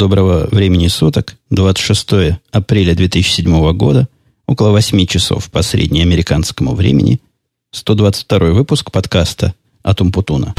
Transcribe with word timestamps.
Доброго 0.00 0.48
времени 0.50 0.86
суток. 0.86 1.36
26 1.50 2.38
апреля 2.52 2.94
2007 2.94 3.72
года. 3.74 4.08
Около 4.46 4.70
8 4.70 5.04
часов 5.04 5.50
по 5.50 5.60
среднеамериканскому 5.60 6.74
времени. 6.74 7.20
122 7.72 8.38
выпуск 8.52 8.92
подкаста 8.92 9.52
«Атум 9.82 10.10
Путуна». 10.10 10.54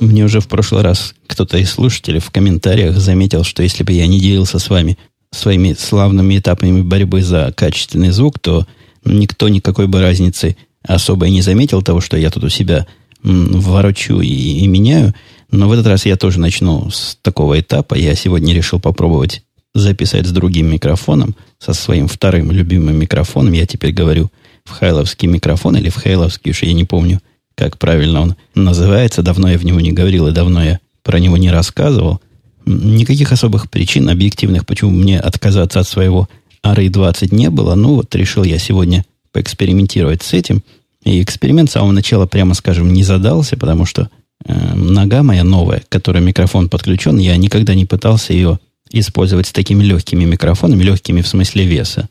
Мне 0.00 0.24
уже 0.24 0.40
в 0.40 0.48
прошлый 0.48 0.80
раз 0.80 1.14
кто-то 1.26 1.58
из 1.58 1.70
слушателей 1.70 2.20
в 2.20 2.30
комментариях 2.30 2.96
заметил, 2.96 3.44
что 3.44 3.62
если 3.62 3.84
бы 3.84 3.92
я 3.92 4.06
не 4.06 4.20
делился 4.20 4.58
с 4.58 4.70
вами 4.70 4.96
своими 5.32 5.74
славными 5.74 6.38
этапами 6.38 6.80
борьбы 6.80 7.20
за 7.20 7.52
качественный 7.54 8.08
звук, 8.08 8.38
то 8.38 8.66
никто 9.04 9.50
никакой 9.50 9.86
бы 9.86 10.00
разницы 10.00 10.56
особо 10.86 11.26
и 11.26 11.30
не 11.30 11.42
заметил 11.42 11.82
того, 11.82 12.00
что 12.00 12.16
я 12.16 12.30
тут 12.30 12.44
у 12.44 12.48
себя 12.48 12.86
ворочу 13.22 14.20
и, 14.20 14.28
и 14.28 14.66
меняю. 14.66 15.14
Но 15.50 15.68
в 15.68 15.72
этот 15.72 15.86
раз 15.86 16.06
я 16.06 16.16
тоже 16.16 16.40
начну 16.40 16.90
с 16.90 17.16
такого 17.22 17.58
этапа. 17.58 17.94
Я 17.94 18.14
сегодня 18.14 18.54
решил 18.54 18.80
попробовать 18.80 19.42
записать 19.74 20.26
с 20.26 20.30
другим 20.30 20.70
микрофоном, 20.70 21.34
со 21.58 21.72
своим 21.72 22.08
вторым 22.08 22.50
любимым 22.50 22.96
микрофоном. 22.96 23.52
Я 23.52 23.66
теперь 23.66 23.92
говорю 23.92 24.30
в 24.64 24.70
хайловский 24.70 25.28
микрофон 25.28 25.76
или 25.76 25.88
в 25.88 25.98
хейловский, 25.98 26.50
уж 26.50 26.62
я 26.62 26.72
не 26.72 26.84
помню, 26.84 27.20
как 27.54 27.78
правильно 27.78 28.20
он 28.20 28.36
называется. 28.54 29.22
Давно 29.22 29.50
я 29.50 29.58
в 29.58 29.64
него 29.64 29.80
не 29.80 29.92
говорил 29.92 30.28
и 30.28 30.32
давно 30.32 30.62
я 30.62 30.80
про 31.02 31.18
него 31.18 31.36
не 31.36 31.50
рассказывал. 31.50 32.20
Никаких 32.66 33.32
особых 33.32 33.70
причин 33.70 34.10
объективных, 34.10 34.66
почему 34.66 34.90
мне 34.90 35.18
отказаться 35.18 35.80
от 35.80 35.88
своего 35.88 36.28
RA20 36.62 37.34
не 37.34 37.48
было. 37.48 37.74
Ну 37.74 37.94
вот 37.94 38.14
решил 38.14 38.44
я 38.44 38.58
сегодня 38.58 39.06
поэкспериментировать 39.32 40.22
с 40.22 40.34
этим– 40.34 40.62
и 41.08 41.22
эксперимент 41.22 41.70
с 41.70 41.72
самого 41.74 41.92
начала, 41.92 42.26
прямо 42.26 42.54
скажем, 42.54 42.92
не 42.92 43.02
задался, 43.02 43.56
потому 43.56 43.84
что 43.84 44.10
э, 44.44 44.74
нога 44.74 45.22
моя 45.22 45.44
новая, 45.44 45.80
к 45.80 45.88
которой 45.88 46.22
микрофон 46.22 46.68
подключен, 46.68 47.18
я 47.18 47.36
никогда 47.36 47.74
не 47.74 47.86
пытался 47.86 48.32
ее 48.32 48.58
использовать 48.90 49.46
с 49.46 49.52
такими 49.52 49.82
легкими 49.82 50.24
микрофонами, 50.24 50.82
легкими 50.82 51.22
в 51.22 51.28
смысле 51.28 51.64
веса. 51.64 52.08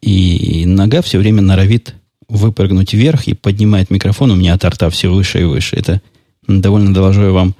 И 0.00 0.64
нога 0.66 1.02
все 1.02 1.18
время 1.18 1.42
норовит 1.42 1.94
выпрыгнуть 2.28 2.92
вверх 2.92 3.28
и 3.28 3.34
поднимает 3.34 3.90
микрофон 3.90 4.30
у 4.30 4.36
меня 4.36 4.54
от 4.54 4.64
рта 4.64 4.90
все 4.90 5.10
выше 5.10 5.40
и 5.40 5.44
выше. 5.44 5.76
Это 5.76 6.02
довольно, 6.46 6.92
доложу 6.92 7.22
я 7.22 7.30
вам, 7.30 7.54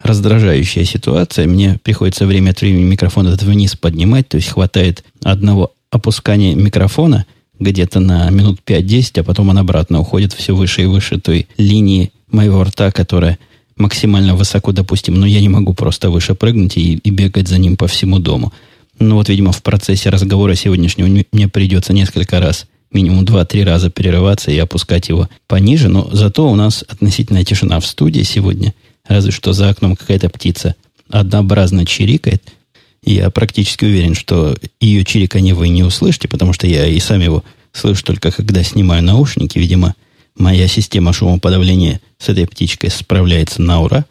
раздражающая 0.00 0.84
ситуация. 0.84 1.46
Мне 1.46 1.78
приходится 1.82 2.26
время 2.26 2.50
от 2.50 2.60
времени 2.60 2.84
микрофон 2.84 3.26
этот 3.26 3.42
вниз 3.42 3.76
поднимать, 3.76 4.28
то 4.28 4.36
есть 4.36 4.48
хватает 4.48 5.04
одного 5.22 5.74
опускания 5.90 6.54
микрофона– 6.54 7.26
где-то 7.58 8.00
на 8.00 8.30
минут 8.30 8.60
5-10, 8.66 9.20
а 9.20 9.24
потом 9.24 9.50
он 9.50 9.58
обратно 9.58 10.00
уходит 10.00 10.32
все 10.32 10.54
выше 10.54 10.82
и 10.82 10.86
выше 10.86 11.20
той 11.20 11.46
линии 11.56 12.12
моего 12.30 12.62
рта, 12.64 12.90
которая 12.90 13.38
максимально 13.76 14.34
высоко, 14.34 14.72
допустим, 14.72 15.14
но 15.14 15.26
я 15.26 15.40
не 15.40 15.48
могу 15.48 15.74
просто 15.74 16.10
выше 16.10 16.34
прыгнуть 16.34 16.76
и, 16.76 16.94
и 16.94 17.10
бегать 17.10 17.48
за 17.48 17.58
ним 17.58 17.76
по 17.76 17.86
всему 17.86 18.18
дому. 18.18 18.52
Ну 18.98 19.16
вот, 19.16 19.28
видимо, 19.28 19.52
в 19.52 19.62
процессе 19.62 20.10
разговора 20.10 20.54
сегодняшнего 20.54 21.24
мне 21.32 21.48
придется 21.48 21.92
несколько 21.92 22.40
раз, 22.40 22.66
минимум 22.92 23.24
2-3 23.24 23.64
раза 23.64 23.90
перерываться 23.90 24.50
и 24.50 24.58
опускать 24.58 25.08
его 25.08 25.28
пониже, 25.46 25.88
но 25.88 26.08
зато 26.12 26.48
у 26.50 26.54
нас 26.54 26.84
относительная 26.86 27.44
тишина 27.44 27.80
в 27.80 27.86
студии 27.86 28.22
сегодня, 28.22 28.74
разве 29.06 29.32
что 29.32 29.52
за 29.52 29.70
окном 29.70 29.96
какая-то 29.96 30.28
птица 30.28 30.74
однообразно 31.10 31.86
чирикает– 31.86 32.42
я 33.04 33.30
практически 33.30 33.84
уверен, 33.84 34.14
что 34.14 34.56
ее 34.80 35.04
чириканье 35.04 35.54
вы 35.54 35.68
не 35.68 35.82
услышите, 35.82 36.28
потому 36.28 36.52
что 36.52 36.66
я 36.66 36.86
и 36.86 36.98
сам 37.00 37.20
его 37.20 37.42
слышу 37.72 38.04
только 38.04 38.30
когда 38.30 38.62
снимаю 38.62 39.02
наушники. 39.02 39.58
Видимо, 39.58 39.94
моя 40.36 40.68
система 40.68 41.12
шумоподавления 41.12 42.00
с 42.18 42.28
этой 42.28 42.46
птичкой 42.46 42.90
справляется 42.90 43.60
на 43.60 43.80
ура. 43.80 44.04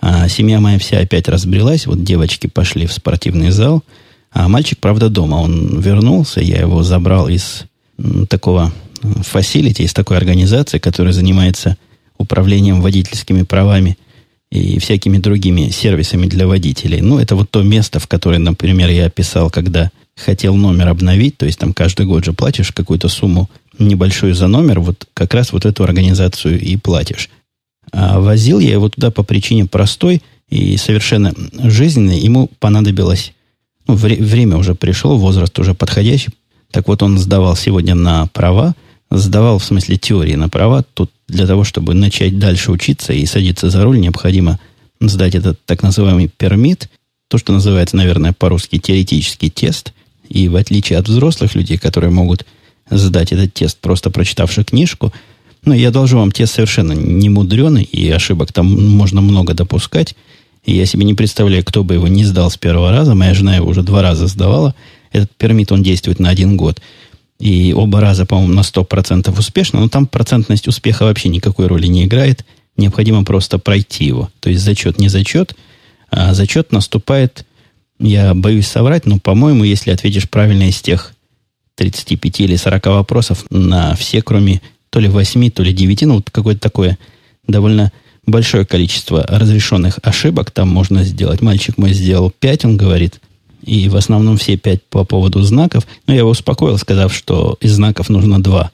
А 0.00 0.28
семья 0.28 0.60
моя 0.60 0.78
вся 0.78 0.98
опять 0.98 1.28
разбрелась. 1.28 1.86
Вот 1.86 2.02
девочки 2.04 2.46
пошли 2.46 2.86
в 2.86 2.92
спортивный 2.92 3.50
зал. 3.50 3.82
А 4.32 4.48
мальчик, 4.48 4.78
правда, 4.78 5.10
дома. 5.10 5.36
Он 5.36 5.80
вернулся. 5.80 6.40
Я 6.40 6.60
его 6.60 6.82
забрал 6.82 7.28
из 7.28 7.64
такого 8.28 8.72
фасилити, 9.22 9.82
из 9.82 9.92
такой 9.92 10.16
организации, 10.16 10.78
которая 10.78 11.12
занимается 11.12 11.76
управлением 12.16 12.80
водительскими 12.80 13.42
правами– 13.42 13.98
и 14.50 14.78
всякими 14.78 15.18
другими 15.18 15.70
сервисами 15.70 16.26
для 16.26 16.46
водителей. 16.46 17.00
Ну, 17.00 17.18
это 17.18 17.36
вот 17.36 17.50
то 17.50 17.62
место, 17.62 18.00
в 18.00 18.06
которое, 18.06 18.38
например, 18.38 18.88
я 18.90 19.06
описал, 19.06 19.50
когда 19.50 19.90
хотел 20.16 20.56
номер 20.56 20.88
обновить, 20.88 21.36
то 21.36 21.46
есть 21.46 21.58
там 21.58 21.72
каждый 21.72 22.06
год 22.06 22.24
же 22.24 22.32
платишь 22.32 22.72
какую-то 22.72 23.08
сумму 23.08 23.48
небольшую 23.78 24.34
за 24.34 24.48
номер, 24.48 24.80
вот 24.80 25.06
как 25.14 25.34
раз 25.34 25.52
вот 25.52 25.64
эту 25.64 25.84
организацию 25.84 26.60
и 26.60 26.76
платишь. 26.76 27.30
А 27.92 28.18
возил 28.20 28.58
я 28.58 28.72
его 28.72 28.88
туда 28.88 29.10
по 29.10 29.22
причине 29.22 29.66
простой 29.66 30.22
и 30.48 30.76
совершенно 30.76 31.32
жизненной. 31.52 32.18
Ему 32.18 32.50
понадобилось, 32.58 33.32
ну, 33.86 33.94
вре- 33.94 34.22
время 34.22 34.56
уже 34.56 34.74
пришло, 34.74 35.16
возраст 35.16 35.56
уже 35.58 35.74
подходящий. 35.74 36.30
Так 36.70 36.88
вот, 36.88 37.02
он 37.02 37.18
сдавал 37.18 37.56
сегодня 37.56 37.94
на 37.94 38.26
права, 38.26 38.74
сдавал 39.10 39.58
в 39.58 39.64
смысле 39.64 39.96
теории 39.96 40.34
на 40.34 40.48
права. 40.48 40.84
Тут 40.94 41.10
для 41.28 41.46
того, 41.46 41.64
чтобы 41.64 41.94
начать 41.94 42.38
дальше 42.38 42.72
учиться 42.72 43.12
и 43.12 43.24
садиться 43.26 43.70
за 43.70 43.84
руль, 43.84 44.00
необходимо 44.00 44.58
сдать 45.00 45.34
этот 45.34 45.64
так 45.64 45.82
называемый 45.82 46.28
пермит, 46.28 46.88
то, 47.28 47.38
что 47.38 47.52
называется, 47.52 47.96
наверное, 47.96 48.32
по-русски 48.32 48.78
теоретический 48.78 49.50
тест. 49.50 49.92
И 50.28 50.48
в 50.48 50.56
отличие 50.56 50.98
от 50.98 51.08
взрослых 51.08 51.54
людей, 51.54 51.78
которые 51.78 52.10
могут 52.10 52.44
сдать 52.90 53.32
этот 53.32 53.54
тест, 53.54 53.78
просто 53.78 54.10
прочитавши 54.10 54.64
книжку, 54.64 55.12
но 55.64 55.74
я 55.74 55.90
должу 55.90 56.18
вам 56.18 56.30
тест 56.30 56.54
совершенно 56.54 56.92
не 56.92 57.28
мудреный, 57.28 57.82
и 57.82 58.10
ошибок 58.10 58.52
там 58.52 58.66
можно 58.96 59.20
много 59.20 59.54
допускать. 59.54 60.14
И 60.64 60.74
я 60.74 60.86
себе 60.86 61.04
не 61.04 61.14
представляю, 61.14 61.64
кто 61.64 61.82
бы 61.82 61.94
его 61.94 62.08
не 62.08 62.24
сдал 62.24 62.50
с 62.50 62.56
первого 62.56 62.90
раза. 62.90 63.14
Моя 63.14 63.34
жена 63.34 63.56
его 63.56 63.68
уже 63.68 63.82
два 63.82 64.02
раза 64.02 64.26
сдавала. 64.26 64.74
Этот 65.12 65.30
пермит, 65.36 65.72
он 65.72 65.82
действует 65.82 66.18
на 66.18 66.28
один 66.28 66.56
год. 66.56 66.80
И 67.38 67.72
оба 67.72 68.00
раза, 68.00 68.26
по-моему, 68.26 68.54
на 68.54 68.60
100% 68.60 69.38
успешно, 69.38 69.80
но 69.80 69.88
там 69.88 70.06
процентность 70.06 70.66
успеха 70.66 71.04
вообще 71.04 71.28
никакой 71.28 71.68
роли 71.68 71.86
не 71.86 72.04
играет. 72.04 72.44
Необходимо 72.76 73.24
просто 73.24 73.58
пройти 73.58 74.04
его. 74.04 74.30
То 74.40 74.50
есть 74.50 74.62
зачет 74.62 74.98
не 74.98 75.08
зачет, 75.08 75.54
а 76.10 76.34
зачет 76.34 76.72
наступает, 76.72 77.44
я 78.00 78.34
боюсь 78.34 78.66
соврать, 78.66 79.06
но, 79.06 79.18
по-моему, 79.18 79.64
если 79.64 79.90
ответишь 79.90 80.28
правильно 80.28 80.68
из 80.68 80.80
тех 80.80 81.14
35 81.76 82.40
или 82.40 82.56
40 82.56 82.86
вопросов 82.86 83.44
на 83.50 83.94
все, 83.94 84.22
кроме 84.22 84.60
то 84.90 85.00
ли 85.00 85.08
8, 85.08 85.50
то 85.50 85.62
ли 85.62 85.72
9, 85.72 86.02
ну, 86.02 86.14
вот 86.16 86.30
какое-то 86.30 86.60
такое 86.60 86.98
довольно 87.46 87.92
большое 88.26 88.66
количество 88.66 89.24
разрешенных 89.28 89.98
ошибок 90.02 90.50
там 90.50 90.68
можно 90.68 91.04
сделать. 91.04 91.40
Мальчик 91.40 91.78
мой 91.78 91.92
сделал 91.92 92.30
5, 92.30 92.64
он 92.64 92.76
говорит– 92.76 93.20
и 93.62 93.88
в 93.88 93.96
основном 93.96 94.36
все 94.36 94.56
пять 94.56 94.82
по 94.84 95.04
поводу 95.04 95.42
знаков. 95.42 95.86
Но 96.06 96.14
я 96.14 96.20
его 96.20 96.30
успокоил, 96.30 96.78
сказав, 96.78 97.14
что 97.14 97.56
из 97.60 97.72
знаков 97.72 98.08
нужно 98.08 98.42
два. 98.42 98.70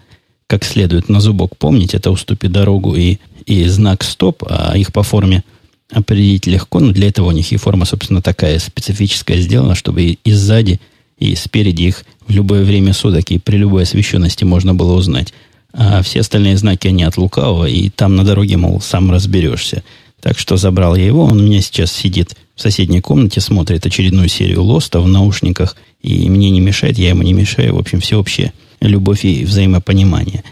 Как 0.46 0.64
следует 0.64 1.08
на 1.08 1.20
зубок 1.20 1.56
помнить, 1.56 1.94
это 1.94 2.10
уступи 2.10 2.48
дорогу 2.48 2.94
и, 2.94 3.18
и 3.46 3.64
знак 3.64 4.04
стоп, 4.04 4.44
а 4.48 4.76
их 4.76 4.92
по 4.92 5.02
форме 5.02 5.42
определить 5.90 6.46
легко, 6.46 6.80
но 6.80 6.92
для 6.92 7.08
этого 7.08 7.28
у 7.28 7.32
них 7.32 7.52
и 7.52 7.56
форма, 7.56 7.84
собственно, 7.84 8.20
такая 8.20 8.58
специфическая 8.58 9.40
сделана, 9.40 9.74
чтобы 9.74 10.02
и, 10.02 10.18
и 10.24 10.32
сзади, 10.32 10.80
и 11.18 11.34
спереди 11.34 11.84
их 11.84 12.04
в 12.26 12.32
любое 12.32 12.64
время 12.64 12.92
суток 12.92 13.30
и 13.30 13.38
при 13.38 13.56
любой 13.56 13.84
освещенности 13.84 14.44
можно 14.44 14.74
было 14.74 14.94
узнать. 14.94 15.32
А 15.72 16.02
все 16.02 16.20
остальные 16.20 16.56
знаки, 16.56 16.86
они 16.88 17.02
от 17.02 17.16
лукавого, 17.16 17.66
и 17.66 17.90
там 17.90 18.16
на 18.16 18.24
дороге, 18.24 18.56
мол, 18.56 18.80
сам 18.80 19.10
разберешься. 19.10 19.82
Так 20.24 20.38
что 20.38 20.56
забрал 20.56 20.96
я 20.96 21.04
его, 21.04 21.24
он 21.24 21.38
у 21.38 21.42
меня 21.42 21.60
сейчас 21.60 21.92
сидит 21.92 22.34
в 22.56 22.62
соседней 22.62 23.02
комнате, 23.02 23.42
смотрит 23.42 23.84
очередную 23.84 24.28
серию 24.28 24.62
Лоста 24.62 25.00
в 25.00 25.06
наушниках, 25.06 25.76
и 26.00 26.30
мне 26.30 26.48
не 26.48 26.60
мешает, 26.60 26.96
я 26.96 27.10
ему 27.10 27.22
не 27.22 27.34
мешаю. 27.34 27.74
В 27.74 27.78
общем, 27.78 28.00
всеобщая 28.00 28.54
любовь 28.80 29.26
и 29.26 29.44
взаимопонимание. 29.44 30.42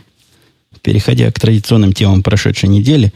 Переходя 0.82 1.32
к 1.32 1.40
традиционным 1.40 1.94
темам 1.94 2.22
прошедшей 2.22 2.68
недели, 2.68 3.14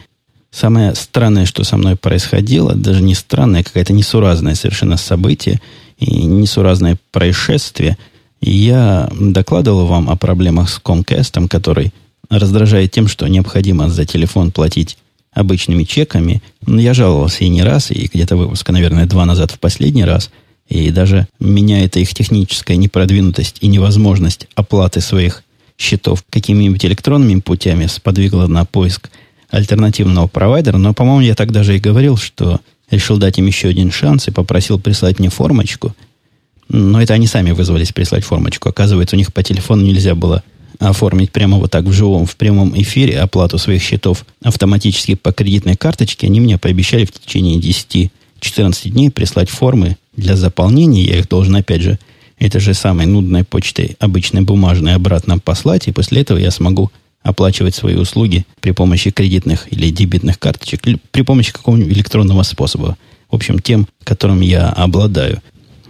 самое 0.50 0.94
странное, 0.94 1.44
что 1.44 1.62
со 1.62 1.76
мной 1.76 1.94
происходило, 1.94 2.74
даже 2.74 3.02
не 3.02 3.14
странное, 3.14 3.62
какое-то 3.62 3.92
несуразное 3.92 4.54
совершенно 4.54 4.96
событие 4.96 5.60
и 5.98 6.24
несуразное 6.24 6.96
происшествие, 7.12 7.98
я 8.40 9.10
докладывал 9.20 9.84
вам 9.84 10.08
о 10.08 10.16
проблемах 10.16 10.70
с 10.70 10.80
Comcast, 10.82 11.48
который 11.48 11.92
раздражает 12.30 12.92
тем, 12.92 13.08
что 13.08 13.26
необходимо 13.26 13.90
за 13.90 14.06
телефон 14.06 14.52
платить 14.52 14.96
обычными 15.36 15.84
чеками. 15.84 16.42
Но 16.66 16.80
я 16.80 16.94
жаловался 16.94 17.44
и 17.44 17.48
не 17.48 17.62
раз, 17.62 17.90
и 17.90 18.08
где-то 18.12 18.36
выпуска, 18.36 18.72
наверное, 18.72 19.06
два 19.06 19.26
назад 19.26 19.52
в 19.52 19.60
последний 19.60 20.04
раз. 20.04 20.30
И 20.68 20.90
даже 20.90 21.28
меня 21.38 21.84
эта 21.84 22.00
их 22.00 22.12
техническая 22.12 22.76
непродвинутость 22.76 23.58
и 23.60 23.68
невозможность 23.68 24.48
оплаты 24.54 25.00
своих 25.00 25.44
счетов 25.78 26.24
какими-нибудь 26.30 26.84
электронными 26.86 27.40
путями 27.40 27.86
сподвигла 27.86 28.46
на 28.46 28.64
поиск 28.64 29.10
альтернативного 29.50 30.26
провайдера. 30.26 30.78
Но, 30.78 30.94
по-моему, 30.94 31.20
я 31.20 31.34
так 31.34 31.52
даже 31.52 31.76
и 31.76 31.80
говорил, 31.80 32.16
что 32.16 32.60
решил 32.90 33.18
дать 33.18 33.38
им 33.38 33.46
еще 33.46 33.68
один 33.68 33.92
шанс 33.92 34.28
и 34.28 34.32
попросил 34.32 34.80
прислать 34.80 35.18
мне 35.18 35.28
формочку. 35.28 35.94
Но 36.70 37.00
это 37.00 37.12
они 37.12 37.26
сами 37.26 37.50
вызвались 37.50 37.92
прислать 37.92 38.24
формочку. 38.24 38.70
Оказывается, 38.70 39.16
у 39.16 39.18
них 39.18 39.34
по 39.34 39.42
телефону 39.42 39.84
нельзя 39.84 40.14
было 40.14 40.42
оформить 40.78 41.32
прямо 41.32 41.58
вот 41.58 41.70
так 41.70 41.84
в 41.84 41.92
живом, 41.92 42.26
в 42.26 42.36
прямом 42.36 42.78
эфире 42.80 43.20
оплату 43.20 43.58
своих 43.58 43.82
счетов 43.82 44.24
автоматически 44.42 45.14
по 45.14 45.32
кредитной 45.32 45.76
карточке, 45.76 46.26
они 46.26 46.40
мне 46.40 46.58
пообещали 46.58 47.04
в 47.04 47.12
течение 47.12 47.58
10-14 47.58 48.90
дней 48.90 49.10
прислать 49.10 49.50
формы 49.50 49.96
для 50.16 50.36
заполнения. 50.36 51.04
Я 51.04 51.18
их 51.18 51.28
должен, 51.28 51.56
опять 51.56 51.82
же, 51.82 51.98
этой 52.38 52.60
же 52.60 52.74
самой 52.74 53.06
нудной 53.06 53.44
почтой, 53.44 53.96
обычной 53.98 54.42
бумажной, 54.42 54.94
обратно 54.94 55.38
послать, 55.38 55.88
и 55.88 55.92
после 55.92 56.22
этого 56.22 56.38
я 56.38 56.50
смогу 56.50 56.90
оплачивать 57.22 57.74
свои 57.74 57.96
услуги 57.96 58.46
при 58.60 58.70
помощи 58.70 59.10
кредитных 59.10 59.72
или 59.72 59.90
дебетных 59.90 60.38
карточек, 60.38 60.82
при 61.10 61.22
помощи 61.22 61.52
какого-нибудь 61.52 61.92
электронного 61.92 62.42
способа. 62.42 62.96
В 63.30 63.34
общем, 63.34 63.58
тем, 63.58 63.88
которым 64.04 64.40
я 64.40 64.68
обладаю. 64.68 65.42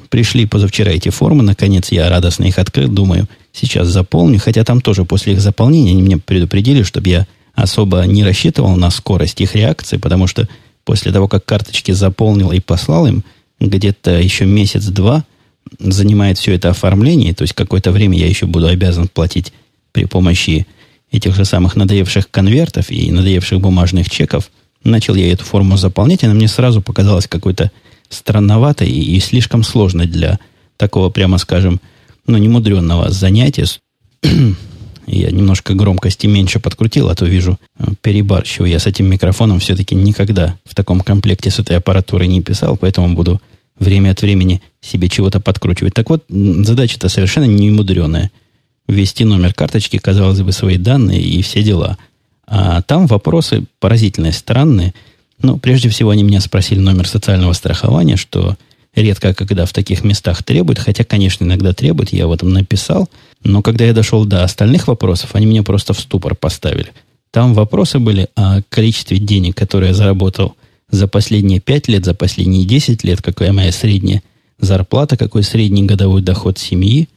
Пришли 0.08 0.46
позавчера 0.46 0.92
эти 0.92 1.10
формы, 1.10 1.42
наконец 1.42 1.92
я 1.92 2.08
радостно 2.08 2.44
их 2.44 2.58
открыл, 2.58 2.88
думаю, 2.88 3.28
сейчас 3.56 3.88
заполню, 3.88 4.38
хотя 4.38 4.64
там 4.64 4.80
тоже 4.80 5.04
после 5.04 5.34
их 5.34 5.40
заполнения 5.40 5.92
они 5.92 6.02
меня 6.02 6.18
предупредили, 6.18 6.82
чтобы 6.82 7.08
я 7.08 7.26
особо 7.54 8.02
не 8.02 8.22
рассчитывал 8.22 8.76
на 8.76 8.90
скорость 8.90 9.40
их 9.40 9.54
реакции, 9.54 9.96
потому 9.96 10.26
что 10.26 10.48
после 10.84 11.12
того, 11.12 11.26
как 11.26 11.44
карточки 11.44 11.92
заполнил 11.92 12.52
и 12.52 12.60
послал 12.60 13.06
им, 13.06 13.24
где-то 13.58 14.12
еще 14.20 14.44
месяц-два 14.44 15.24
занимает 15.78 16.38
все 16.38 16.54
это 16.54 16.70
оформление, 16.70 17.34
то 17.34 17.42
есть 17.42 17.54
какое-то 17.54 17.90
время 17.90 18.18
я 18.18 18.28
еще 18.28 18.46
буду 18.46 18.68
обязан 18.68 19.08
платить 19.08 19.52
при 19.92 20.04
помощи 20.04 20.66
этих 21.10 21.34
же 21.34 21.44
самых 21.44 21.76
надоевших 21.76 22.30
конвертов 22.30 22.90
и 22.90 23.10
надоевших 23.10 23.60
бумажных 23.60 24.10
чеков. 24.10 24.50
Начал 24.84 25.14
я 25.14 25.32
эту 25.32 25.44
форму 25.44 25.76
заполнять, 25.76 26.22
она 26.24 26.34
мне 26.34 26.48
сразу 26.48 26.82
показалась 26.82 27.26
какой-то 27.26 27.70
странноватой 28.08 28.88
и, 28.88 29.16
и 29.16 29.20
слишком 29.20 29.64
сложной 29.64 30.06
для 30.06 30.38
такого, 30.76 31.10
прямо 31.10 31.38
скажем, 31.38 31.80
ну, 32.26 32.38
немудренного 32.38 33.10
занятия. 33.10 33.66
Я 35.06 35.30
немножко 35.30 35.74
громкости 35.74 36.26
меньше 36.26 36.58
подкрутил, 36.58 37.08
а 37.08 37.14
то 37.14 37.26
вижу, 37.26 37.58
э, 37.78 37.84
перебарщиваю. 38.02 38.70
Я 38.70 38.80
с 38.80 38.86
этим 38.86 39.06
микрофоном 39.06 39.60
все-таки 39.60 39.94
никогда 39.94 40.58
в 40.64 40.74
таком 40.74 41.00
комплекте 41.00 41.50
с 41.50 41.60
этой 41.60 41.76
аппаратурой 41.76 42.26
не 42.26 42.42
писал, 42.42 42.76
поэтому 42.76 43.14
буду 43.14 43.40
время 43.78 44.10
от 44.10 44.22
времени 44.22 44.62
себе 44.80 45.08
чего-то 45.08 45.38
подкручивать. 45.38 45.94
Так 45.94 46.10
вот, 46.10 46.24
задача-то 46.28 47.08
совершенно 47.08 47.44
не 47.44 47.70
мудреная. 47.70 48.30
Ввести 48.88 49.24
номер 49.24 49.52
карточки, 49.54 49.98
казалось 49.98 50.40
бы, 50.42 50.52
свои 50.52 50.76
данные 50.76 51.20
и 51.20 51.42
все 51.42 51.62
дела. 51.62 51.98
А 52.46 52.82
там 52.82 53.06
вопросы 53.06 53.64
поразительные, 53.80 54.32
странные. 54.32 54.94
Ну, 55.40 55.58
прежде 55.58 55.88
всего, 55.88 56.10
они 56.10 56.22
меня 56.22 56.40
спросили 56.40 56.78
номер 56.78 57.06
социального 57.06 57.52
страхования, 57.52 58.16
что 58.16 58.56
редко 58.96 59.34
когда 59.34 59.66
в 59.66 59.72
таких 59.72 60.02
местах 60.02 60.42
требуют, 60.42 60.78
хотя, 60.78 61.04
конечно, 61.04 61.44
иногда 61.44 61.72
требуют, 61.72 62.12
я 62.12 62.24
об 62.24 62.32
этом 62.32 62.52
написал, 62.52 63.08
но 63.44 63.62
когда 63.62 63.84
я 63.84 63.92
дошел 63.92 64.24
до 64.24 64.42
остальных 64.42 64.88
вопросов, 64.88 65.34
они 65.34 65.46
меня 65.46 65.62
просто 65.62 65.92
в 65.92 66.00
ступор 66.00 66.34
поставили. 66.34 66.92
Там 67.30 67.54
вопросы 67.54 67.98
были 67.98 68.28
о 68.34 68.62
количестве 68.68 69.18
денег, 69.18 69.56
которые 69.56 69.88
я 69.88 69.94
заработал 69.94 70.56
за 70.90 71.06
последние 71.06 71.60
5 71.60 71.88
лет, 71.88 72.04
за 72.04 72.14
последние 72.14 72.64
10 72.64 73.04
лет, 73.04 73.20
какая 73.20 73.52
моя 73.52 73.72
средняя 73.72 74.22
зарплата, 74.58 75.16
какой 75.16 75.42
средний 75.42 75.84
годовой 75.84 76.22
доход 76.22 76.58
семьи, 76.58 77.08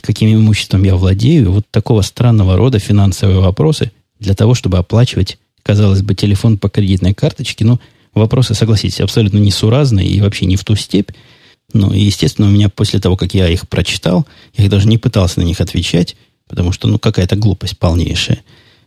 каким 0.00 0.32
имуществом 0.32 0.84
я 0.84 0.94
владею. 0.94 1.52
Вот 1.52 1.66
такого 1.70 2.02
странного 2.02 2.56
рода 2.56 2.78
финансовые 2.78 3.40
вопросы 3.40 3.90
для 4.20 4.34
того, 4.34 4.54
чтобы 4.54 4.78
оплачивать, 4.78 5.38
казалось 5.62 6.02
бы, 6.02 6.14
телефон 6.14 6.58
по 6.58 6.68
кредитной 6.68 7.14
карточке. 7.14 7.64
Ну, 7.64 7.80
вопросы, 8.14 8.54
согласитесь, 8.54 9.00
абсолютно 9.00 9.38
несуразные 9.38 10.08
и 10.08 10.20
вообще 10.20 10.46
не 10.46 10.56
в 10.56 10.64
ту 10.64 10.76
степь. 10.76 11.10
Ну, 11.72 11.92
и, 11.92 12.00
естественно, 12.00 12.48
у 12.48 12.50
меня 12.50 12.68
после 12.68 13.00
того, 13.00 13.16
как 13.16 13.34
я 13.34 13.48
их 13.48 13.68
прочитал, 13.68 14.26
я 14.56 14.68
даже 14.68 14.88
не 14.88 14.98
пытался 14.98 15.40
на 15.40 15.44
них 15.44 15.60
отвечать, 15.60 16.16
потому 16.48 16.72
что, 16.72 16.88
ну, 16.88 16.98
какая-то 16.98 17.36
глупость 17.36 17.78
полнейшая. 17.78 18.42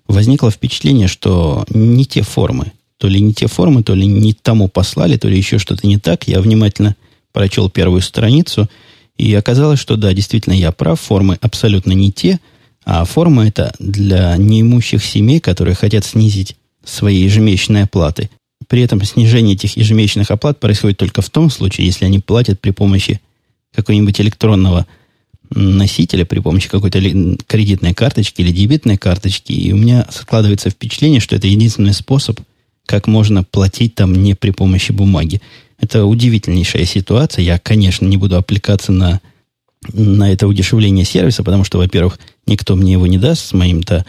Возникло 0.08 0.52
впечатление, 0.52 1.08
что 1.08 1.66
не 1.70 2.06
те 2.06 2.24
формы, 2.24 2.74
то 2.98 3.08
ли 3.08 3.22
не 3.22 3.34
те 3.34 3.48
формы, 3.48 3.84
то 3.84 3.96
ли 3.96 4.06
не 4.06 4.34
тому 4.34 4.68
послали, 4.68 5.18
то 5.18 5.30
ли 5.30 5.38
еще 5.38 5.60
что-то 5.60 5.88
не 5.88 5.98
так. 5.98 6.28
Я 6.28 6.42
внимательно 6.42 6.96
прочел 7.32 7.70
первую 7.70 8.02
страницу, 8.02 8.70
и 9.18 9.34
оказалось, 9.34 9.80
что 9.80 9.96
да, 9.96 10.14
действительно, 10.14 10.54
я 10.54 10.72
прав, 10.72 11.00
формы 11.00 11.38
абсолютно 11.42 11.94
не 11.94 12.12
те, 12.12 12.40
а 12.86 13.06
форма 13.06 13.48
это 13.48 13.74
для 13.80 14.36
неимущих 14.38 15.04
семей, 15.04 15.40
которые 15.40 15.76
хотят 15.76 16.04
снизить 16.06 16.58
свои 16.84 17.18
ежемесячные 17.24 17.84
оплаты. 17.84 18.30
При 18.68 18.82
этом 18.82 19.02
снижение 19.04 19.56
этих 19.56 19.78
ежемесячных 19.78 20.32
оплат 20.32 20.60
происходит 20.60 20.98
только 20.98 21.22
в 21.22 21.30
том 21.30 21.50
случае, 21.50 21.88
если 21.88 22.06
они 22.06 22.20
платят 22.20 22.60
при 22.60 22.72
помощи 22.72 23.22
какого-нибудь 23.74 24.20
электронного 24.22 24.86
носителя, 25.50 26.26
при 26.26 26.40
помощи 26.40 26.70
какой-то 26.70 27.00
кредитной 27.48 27.94
карточки 27.94 28.42
или 28.42 28.52
дебетной 28.52 28.98
карточки. 28.98 29.52
И 29.52 29.72
у 29.72 29.78
меня 29.78 30.08
складывается 30.12 30.70
впечатление, 30.70 31.20
что 31.20 31.36
это 31.36 31.48
единственный 31.48 31.94
способ, 31.94 32.40
как 32.86 33.08
можно 33.08 33.44
платить 33.44 33.96
там 33.96 34.14
не 34.14 34.36
при 34.36 34.52
помощи 34.52 34.92
бумаги. 34.92 35.42
Это 35.80 36.06
удивительнейшая 36.06 36.86
ситуация. 36.86 37.44
Я, 37.44 37.60
конечно, 37.60 38.06
не 38.06 38.18
буду 38.18 38.38
аппликаться 38.38 38.92
на, 38.92 39.22
на 39.92 40.32
это 40.32 40.48
удешевление 40.48 41.06
сервиса, 41.06 41.44
потому 41.44 41.64
что, 41.64 41.78
во-первых, 41.78 42.20
никто 42.48 42.76
мне 42.76 42.94
его 42.94 43.08
не 43.08 43.18
даст 43.18 43.48
с 43.48 43.54
моим-то 43.54 44.06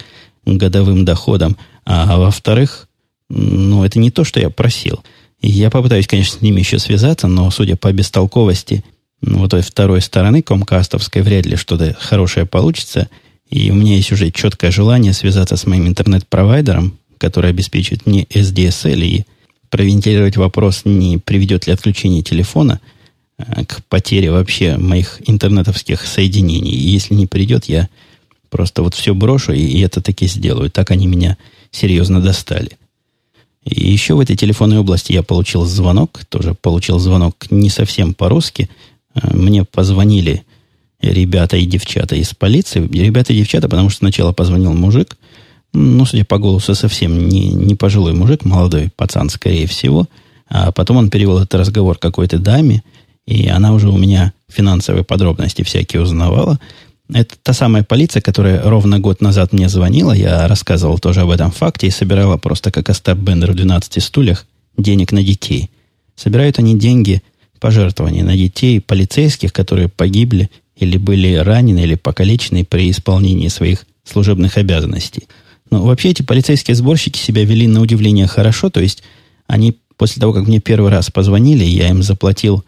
годовым 0.47 1.05
доходом, 1.05 1.57
а, 1.85 2.17
во-вторых, 2.19 2.89
ну, 3.29 3.85
это 3.85 3.99
не 3.99 4.11
то, 4.11 4.25
что 4.25 4.41
я 4.41 4.51
просил. 4.51 5.03
Я 5.41 5.71
попытаюсь, 5.71 6.07
конечно, 6.07 6.39
с 6.39 6.43
ними 6.43 6.61
еще 6.61 6.79
связаться, 6.79 7.27
но, 7.29 7.51
судя 7.51 7.77
по 7.77 7.93
бестолковости 7.93 8.85
ну, 9.21 9.39
вот 9.39 9.51
той 9.51 9.63
второй 9.63 10.01
стороны 10.01 10.43
комкастовской, 10.43 11.23
вряд 11.23 11.47
ли 11.47 11.57
что-то 11.57 11.97
хорошее 11.99 12.47
получится. 12.47 13.09
И 13.51 13.71
у 13.71 13.75
меня 13.75 13.97
есть 13.97 14.13
уже 14.13 14.31
четкое 14.31 14.71
желание 14.71 15.13
связаться 15.13 15.57
с 15.57 15.67
моим 15.67 15.87
интернет-провайдером, 15.87 16.99
который 17.19 17.51
обеспечивает 17.51 18.07
мне 18.07 18.25
SDSL, 18.25 19.01
и 19.01 19.25
провентилировать 19.71 20.37
вопрос, 20.37 20.83
не 20.85 21.19
приведет 21.19 21.67
ли 21.67 21.73
отключение 21.73 22.23
телефона 22.23 22.81
э, 23.39 23.65
к 23.65 23.83
потере 23.89 24.31
вообще 24.31 24.77
моих 24.77 25.21
интернетовских 25.27 26.07
соединений. 26.07 26.73
И 26.73 26.89
если 26.89 27.15
не 27.15 27.27
придет, 27.27 27.65
я 27.67 27.89
просто 28.51 28.83
вот 28.83 28.95
все 28.95 29.15
брошу 29.15 29.53
и 29.53 29.81
это 29.81 30.01
таки 30.01 30.27
сделаю. 30.27 30.71
Так 30.71 30.91
они 30.91 31.07
меня 31.07 31.37
серьезно 31.71 32.21
достали. 32.21 32.79
И 33.65 33.91
еще 33.91 34.15
в 34.15 34.21
этой 34.21 34.37
телефонной 34.37 34.79
области 34.79 35.13
я 35.13 35.23
получил 35.23 35.65
звонок, 35.65 36.21
тоже 36.29 36.55
получил 36.55 36.99
звонок 36.99 37.47
не 37.51 37.71
совсем 37.71 38.15
по-русски. 38.15 38.69
Э, 39.15 39.35
мне 39.35 39.65
позвонили 39.65 40.45
ребята 41.01 41.57
и 41.57 41.67
девчата 41.67 42.17
из 42.17 42.35
полиции. 42.35 42.81
Ребята 42.81 43.33
и 43.33 43.39
девчата, 43.39 43.69
потому 43.69 43.91
что 43.91 43.99
сначала 43.99 44.33
позвонил 44.33 44.75
мужик, 44.75 45.17
ну, 45.73 46.07
судя 46.07 46.25
по 46.25 46.39
голосу, 46.39 46.75
совсем 46.75 47.29
не, 47.29 47.49
не 47.49 47.75
пожилой 47.75 48.13
мужик, 48.13 48.45
молодой 48.45 48.91
пацан, 48.95 49.29
скорее 49.29 49.67
всего. 49.67 50.07
А 50.49 50.71
потом 50.71 50.99
он 50.99 51.11
перевел 51.11 51.39
этот 51.39 51.55
разговор 51.55 51.99
какой-то 51.99 52.39
даме, 52.39 52.85
и 53.27 53.49
она 53.49 53.73
уже 53.73 53.89
у 53.89 53.99
меня 53.99 54.33
финансовые 54.49 55.05
подробности 55.05 55.63
всякие 55.63 56.03
узнавала. 56.03 56.61
Это 57.13 57.37
та 57.43 57.53
самая 57.53 57.85
полиция, 57.85 58.23
которая 58.23 58.63
ровно 58.63 58.99
год 58.99 59.21
назад 59.21 59.53
мне 59.53 59.69
звонила. 59.69 60.13
Я 60.13 60.49
рассказывал 60.49 60.99
тоже 60.99 61.21
об 61.21 61.31
этом 61.31 61.51
факте 61.51 61.87
и 61.87 61.91
собирала 61.91 62.39
просто 62.39 62.71
как 62.71 62.89
Остап 62.89 63.19
Бендер 63.19 63.53
в 63.53 63.57
12 63.57 64.03
стульях 64.03 64.47
денег 64.79 65.13
на 65.13 65.23
детей. 65.23 65.71
Собирают 66.17 66.59
они 66.59 66.79
деньги, 66.79 67.23
пожертвования 67.61 68.25
на 68.25 68.37
детей 68.37 68.79
полицейских, 68.79 69.53
которые 69.53 69.89
погибли 69.89 70.51
или 70.77 70.99
были 70.99 71.35
ранены 71.35 71.81
или 71.81 71.95
покалечены 71.95 72.65
при 72.65 72.91
исполнении 72.91 73.49
своих 73.49 73.87
служебных 74.05 74.59
обязанностей. 74.59 75.29
Но 75.71 75.83
вообще 75.83 76.11
эти 76.11 76.23
полицейские 76.23 76.75
сборщики 76.75 77.19
себя 77.19 77.45
вели 77.45 77.67
на 77.67 77.81
удивление 77.81 78.27
хорошо. 78.27 78.71
То 78.71 78.81
есть 78.81 79.03
они 79.47 79.79
после 79.97 80.21
того, 80.21 80.33
как 80.33 80.47
мне 80.47 80.61
первый 80.61 80.91
раз 80.91 81.11
позвонили, 81.11 81.65
я 81.65 81.89
им 81.89 82.03
заплатил 82.03 82.65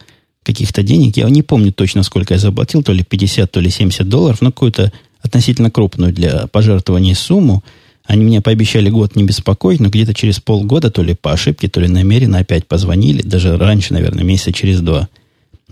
каких-то 0.47 0.85
денег. 0.85 1.17
Я 1.17 1.29
не 1.29 1.43
помню 1.43 1.73
точно, 1.73 2.05
сколько 2.05 2.35
я 2.35 2.38
заплатил, 2.38 2.83
то 2.85 2.93
ли 2.93 3.03
50, 3.03 3.50
то 3.50 3.59
ли 3.59 3.69
70 3.69 4.09
долларов, 4.09 4.41
но 4.41 4.53
какую-то 4.53 4.93
относительно 5.21 5.73
крупную 5.73 6.12
для 6.12 6.47
пожертвования 6.47 7.15
сумму. 7.15 7.65
Они 8.05 8.25
мне 8.25 8.41
пообещали 8.41 8.88
год 8.88 9.17
не 9.17 9.25
беспокоить, 9.25 9.81
но 9.81 9.88
где-то 9.88 10.15
через 10.15 10.38
полгода, 10.38 10.93
то 10.93 11.03
ли 11.03 11.15
по 11.15 11.33
ошибке, 11.33 11.69
то 11.69 11.81
ли 11.81 11.88
намеренно 11.88 12.38
опять 12.38 12.69
позвонили, 12.69 13.23
даже 13.23 13.59
раньше, 13.59 13.93
наверное, 13.93 14.23
месяца 14.23 14.53
через 14.53 14.81
два. 14.81 15.09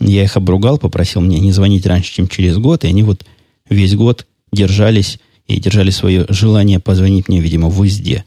Я 0.00 0.24
их 0.24 0.36
обругал, 0.36 0.78
попросил 0.78 1.20
мне 1.20 1.38
не 1.38 1.52
звонить 1.52 1.86
раньше, 1.86 2.12
чем 2.12 2.26
через 2.26 2.58
год, 2.58 2.82
и 2.82 2.88
они 2.88 3.04
вот 3.04 3.24
весь 3.70 3.94
год 3.94 4.26
держались 4.52 5.20
и 5.46 5.60
держали 5.60 5.90
свое 5.90 6.26
желание 6.28 6.80
позвонить 6.80 7.28
мне, 7.28 7.40
видимо, 7.40 7.68
в 7.68 7.78
узде. 7.78 8.24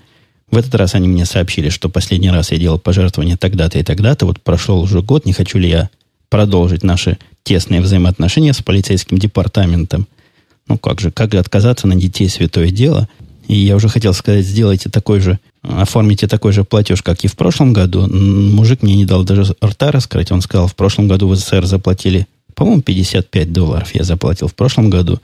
В 0.49 0.55
этот 0.55 0.73
раз 0.75 0.95
они 0.95 1.09
мне 1.09 1.25
сообщили, 1.25 1.67
что 1.67 1.89
последний 1.89 2.29
раз 2.29 2.53
я 2.53 2.57
делал 2.57 2.79
пожертвование 2.79 3.35
тогда-то 3.35 3.79
и 3.79 3.83
тогда-то. 3.83 4.25
Вот 4.25 4.39
прошел 4.39 4.79
уже 4.79 5.01
год, 5.01 5.25
не 5.25 5.33
хочу 5.33 5.57
ли 5.57 5.67
я 5.67 5.89
продолжить 6.29 6.83
наши 6.83 7.17
тесные 7.43 7.81
взаимоотношения 7.81 8.53
с 8.53 8.61
полицейским 8.61 9.17
департаментом. 9.17 10.07
Ну 10.67 10.77
как 10.77 10.99
же, 10.99 11.11
как 11.11 11.33
отказаться 11.33 11.87
на 11.87 11.95
детей 11.95 12.27
святое 12.29 12.69
дело? 12.69 13.07
И 13.47 13.55
я 13.55 13.77
уже 13.77 13.87
хотел 13.87 14.13
сказать, 14.13 14.45
сделайте 14.45 14.89
такой 14.89 15.21
же, 15.21 15.39
оформите 15.61 16.27
такой 16.27 16.51
же 16.51 16.65
платеж, 16.65 17.01
как 17.01 17.23
и 17.23 17.27
в 17.27 17.37
прошлом 17.37 17.71
году. 17.71 18.07
Мужик 18.07 18.83
мне 18.83 18.95
не 18.95 19.05
дал 19.05 19.23
даже 19.23 19.55
рта 19.63 19.91
раскрыть. 19.91 20.31
Он 20.31 20.41
сказал, 20.41 20.67
в 20.67 20.75
прошлом 20.75 21.07
году 21.07 21.29
в 21.29 21.35
СССР 21.35 21.65
заплатили, 21.65 22.27
по-моему, 22.55 22.81
55 22.81 23.53
долларов 23.53 23.95
я 23.95 24.03
заплатил 24.03 24.47
в 24.47 24.55
прошлом 24.55 24.89
году. 24.89 25.21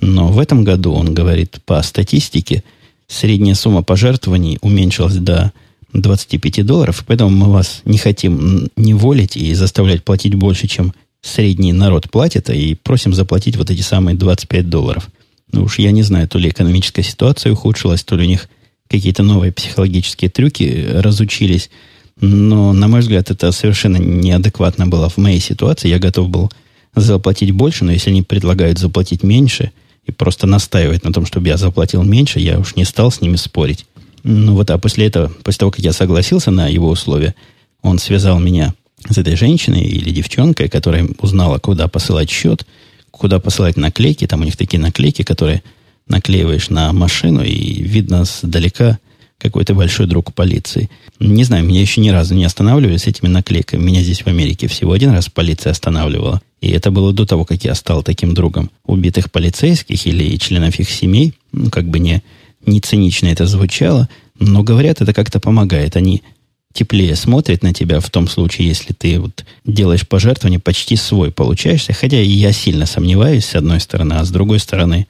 Но 0.00 0.28
в 0.28 0.38
этом 0.38 0.64
году, 0.64 0.92
он 0.92 1.14
говорит, 1.14 1.60
по 1.64 1.80
статистике, 1.82 2.62
средняя 3.06 3.54
сумма 3.54 3.82
пожертвований 3.82 4.58
уменьшилась 4.60 5.16
до 5.16 5.52
25 5.92 6.64
долларов, 6.64 7.04
поэтому 7.06 7.30
мы 7.30 7.52
вас 7.52 7.82
не 7.84 7.98
хотим 7.98 8.68
неволить 8.76 9.36
и 9.36 9.54
заставлять 9.54 10.04
платить 10.04 10.34
больше, 10.34 10.66
чем 10.66 10.94
средний 11.20 11.72
народ 11.72 12.10
платит, 12.10 12.50
и 12.50 12.74
просим 12.74 13.14
заплатить 13.14 13.56
вот 13.56 13.70
эти 13.70 13.82
самые 13.82 14.16
25 14.16 14.68
долларов. 14.68 15.08
Ну 15.52 15.64
уж 15.64 15.78
я 15.78 15.92
не 15.92 16.02
знаю, 16.02 16.28
то 16.28 16.38
ли 16.38 16.48
экономическая 16.48 17.02
ситуация 17.02 17.52
ухудшилась, 17.52 18.02
то 18.02 18.16
ли 18.16 18.24
у 18.24 18.28
них 18.28 18.48
какие-то 18.88 19.22
новые 19.22 19.52
психологические 19.52 20.30
трюки 20.30 20.86
разучились. 20.92 21.70
Но, 22.20 22.72
на 22.72 22.88
мой 22.88 23.00
взгляд, 23.00 23.30
это 23.30 23.52
совершенно 23.52 23.96
неадекватно 23.96 24.86
было 24.86 25.08
в 25.08 25.16
моей 25.16 25.40
ситуации. 25.40 25.88
Я 25.88 25.98
готов 25.98 26.28
был 26.28 26.50
заплатить 26.94 27.52
больше, 27.52 27.84
но 27.84 27.92
если 27.92 28.10
они 28.10 28.22
предлагают 28.22 28.78
заплатить 28.78 29.22
меньше 29.22 29.72
и 30.04 30.12
просто 30.12 30.46
настаивать 30.46 31.04
на 31.04 31.12
том, 31.12 31.26
чтобы 31.26 31.48
я 31.48 31.56
заплатил 31.56 32.02
меньше, 32.02 32.38
я 32.38 32.58
уж 32.58 32.76
не 32.76 32.84
стал 32.84 33.10
с 33.10 33.20
ними 33.20 33.36
спорить. 33.36 33.86
Ну 34.24 34.54
вот, 34.54 34.70
а 34.70 34.78
после 34.78 35.06
этого, 35.06 35.28
после 35.42 35.58
того, 35.60 35.70
как 35.72 35.80
я 35.80 35.92
согласился 35.92 36.50
на 36.50 36.68
его 36.68 36.88
условия, 36.88 37.34
он 37.82 37.98
связал 37.98 38.38
меня 38.38 38.74
с 39.08 39.18
этой 39.18 39.36
женщиной 39.36 39.82
или 39.82 40.10
девчонкой, 40.10 40.68
которая 40.68 41.08
узнала, 41.18 41.58
куда 41.58 41.88
посылать 41.88 42.30
счет, 42.30 42.66
куда 43.10 43.40
посылать 43.40 43.76
наклейки. 43.76 44.26
Там 44.26 44.42
у 44.42 44.44
них 44.44 44.56
такие 44.56 44.80
наклейки, 44.80 45.22
которые 45.22 45.62
наклеиваешь 46.06 46.70
на 46.70 46.92
машину, 46.92 47.42
и 47.42 47.82
видно 47.82 48.24
сдалека 48.24 48.98
какой 49.38 49.64
то 49.64 49.74
большой 49.74 50.06
друг 50.06 50.32
полиции. 50.32 50.88
Не 51.18 51.42
знаю, 51.42 51.64
меня 51.64 51.80
еще 51.80 52.00
ни 52.00 52.10
разу 52.10 52.34
не 52.34 52.44
останавливали 52.44 52.96
с 52.96 53.08
этими 53.08 53.28
наклейками. 53.28 53.82
Меня 53.82 54.00
здесь 54.02 54.22
в 54.22 54.28
Америке 54.28 54.68
всего 54.68 54.92
один 54.92 55.10
раз 55.10 55.28
полиция 55.28 55.72
останавливала. 55.72 56.40
И 56.60 56.70
это 56.70 56.92
было 56.92 57.12
до 57.12 57.26
того, 57.26 57.44
как 57.44 57.64
я 57.64 57.74
стал 57.74 58.04
таким 58.04 58.34
другом 58.34 58.70
убитых 58.84 59.32
полицейских 59.32 60.06
или 60.06 60.36
членов 60.36 60.78
их 60.78 60.88
семей. 60.88 61.34
Ну, 61.50 61.70
как 61.70 61.88
бы 61.88 61.98
не, 61.98 62.22
не 62.66 62.80
цинично 62.80 63.28
это 63.28 63.46
звучало. 63.46 64.08
Но 64.38 64.62
говорят, 64.62 65.00
это 65.00 65.12
как-то 65.12 65.40
помогает. 65.40 65.96
Они 65.96 66.22
теплее 66.72 67.16
смотрят 67.16 67.62
на 67.62 67.72
тебя 67.72 68.00
в 68.00 68.10
том 68.10 68.28
случае, 68.28 68.68
если 68.68 68.92
ты 68.92 69.20
вот 69.20 69.44
делаешь 69.64 70.08
пожертвование, 70.08 70.58
почти 70.58 70.96
свой 70.96 71.30
получаешься. 71.30 71.92
Хотя 71.92 72.20
я 72.20 72.52
сильно 72.52 72.86
сомневаюсь, 72.86 73.44
с 73.44 73.54
одной 73.54 73.80
стороны, 73.80 74.14
а 74.14 74.24
с 74.24 74.30
другой 74.30 74.58
стороны, 74.58 75.06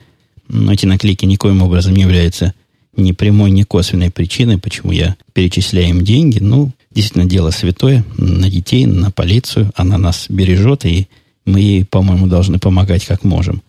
ну, 0.48 0.72
эти 0.72 0.86
наклейки 0.86 1.24
никоим 1.24 1.62
образом 1.62 1.94
не 1.94 2.02
являются 2.02 2.54
ни 2.96 3.12
прямой, 3.12 3.50
ни 3.50 3.62
косвенной 3.62 4.10
причиной, 4.10 4.58
почему 4.58 4.92
я 4.92 5.16
перечисляю 5.32 5.90
им 5.90 6.04
деньги. 6.04 6.40
Ну, 6.40 6.72
действительно, 6.90 7.24
дело 7.24 7.50
святое 7.50 8.04
на 8.18 8.50
детей, 8.50 8.86
на 8.86 9.10
полицию. 9.10 9.70
Она 9.76 9.96
нас 9.98 10.26
бережет, 10.28 10.84
и 10.84 11.08
мы 11.46 11.60
ей, 11.60 11.84
по-моему, 11.84 12.26
должны 12.26 12.58
помогать 12.58 13.06
как 13.06 13.24
можем. 13.24 13.62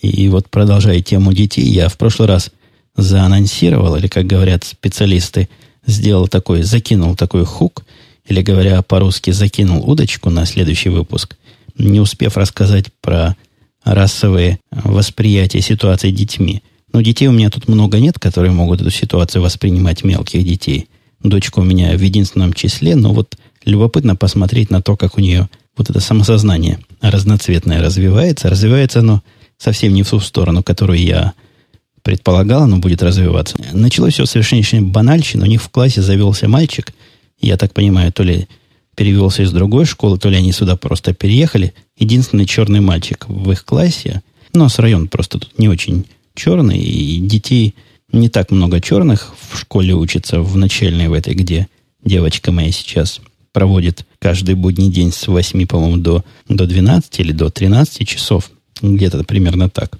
И 0.00 0.28
вот 0.28 0.50
продолжая 0.50 1.00
тему 1.00 1.32
детей, 1.32 1.64
я 1.64 1.88
в 1.88 1.96
прошлый 1.96 2.28
раз 2.28 2.50
заанонсировал, 2.98 3.96
или, 3.96 4.06
как 4.08 4.26
говорят 4.26 4.64
специалисты, 4.64 5.48
сделал 5.86 6.28
такой, 6.28 6.62
закинул 6.62 7.16
такой 7.16 7.44
хук, 7.44 7.84
или, 8.26 8.42
говоря 8.42 8.82
по-русски, 8.82 9.30
закинул 9.30 9.88
удочку 9.88 10.28
на 10.28 10.44
следующий 10.44 10.90
выпуск, 10.90 11.36
не 11.78 12.00
успев 12.00 12.36
рассказать 12.36 12.86
про 13.00 13.36
расовые 13.84 14.58
восприятия 14.70 15.62
ситуации 15.62 16.10
детьми– 16.10 16.62
но 16.92 17.00
детей 17.00 17.26
у 17.28 17.32
меня 17.32 17.50
тут 17.50 17.68
много 17.68 17.98
нет, 17.98 18.18
которые 18.18 18.52
могут 18.52 18.80
эту 18.80 18.90
ситуацию 18.90 19.42
воспринимать 19.42 20.04
мелких 20.04 20.44
детей. 20.44 20.88
Дочка 21.22 21.58
у 21.58 21.64
меня 21.64 21.96
в 21.96 22.00
единственном 22.00 22.52
числе, 22.52 22.96
но 22.96 23.12
вот 23.12 23.36
любопытно 23.64 24.16
посмотреть 24.16 24.70
на 24.70 24.80
то, 24.80 24.96
как 24.96 25.18
у 25.18 25.20
нее 25.20 25.48
вот 25.76 25.90
это 25.90 26.00
самосознание 26.00 26.78
разноцветное 27.00 27.82
развивается. 27.82 28.48
Развивается 28.48 29.00
оно 29.00 29.22
совсем 29.58 29.92
не 29.92 30.02
в 30.02 30.10
ту 30.10 30.20
сторону, 30.20 30.62
которую 30.62 31.00
я 31.00 31.34
предполагал, 32.08 32.62
оно 32.62 32.78
будет 32.78 33.02
развиваться. 33.02 33.58
Началось 33.74 34.14
все 34.14 34.24
совершенно 34.24 34.80
банальщина. 34.80 35.44
У 35.44 35.46
них 35.46 35.62
в 35.62 35.68
классе 35.68 36.00
завелся 36.00 36.48
мальчик. 36.48 36.94
Я 37.38 37.58
так 37.58 37.74
понимаю, 37.74 38.10
то 38.14 38.22
ли 38.22 38.48
перевелся 38.96 39.42
из 39.42 39.52
другой 39.52 39.84
школы, 39.84 40.18
то 40.18 40.30
ли 40.30 40.38
они 40.38 40.52
сюда 40.52 40.76
просто 40.76 41.12
переехали. 41.12 41.74
Единственный 41.98 42.46
черный 42.46 42.80
мальчик 42.80 43.26
в 43.28 43.52
их 43.52 43.62
классе. 43.66 44.22
У 44.54 44.58
нас 44.58 44.78
район 44.78 45.08
просто 45.08 45.38
тут 45.38 45.58
не 45.58 45.68
очень 45.68 46.06
черный, 46.34 46.78
и 46.78 47.18
детей 47.18 47.74
не 48.10 48.30
так 48.30 48.50
много 48.52 48.80
черных 48.80 49.34
в 49.50 49.58
школе 49.58 49.92
учатся, 49.92 50.40
в 50.40 50.56
начальной 50.56 51.08
в 51.08 51.12
этой, 51.12 51.34
где 51.34 51.68
девочка 52.02 52.52
моя 52.52 52.72
сейчас 52.72 53.20
проводит 53.52 54.06
каждый 54.18 54.54
будний 54.54 54.90
день 54.90 55.12
с 55.12 55.28
8, 55.28 55.66
по-моему, 55.66 55.98
до, 55.98 56.24
до 56.48 56.66
12 56.66 57.20
или 57.20 57.32
до 57.32 57.50
13 57.50 58.08
часов. 58.08 58.50
Где-то 58.80 59.24
примерно 59.24 59.68
так. 59.68 59.98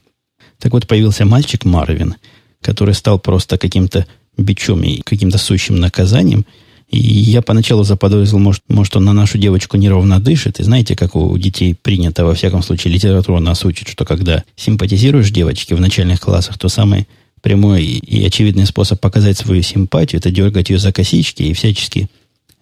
Так 0.61 0.73
вот, 0.73 0.87
появился 0.87 1.25
мальчик 1.25 1.65
Марвин, 1.65 2.17
который 2.61 2.95
стал 2.95 3.19
просто 3.19 3.59
каким-то 3.59 4.07
бичом 4.37 4.83
и 4.83 5.01
каким-то 5.03 5.39
сущим 5.39 5.77
наказанием– 5.77 6.47
и 6.91 6.99
я 6.99 7.43
поначалу 7.43 7.85
заподозрил, 7.85 8.39
может, 8.39 8.63
может, 8.69 8.97
он 8.97 9.05
на 9.05 9.13
нашу 9.13 9.37
девочку 9.37 9.77
неровно 9.77 10.21
дышит. 10.21 10.59
И 10.59 10.63
знаете, 10.63 10.97
как 10.97 11.15
у 11.17 11.37
детей 11.37 11.75
принято, 11.75 12.25
во 12.25 12.35
всяком 12.35 12.63
случае, 12.63 12.95
литература 12.95 13.41
нас 13.41 13.65
учит, 13.65 13.89
что 13.89 14.07
когда 14.07 14.43
симпатизируешь 14.57 15.31
девочке 15.31 15.75
в 15.75 15.81
начальных 15.81 16.21
классах, 16.21 16.57
то 16.57 16.69
самый 16.69 17.07
прямой 17.43 17.85
и 17.85 18.25
очевидный 18.25 18.65
способ 18.65 19.01
показать 19.01 19.37
свою 19.37 19.63
симпатию– 19.63 20.19
это 20.21 20.31
дергать 20.31 20.71
ее 20.71 20.79
за 20.79 20.91
косички 20.91 21.43
и 21.43 21.53
всячески 21.53 22.09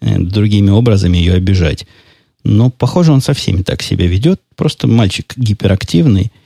э, 0.01 0.19
другими 0.19 0.71
образами 0.71 1.19
ее 1.19 1.35
обижать. 1.35 1.87
Но, 2.43 2.69
похоже, 2.69 3.13
он 3.13 3.21
со 3.21 3.33
всеми 3.33 3.63
так 3.63 3.81
себя 3.81 4.09
ведет. 4.09 4.41
Просто 4.57 4.89
мальчик 4.89 5.35
гиперактивный– 5.37 6.33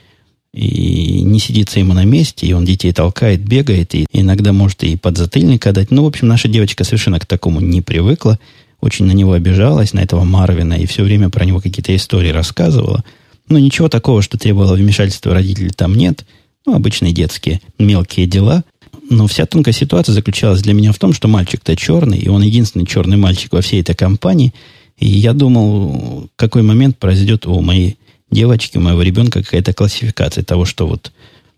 и 0.52 1.22
не 1.22 1.38
сидится 1.38 1.78
ему 1.78 1.94
на 1.94 2.04
месте, 2.04 2.46
и 2.46 2.52
он 2.52 2.64
детей 2.64 2.92
толкает, 2.92 3.40
бегает, 3.40 3.94
и 3.94 4.06
иногда 4.12 4.52
может 4.52 4.82
и 4.82 4.96
подзатыльник 4.96 5.66
отдать. 5.66 5.90
Ну, 5.90 6.04
в 6.04 6.06
общем, 6.06 6.28
наша 6.28 6.48
девочка 6.48 6.84
совершенно 6.84 7.20
к 7.20 7.26
такому 7.26 7.60
не 7.60 7.82
привыкла, 7.82 8.38
очень 8.80 9.04
на 9.04 9.12
него 9.12 9.32
обижалась, 9.32 9.92
на 9.92 10.00
этого 10.00 10.24
Марвина, 10.24 10.74
и 10.74 10.86
все 10.86 11.04
время 11.04 11.30
про 11.30 11.44
него 11.44 11.60
какие-то 11.60 11.94
истории 11.94 12.30
рассказывала. 12.30 13.04
Но 13.48 13.58
ничего 13.58 13.88
такого, 13.88 14.22
что 14.22 14.38
требовало 14.38 14.74
вмешательства 14.74 15.34
родителей, 15.34 15.70
там 15.70 15.94
нет. 15.94 16.24
Ну, 16.66 16.74
обычные 16.74 17.12
детские 17.12 17.60
мелкие 17.78 18.26
дела. 18.26 18.64
Но 19.08 19.26
вся 19.26 19.44
тонкая 19.46 19.74
ситуация 19.74 20.12
заключалась 20.12 20.62
для 20.62 20.72
меня 20.72 20.92
в 20.92 20.98
том, 20.98 21.12
что 21.12 21.26
мальчик-то 21.26 21.74
черный, 21.76 22.18
и 22.18 22.28
он 22.28 22.42
единственный 22.42 22.86
черный 22.86 23.16
мальчик 23.16 23.52
во 23.52 23.60
всей 23.60 23.80
этой 23.80 23.94
компании. 23.94 24.54
И 24.98 25.08
я 25.08 25.32
думал, 25.32 26.28
какой 26.36 26.62
момент 26.62 26.98
произойдет 26.98 27.46
у 27.46 27.60
моей 27.60 27.96
девочки, 28.30 28.78
у 28.78 28.80
моего 28.80 29.02
ребенка 29.02 29.42
какая-то 29.42 29.72
классификация 29.72 30.44
того, 30.44 30.64
что 30.64 30.86
вот 30.86 31.12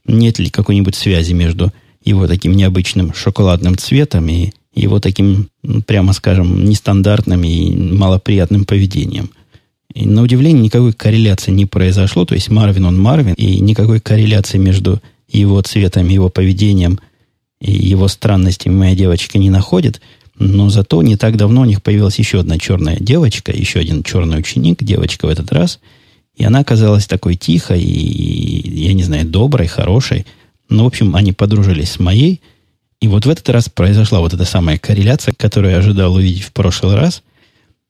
нет 0.06 0.38
ли 0.38 0.50
какой-нибудь 0.50 0.94
связи 0.94 1.32
между 1.32 1.72
его 2.04 2.26
таким 2.26 2.52
необычным 2.52 3.14
шоколадным 3.14 3.76
цветом 3.76 4.28
и 4.28 4.52
его 4.74 4.98
таким, 4.98 5.48
прямо 5.86 6.12
скажем, 6.12 6.64
нестандартным 6.64 7.44
и 7.44 7.74
малоприятным 7.76 8.64
поведением. 8.64 9.30
И 9.94 10.06
на 10.06 10.22
удивление 10.22 10.64
никакой 10.64 10.94
корреляции 10.94 11.52
не 11.52 11.66
произошло, 11.66 12.24
то 12.24 12.34
есть 12.34 12.48
Марвин 12.48 12.86
он 12.86 12.98
Марвин, 12.98 13.34
и 13.34 13.60
никакой 13.60 14.00
корреляции 14.00 14.56
между 14.56 15.02
его 15.28 15.60
цветом, 15.60 16.08
его 16.08 16.30
поведением 16.30 16.98
и 17.60 17.70
его 17.70 18.08
странностями 18.08 18.74
моя 18.74 18.96
девочка 18.96 19.38
не 19.38 19.50
находит, 19.50 20.00
но 20.38 20.70
зато 20.70 21.02
не 21.02 21.16
так 21.16 21.36
давно 21.36 21.60
у 21.60 21.66
них 21.66 21.82
появилась 21.82 22.18
еще 22.18 22.40
одна 22.40 22.58
черная 22.58 22.96
девочка, 22.98 23.52
еще 23.52 23.80
один 23.80 24.02
черный 24.02 24.38
ученик, 24.38 24.82
девочка 24.82 25.26
в 25.26 25.28
этот 25.28 25.52
раз– 25.52 25.78
и 26.34 26.44
она 26.44 26.60
оказалась 26.60 27.06
такой 27.06 27.36
тихой 27.36 27.82
и, 27.82 28.84
я 28.84 28.94
не 28.94 29.02
знаю, 29.02 29.26
доброй, 29.26 29.66
хорошей. 29.66 30.26
Ну, 30.68 30.84
в 30.84 30.86
общем, 30.86 31.14
они 31.14 31.32
подружились 31.32 31.92
с 31.92 31.98
моей. 31.98 32.40
И 33.00 33.08
вот 33.08 33.26
в 33.26 33.30
этот 33.30 33.48
раз 33.48 33.68
произошла 33.68 34.20
вот 34.20 34.32
эта 34.32 34.44
самая 34.44 34.78
корреляция, 34.78 35.34
которую 35.36 35.72
я 35.72 35.78
ожидал 35.78 36.14
увидеть 36.14 36.44
в 36.44 36.52
прошлый 36.52 36.96
раз. 36.96 37.22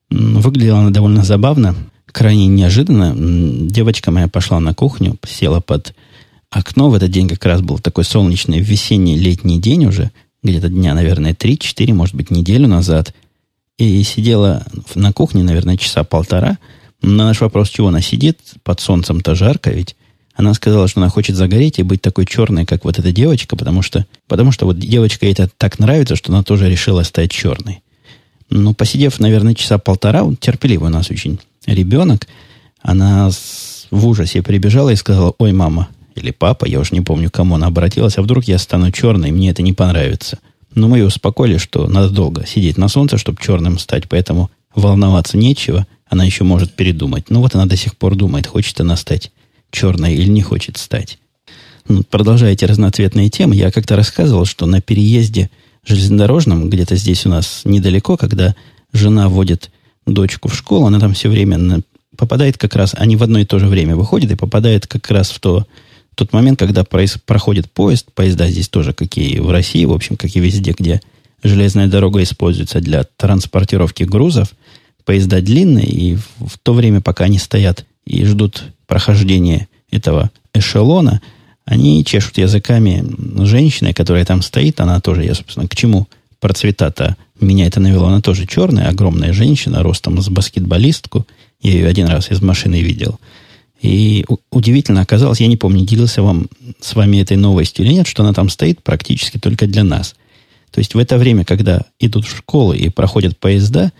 Выглядела 0.09 0.79
она 0.79 0.89
довольно 0.89 1.23
забавно, 1.23 1.75
крайне 2.11 2.47
неожиданно. 2.47 3.13
Девочка 3.15 4.11
моя 4.11 4.27
пошла 4.27 4.59
на 4.59 4.73
кухню, 4.73 5.17
села 5.25 5.61
под 5.61 5.95
окно. 6.49 6.89
В 6.89 6.95
этот 6.95 7.11
день 7.11 7.29
как 7.29 7.45
раз 7.45 7.61
был 7.61 7.79
такой 7.79 8.03
солнечный 8.03 8.59
весенний 8.59 9.17
летний 9.17 9.61
день 9.61 9.85
уже, 9.85 10.11
где-то 10.43 10.67
дня, 10.69 10.93
наверное, 10.93 11.33
3-4, 11.33 11.93
может 11.93 12.15
быть, 12.15 12.29
неделю 12.29 12.67
назад. 12.67 13.13
И 13.77 14.03
сидела 14.03 14.65
на 14.95 15.13
кухне, 15.13 15.43
наверное, 15.43 15.77
часа 15.77 16.03
полтора– 16.03 16.57
на 17.03 17.25
наш 17.25 17.41
вопрос, 17.41 17.69
чего 17.69 17.89
она 17.89 18.01
сидит, 18.01 18.39
под 18.63 18.79
солнцем-то 18.79 19.35
жарко 19.35 19.69
ведь, 19.69 19.95
она 20.35 20.53
сказала, 20.55 20.87
что 20.87 20.99
она 20.99 21.09
хочет 21.09 21.35
загореть 21.35 21.77
и 21.77 21.83
быть 21.83 22.01
такой 22.01 22.25
черной, 22.25 22.65
как 22.65 22.85
вот 22.85 22.97
эта 22.97 23.11
девочка, 23.11 23.55
потому 23.55 23.81
что, 23.83 24.05
потому 24.27 24.51
что 24.51 24.65
вот 24.65 24.79
девочка 24.79 25.25
ей 25.25 25.33
это 25.33 25.49
так 25.57 25.77
нравится, 25.77 26.15
что 26.15 26.31
она 26.31 26.41
тоже 26.41 26.69
решила 26.69 27.03
стать 27.03 27.29
черной. 27.29 27.83
Ну, 28.49 28.73
посидев, 28.73 29.19
наверное, 29.19 29.53
часа 29.53 29.77
полтора, 29.77 30.23
он 30.23 30.35
терпеливый 30.35 30.89
у 30.89 30.93
нас 30.93 31.11
очень 31.11 31.39
ребенок, 31.67 32.27
она 32.81 33.29
в 33.29 34.07
ужасе 34.07 34.41
прибежала 34.41 34.89
и 34.89 34.95
сказала, 34.95 35.33
ой, 35.37 35.53
мама, 35.53 35.89
или 36.15 36.31
папа, 36.31 36.65
я 36.65 36.79
уже 36.79 36.93
не 36.93 37.01
помню, 37.01 37.29
к 37.29 37.33
кому 37.33 37.55
она 37.55 37.67
обратилась, 37.67 38.17
а 38.17 38.21
вдруг 38.21 38.45
я 38.45 38.57
стану 38.57 38.91
черной, 38.91 39.31
мне 39.31 39.51
это 39.51 39.61
не 39.61 39.73
понравится. 39.73 40.39
Но 40.73 40.87
мы 40.87 40.97
ее 40.97 41.05
успокоили, 41.05 41.57
что 41.57 41.87
надо 41.87 42.09
долго 42.09 42.45
сидеть 42.47 42.77
на 42.77 42.87
солнце, 42.87 43.17
чтобы 43.17 43.39
черным 43.41 43.77
стать, 43.77 44.09
поэтому 44.09 44.49
волноваться 44.75 45.37
нечего, 45.37 45.87
она 46.07 46.23
еще 46.23 46.43
может 46.43 46.73
передумать. 46.73 47.29
Ну 47.29 47.41
вот 47.41 47.55
она 47.55 47.65
до 47.65 47.75
сих 47.75 47.97
пор 47.97 48.15
думает, 48.15 48.47
хочет 48.47 48.79
она 48.79 48.95
стать 48.95 49.31
черной 49.71 50.13
или 50.13 50.27
не 50.27 50.41
хочет 50.41 50.77
стать. 50.77 51.17
Ну, 51.87 52.03
продолжая 52.03 52.53
эти 52.53 52.65
разноцветные 52.65 53.29
темы, 53.29 53.55
я 53.55 53.71
как-то 53.71 53.95
рассказывал, 53.95 54.45
что 54.45 54.65
на 54.65 54.79
переезде 54.81 55.49
железнодорожном, 55.85 56.69
где-то 56.69 56.95
здесь 56.95 57.25
у 57.25 57.29
нас 57.29 57.61
недалеко, 57.65 58.15
когда 58.15 58.55
жена 58.93 59.27
водит 59.27 59.69
дочку 60.05 60.47
в 60.47 60.55
школу, 60.55 60.85
она 60.85 60.99
там 60.99 61.13
все 61.13 61.29
время 61.29 61.81
попадает 62.15 62.57
как 62.57 62.75
раз, 62.75 62.93
они 62.97 63.15
в 63.15 63.23
одно 63.23 63.39
и 63.39 63.45
то 63.45 63.59
же 63.59 63.67
время 63.67 63.95
выходят 63.95 64.31
и 64.31 64.35
попадает 64.35 64.87
как 64.87 65.09
раз 65.09 65.31
в 65.31 65.39
то, 65.39 65.65
тот 66.15 66.31
момент, 66.31 66.59
когда 66.59 66.83
проис, 66.83 67.17
проходит 67.25 67.71
поезд, 67.71 68.13
поезда 68.13 68.47
здесь 68.49 68.69
тоже, 68.69 68.93
какие 68.93 69.39
в 69.39 69.49
России, 69.49 69.83
в 69.85 69.91
общем, 69.91 70.15
как 70.15 70.33
и 70.35 70.39
везде, 70.39 70.73
где 70.77 71.01
железная 71.41 71.87
дорога 71.87 72.21
используется 72.23 72.79
для 72.79 73.03
транспортировки 73.03 74.03
грузов, 74.03 74.49
поезда 75.05 75.41
длинные, 75.41 75.87
и 75.87 76.15
в 76.15 76.57
то 76.61 76.73
время, 76.73 77.01
пока 77.01 77.25
они 77.25 77.37
стоят 77.37 77.85
и 78.05 78.23
ждут 78.25 78.63
прохождения 78.87 79.67
этого 79.91 80.31
эшелона, 80.53 81.21
они 81.65 82.03
чешут 82.03 82.37
языками 82.37 83.05
женщины, 83.45 83.93
которая 83.93 84.25
там 84.25 84.41
стоит, 84.41 84.81
она 84.81 84.99
тоже, 84.99 85.23
я, 85.23 85.33
собственно, 85.33 85.67
к 85.67 85.75
чему 85.75 86.07
про 86.39 86.53
цвета-то 86.53 87.15
меня 87.39 87.67
это 87.67 87.79
навело, 87.79 88.07
она 88.07 88.21
тоже 88.21 88.45
черная, 88.45 88.89
огромная 88.89 89.33
женщина, 89.33 89.81
ростом 89.81 90.21
с 90.21 90.29
баскетболистку, 90.29 91.25
я 91.61 91.71
ее 91.71 91.87
один 91.87 92.07
раз 92.07 92.31
из 92.31 92.41
машины 92.41 92.81
видел. 92.81 93.19
И 93.81 94.25
удивительно 94.49 95.01
оказалось, 95.01 95.41
я 95.41 95.47
не 95.47 95.57
помню, 95.57 95.85
делился 95.85 96.21
вам 96.21 96.47
с 96.79 96.95
вами 96.95 97.17
этой 97.17 97.37
новостью 97.37 97.85
или 97.85 97.93
нет, 97.93 98.07
что 98.07 98.23
она 98.23 98.33
там 98.33 98.49
стоит 98.49 98.81
практически 98.81 99.37
только 99.37 99.67
для 99.67 99.83
нас. 99.83 100.15
То 100.71 100.79
есть 100.79 100.95
в 100.95 100.97
это 100.97 101.17
время, 101.17 101.45
когда 101.45 101.81
идут 101.99 102.25
в 102.25 102.35
школу 102.35 102.73
и 102.73 102.89
проходят 102.89 103.37
поезда, 103.37 103.91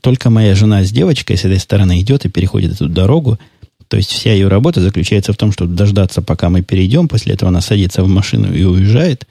только 0.00 0.30
моя 0.30 0.54
жена 0.54 0.84
с 0.84 0.90
девочкой 0.90 1.36
с 1.36 1.44
этой 1.44 1.58
стороны 1.58 2.00
идет 2.00 2.24
и 2.24 2.28
переходит 2.28 2.72
эту 2.72 2.88
дорогу. 2.88 3.38
То 3.88 3.96
есть 3.96 4.10
вся 4.10 4.32
ее 4.32 4.48
работа 4.48 4.80
заключается 4.80 5.32
в 5.32 5.36
том, 5.36 5.52
чтобы 5.52 5.74
дождаться, 5.74 6.22
пока 6.22 6.48
мы 6.48 6.62
перейдем. 6.62 7.08
После 7.08 7.34
этого 7.34 7.48
она 7.48 7.60
садится 7.60 8.02
в 8.02 8.08
машину 8.08 8.52
и 8.52 8.62
уезжает. 8.62 9.26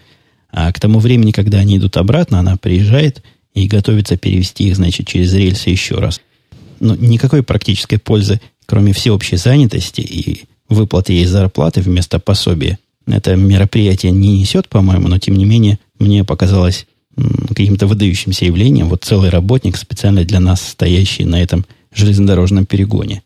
А 0.52 0.72
к 0.74 0.80
тому 0.80 1.00
времени, 1.00 1.32
когда 1.32 1.60
они 1.60 1.78
идут 1.78 1.98
обратно, 1.98 2.40
она 2.40 2.58
приезжает 2.58 3.24
и 3.54 3.68
готовится 3.68 4.18
перевести 4.18 4.68
их, 4.68 4.76
значит, 4.76 5.08
через 5.08 5.34
рельсы 5.34 5.70
еще 5.70 5.96
раз. 5.96 6.22
Но 6.80 6.96
никакой 6.96 7.44
практической 7.44 7.98
пользы, 7.98 8.42
кроме 8.66 8.94
всеобщей 8.94 9.38
занятости 9.38 10.02
и 10.02 10.46
выплаты 10.68 11.14
ей 11.14 11.26
зарплаты 11.26 11.82
вместо 11.82 12.20
пособия, 12.20 12.80
это 13.08 13.36
мероприятие 13.36 14.12
не 14.12 14.40
несет, 14.40 14.70
по-моему, 14.70 15.08
но 15.08 15.20
тем 15.20 15.36
не 15.36 15.46
менее 15.46 15.80
мне 16.00 16.24
показалось 16.24 16.86
каким-то 17.50 17.88
выдающимся 17.88 18.46
явлением. 18.46 18.90
Вот 18.90 19.04
целый 19.04 19.30
работник, 19.30 19.78
специально 19.78 20.24
для 20.24 20.40
нас 20.40 20.62
стоящий 20.62 21.26
на 21.26 21.42
этом 21.42 21.66
железнодорожном 21.94 22.66
перегоне. 22.66 23.24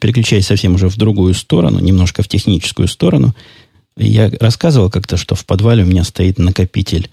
Переключаясь 0.00 0.46
совсем 0.46 0.74
уже 0.74 0.88
в 0.88 0.96
другую 0.96 1.34
сторону, 1.34 1.80
немножко 1.80 2.22
в 2.22 2.28
техническую 2.28 2.88
сторону, 2.88 3.34
я 3.96 4.30
рассказывал 4.40 4.90
как-то, 4.90 5.16
что 5.16 5.34
в 5.34 5.44
подвале 5.44 5.82
у 5.82 5.86
меня 5.86 6.04
стоит 6.04 6.38
накопитель 6.38 7.10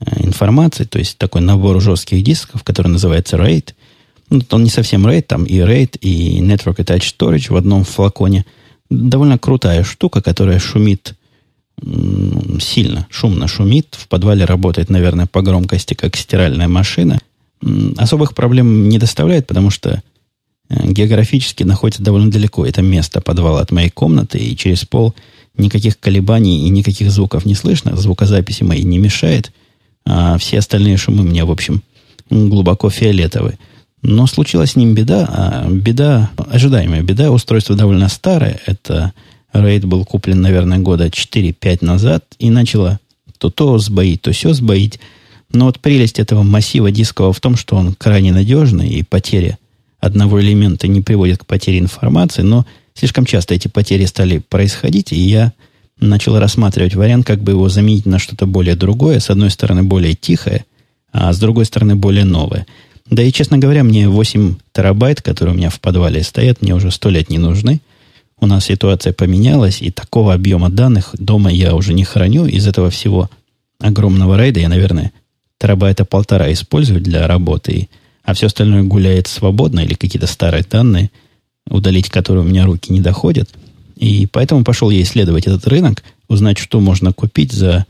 э, 0.00 0.24
информации, 0.24 0.84
то 0.84 0.98
есть 0.98 1.18
такой 1.18 1.40
набор 1.40 1.80
жестких 1.80 2.22
дисков, 2.22 2.62
который 2.64 2.88
называется 2.88 3.36
RAID. 3.36 3.74
Ну, 4.30 4.40
он 4.50 4.64
не 4.64 4.70
совсем 4.70 5.06
RAID, 5.06 5.22
там 5.22 5.44
и 5.44 5.56
RAID, 5.58 5.98
и 6.00 6.40
Network 6.40 6.76
Attached 6.76 7.14
Storage 7.18 7.52
в 7.52 7.56
одном 7.56 7.84
флаконе. 7.84 8.44
Довольно 8.90 9.38
крутая 9.38 9.82
штука, 9.84 10.20
которая 10.20 10.58
шумит 10.58 11.14
сильно, 12.60 13.06
шумно 13.10 13.48
шумит. 13.48 13.96
В 13.98 14.08
подвале 14.08 14.44
работает, 14.44 14.90
наверное, 14.90 15.26
по 15.26 15.42
громкости, 15.42 15.94
как 15.94 16.16
стиральная 16.16 16.68
машина. 16.68 17.20
Особых 17.96 18.34
проблем 18.34 18.88
не 18.88 18.98
доставляет, 18.98 19.46
потому 19.46 19.70
что 19.70 20.02
э, 20.68 20.92
географически 20.92 21.62
находится 21.62 22.02
довольно 22.02 22.30
далеко 22.30 22.64
это 22.64 22.80
место 22.80 23.20
подвала 23.20 23.60
от 23.60 23.70
моей 23.70 23.90
комнаты, 23.90 24.38
и 24.38 24.56
через 24.56 24.84
пол 24.84 25.14
никаких 25.56 25.98
колебаний 25.98 26.66
и 26.66 26.70
никаких 26.70 27.10
звуков 27.10 27.44
не 27.44 27.54
слышно. 27.54 27.96
Звукозаписи 27.96 28.62
моей 28.62 28.84
не 28.84 28.98
мешает, 28.98 29.52
а 30.06 30.38
все 30.38 30.58
остальные 30.58 30.96
шумы 30.96 31.22
мне, 31.22 31.44
в 31.44 31.50
общем, 31.50 31.82
глубоко 32.30 32.88
фиолетовые. 32.88 33.58
Но 34.02 34.26
случилась 34.26 34.72
с 34.72 34.76
ним 34.76 34.94
беда, 34.94 35.26
а 35.28 35.68
беда, 35.68 36.30
ожидаемая 36.36 37.02
беда, 37.02 37.30
устройство 37.30 37.76
довольно 37.76 38.08
старое, 38.08 38.58
это 38.64 39.12
Рейд 39.52 39.84
был 39.84 40.04
куплен, 40.04 40.40
наверное, 40.40 40.78
года 40.78 41.06
4-5 41.06 41.84
назад 41.84 42.24
и 42.38 42.50
начало 42.50 43.00
то 43.38 43.50
то 43.50 43.78
сбоить, 43.78 44.22
то 44.22 44.32
все 44.32 44.52
сбоить. 44.52 45.00
Но 45.52 45.64
вот 45.66 45.80
прелесть 45.80 46.18
этого 46.18 46.42
массива 46.42 46.90
дискового 46.90 47.32
в 47.32 47.40
том, 47.40 47.56
что 47.56 47.76
он 47.76 47.94
крайне 47.94 48.32
надежный, 48.32 48.88
и 48.88 49.02
потеря 49.02 49.58
одного 49.98 50.40
элемента 50.40 50.86
не 50.86 51.00
приводит 51.00 51.38
к 51.38 51.46
потере 51.46 51.78
информации, 51.78 52.42
но 52.42 52.66
слишком 52.94 53.24
часто 53.26 53.54
эти 53.54 53.68
потери 53.68 54.04
стали 54.04 54.38
происходить, 54.38 55.12
и 55.12 55.20
я 55.20 55.52
начал 55.98 56.38
рассматривать 56.38 56.94
вариант, 56.94 57.26
как 57.26 57.42
бы 57.42 57.52
его 57.52 57.68
заменить 57.68 58.06
на 58.06 58.18
что-то 58.18 58.46
более 58.46 58.76
другое, 58.76 59.18
с 59.18 59.30
одной 59.30 59.50
стороны 59.50 59.82
более 59.82 60.14
тихое, 60.14 60.64
а 61.12 61.32
с 61.32 61.38
другой 61.38 61.64
стороны 61.64 61.96
более 61.96 62.24
новое. 62.24 62.66
Да 63.10 63.22
и, 63.22 63.32
честно 63.32 63.58
говоря, 63.58 63.82
мне 63.82 64.08
8 64.08 64.56
терабайт, 64.72 65.20
которые 65.20 65.54
у 65.54 65.58
меня 65.58 65.70
в 65.70 65.80
подвале 65.80 66.22
стоят, 66.22 66.62
мне 66.62 66.74
уже 66.74 66.90
сто 66.90 67.10
лет 67.10 67.30
не 67.30 67.38
нужны– 67.38 67.80
у 68.40 68.46
нас 68.46 68.64
ситуация 68.64 69.12
поменялась, 69.12 69.82
и 69.82 69.90
такого 69.90 70.34
объема 70.34 70.70
данных 70.70 71.14
дома 71.18 71.50
я 71.50 71.74
уже 71.74 71.92
не 71.92 72.04
храню. 72.04 72.46
Из 72.46 72.66
этого 72.66 72.90
всего 72.90 73.30
огромного 73.78 74.40
рейда 74.40 74.60
я, 74.60 74.68
наверное, 74.68 75.12
терабайта 75.58 76.04
полтора 76.04 76.52
использую 76.52 77.00
для 77.00 77.26
работы, 77.26 77.88
а 78.24 78.34
все 78.34 78.46
остальное 78.46 78.82
гуляет 78.82 79.26
свободно 79.26 79.80
или 79.80 79.94
какие-то 79.94 80.26
старые 80.26 80.64
данные, 80.68 81.10
удалить 81.68 82.08
которые 82.08 82.44
у 82.44 82.48
меня 82.48 82.64
руки 82.64 82.92
не 82.92 83.00
доходят. 83.00 83.50
И 83.96 84.26
поэтому 84.26 84.64
пошел 84.64 84.88
я 84.88 85.02
исследовать 85.02 85.46
этот 85.46 85.66
рынок, 85.66 86.02
узнать, 86.28 86.58
что 86.58 86.80
можно 86.80 87.12
купить 87.12 87.52
за, 87.52 87.84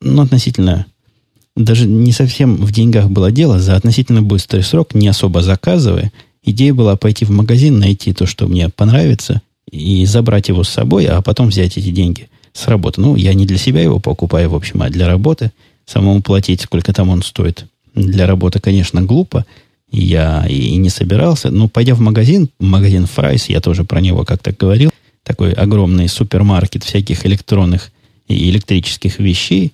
ну, 0.00 0.22
относительно, 0.22 0.86
даже 1.54 1.86
не 1.86 2.10
совсем 2.10 2.56
в 2.56 2.72
деньгах 2.72 3.08
было 3.08 3.30
дело, 3.30 3.60
за 3.60 3.76
относительно 3.76 4.22
быстрый 4.22 4.62
срок, 4.62 4.94
не 4.94 5.06
особо 5.06 5.42
заказывая. 5.42 6.10
Идея 6.42 6.74
была 6.74 6.96
пойти 6.96 7.24
в 7.24 7.30
магазин, 7.30 7.78
найти 7.78 8.12
то, 8.12 8.26
что 8.26 8.46
мне 8.48 8.68
понравится, 8.68 9.42
и 9.70 10.04
забрать 10.06 10.48
его 10.48 10.64
с 10.64 10.68
собой, 10.68 11.06
а 11.06 11.22
потом 11.22 11.48
взять 11.48 11.76
эти 11.76 11.90
деньги 11.90 12.28
с 12.52 12.66
работы. 12.68 13.00
Ну, 13.00 13.16
я 13.16 13.34
не 13.34 13.46
для 13.46 13.58
себя 13.58 13.82
его 13.82 13.98
покупаю, 13.98 14.50
в 14.50 14.54
общем, 14.54 14.82
а 14.82 14.90
для 14.90 15.06
работы. 15.06 15.52
Самому 15.84 16.22
платить, 16.22 16.62
сколько 16.62 16.92
там 16.92 17.10
он 17.10 17.22
стоит, 17.22 17.66
для 17.94 18.26
работы, 18.26 18.60
конечно, 18.60 19.02
глупо. 19.02 19.46
Я 19.90 20.46
и 20.46 20.76
не 20.76 20.88
собирался. 20.88 21.50
Но 21.50 21.68
пойдя 21.68 21.94
в 21.94 22.00
магазин, 22.00 22.48
магазин 22.58 23.06
Fry's, 23.06 23.48
я 23.48 23.60
тоже 23.60 23.84
про 23.84 24.00
него 24.00 24.24
как-то 24.24 24.52
говорил, 24.52 24.90
такой 25.22 25.52
огромный 25.52 26.08
супермаркет 26.08 26.84
всяких 26.84 27.24
электронных 27.26 27.92
и 28.28 28.50
электрических 28.50 29.18
вещей, 29.18 29.72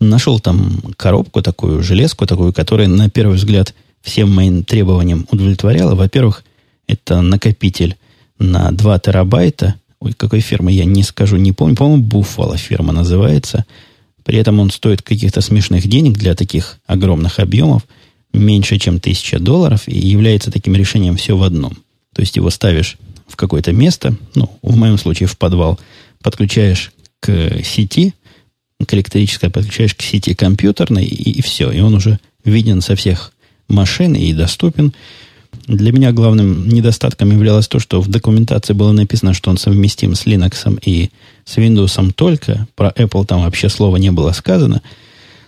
нашел 0.00 0.40
там 0.40 0.80
коробку 0.96 1.42
такую, 1.42 1.82
железку 1.82 2.26
такую, 2.26 2.52
которая, 2.52 2.88
на 2.88 3.10
первый 3.10 3.36
взгляд, 3.36 3.74
всем 4.02 4.32
моим 4.34 4.64
требованиям 4.64 5.26
удовлетворяла. 5.30 5.94
Во-первых, 5.94 6.44
это 6.86 7.20
накопитель 7.20 7.96
на 8.40 8.72
2 8.72 8.98
терабайта. 8.98 9.76
Ой, 10.00 10.14
какой 10.14 10.40
фирмы, 10.40 10.72
я 10.72 10.84
не 10.84 11.04
скажу, 11.04 11.36
не 11.36 11.52
помню. 11.52 11.76
По-моему, 11.76 12.02
Buffalo 12.02 12.56
фирма 12.56 12.92
называется. 12.92 13.66
При 14.24 14.38
этом 14.38 14.58
он 14.58 14.70
стоит 14.70 15.02
каких-то 15.02 15.40
смешных 15.40 15.86
денег 15.86 16.14
для 16.14 16.34
таких 16.34 16.78
огромных 16.86 17.38
объемов, 17.38 17.82
меньше, 18.32 18.78
чем 18.78 18.96
1000 18.96 19.38
долларов, 19.38 19.82
и 19.86 19.98
является 19.98 20.50
таким 20.50 20.74
решением 20.74 21.16
все 21.16 21.36
в 21.36 21.42
одном. 21.42 21.76
То 22.14 22.22
есть 22.22 22.36
его 22.36 22.50
ставишь 22.50 22.96
в 23.26 23.36
какое-то 23.36 23.72
место, 23.72 24.14
ну, 24.34 24.50
в 24.62 24.76
моем 24.76 24.98
случае 24.98 25.28
в 25.28 25.36
подвал, 25.36 25.78
подключаешь 26.22 26.92
к 27.20 27.62
сети, 27.62 28.14
к 28.84 28.94
электрической, 28.94 29.50
подключаешь 29.50 29.94
к 29.94 30.02
сети 30.02 30.34
компьютерной, 30.34 31.04
и, 31.04 31.30
и 31.38 31.42
все. 31.42 31.70
И 31.70 31.80
он 31.80 31.94
уже 31.94 32.18
виден 32.44 32.80
со 32.80 32.96
всех 32.96 33.32
машин 33.68 34.14
и 34.14 34.32
доступен. 34.32 34.92
Для 35.70 35.92
меня 35.92 36.10
главным 36.10 36.66
недостатком 36.66 37.30
являлось 37.30 37.68
то, 37.68 37.78
что 37.78 38.00
в 38.00 38.08
документации 38.08 38.72
было 38.72 38.90
написано, 38.90 39.34
что 39.34 39.50
он 39.50 39.56
совместим 39.56 40.16
с 40.16 40.26
Linux 40.26 40.80
и 40.84 41.10
с 41.44 41.58
Windows 41.58 42.12
только. 42.14 42.66
Про 42.74 42.88
Apple 42.88 43.24
там 43.24 43.44
вообще 43.44 43.68
слова 43.68 43.96
не 43.96 44.10
было 44.10 44.32
сказано. 44.32 44.82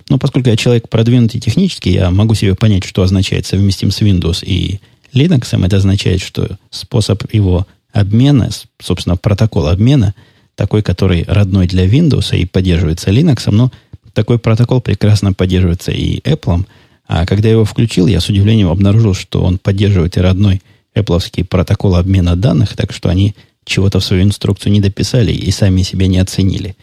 Но 0.08 0.18
поскольку 0.18 0.48
я 0.48 0.56
человек 0.56 0.88
продвинутый 0.88 1.40
технически, 1.40 1.88
я 1.88 2.12
могу 2.12 2.34
себе 2.34 2.54
понять, 2.54 2.84
что 2.84 3.02
означает 3.02 3.46
совместим 3.46 3.90
с 3.90 4.00
Windows 4.00 4.44
и 4.44 4.78
Linux. 5.12 5.60
Это 5.60 5.78
означает, 5.78 6.20
что 6.20 6.56
способ 6.70 7.24
его 7.34 7.66
обмена, 7.92 8.50
собственно, 8.80 9.16
протокол 9.16 9.66
обмена, 9.66 10.14
такой, 10.54 10.82
который 10.82 11.24
родной 11.26 11.66
для 11.66 11.84
Windows 11.84 12.38
и 12.38 12.46
поддерживается 12.46 13.10
Linux, 13.10 13.50
но 13.50 13.72
такой 14.12 14.38
протокол 14.38 14.80
прекрасно 14.80 15.32
поддерживается 15.32 15.90
и 15.90 16.20
Apple– 16.20 16.64
а 17.06 17.26
когда 17.26 17.48
я 17.48 17.54
его 17.54 17.64
включил, 17.64 18.06
я 18.06 18.20
с 18.20 18.28
удивлением 18.28 18.68
обнаружил, 18.68 19.14
что 19.14 19.42
он 19.42 19.58
поддерживает 19.58 20.16
и 20.16 20.20
родной 20.20 20.62
Apple 20.94 21.44
протокол 21.44 21.96
обмена 21.96 22.36
данных, 22.36 22.76
так 22.76 22.92
что 22.92 23.08
они 23.08 23.34
чего-то 23.64 24.00
в 24.00 24.04
свою 24.04 24.22
инструкцию 24.22 24.72
не 24.72 24.80
дописали 24.80 25.32
и 25.32 25.50
сами 25.50 25.82
себя 25.82 26.06
не 26.06 26.18
оценили. 26.18 26.76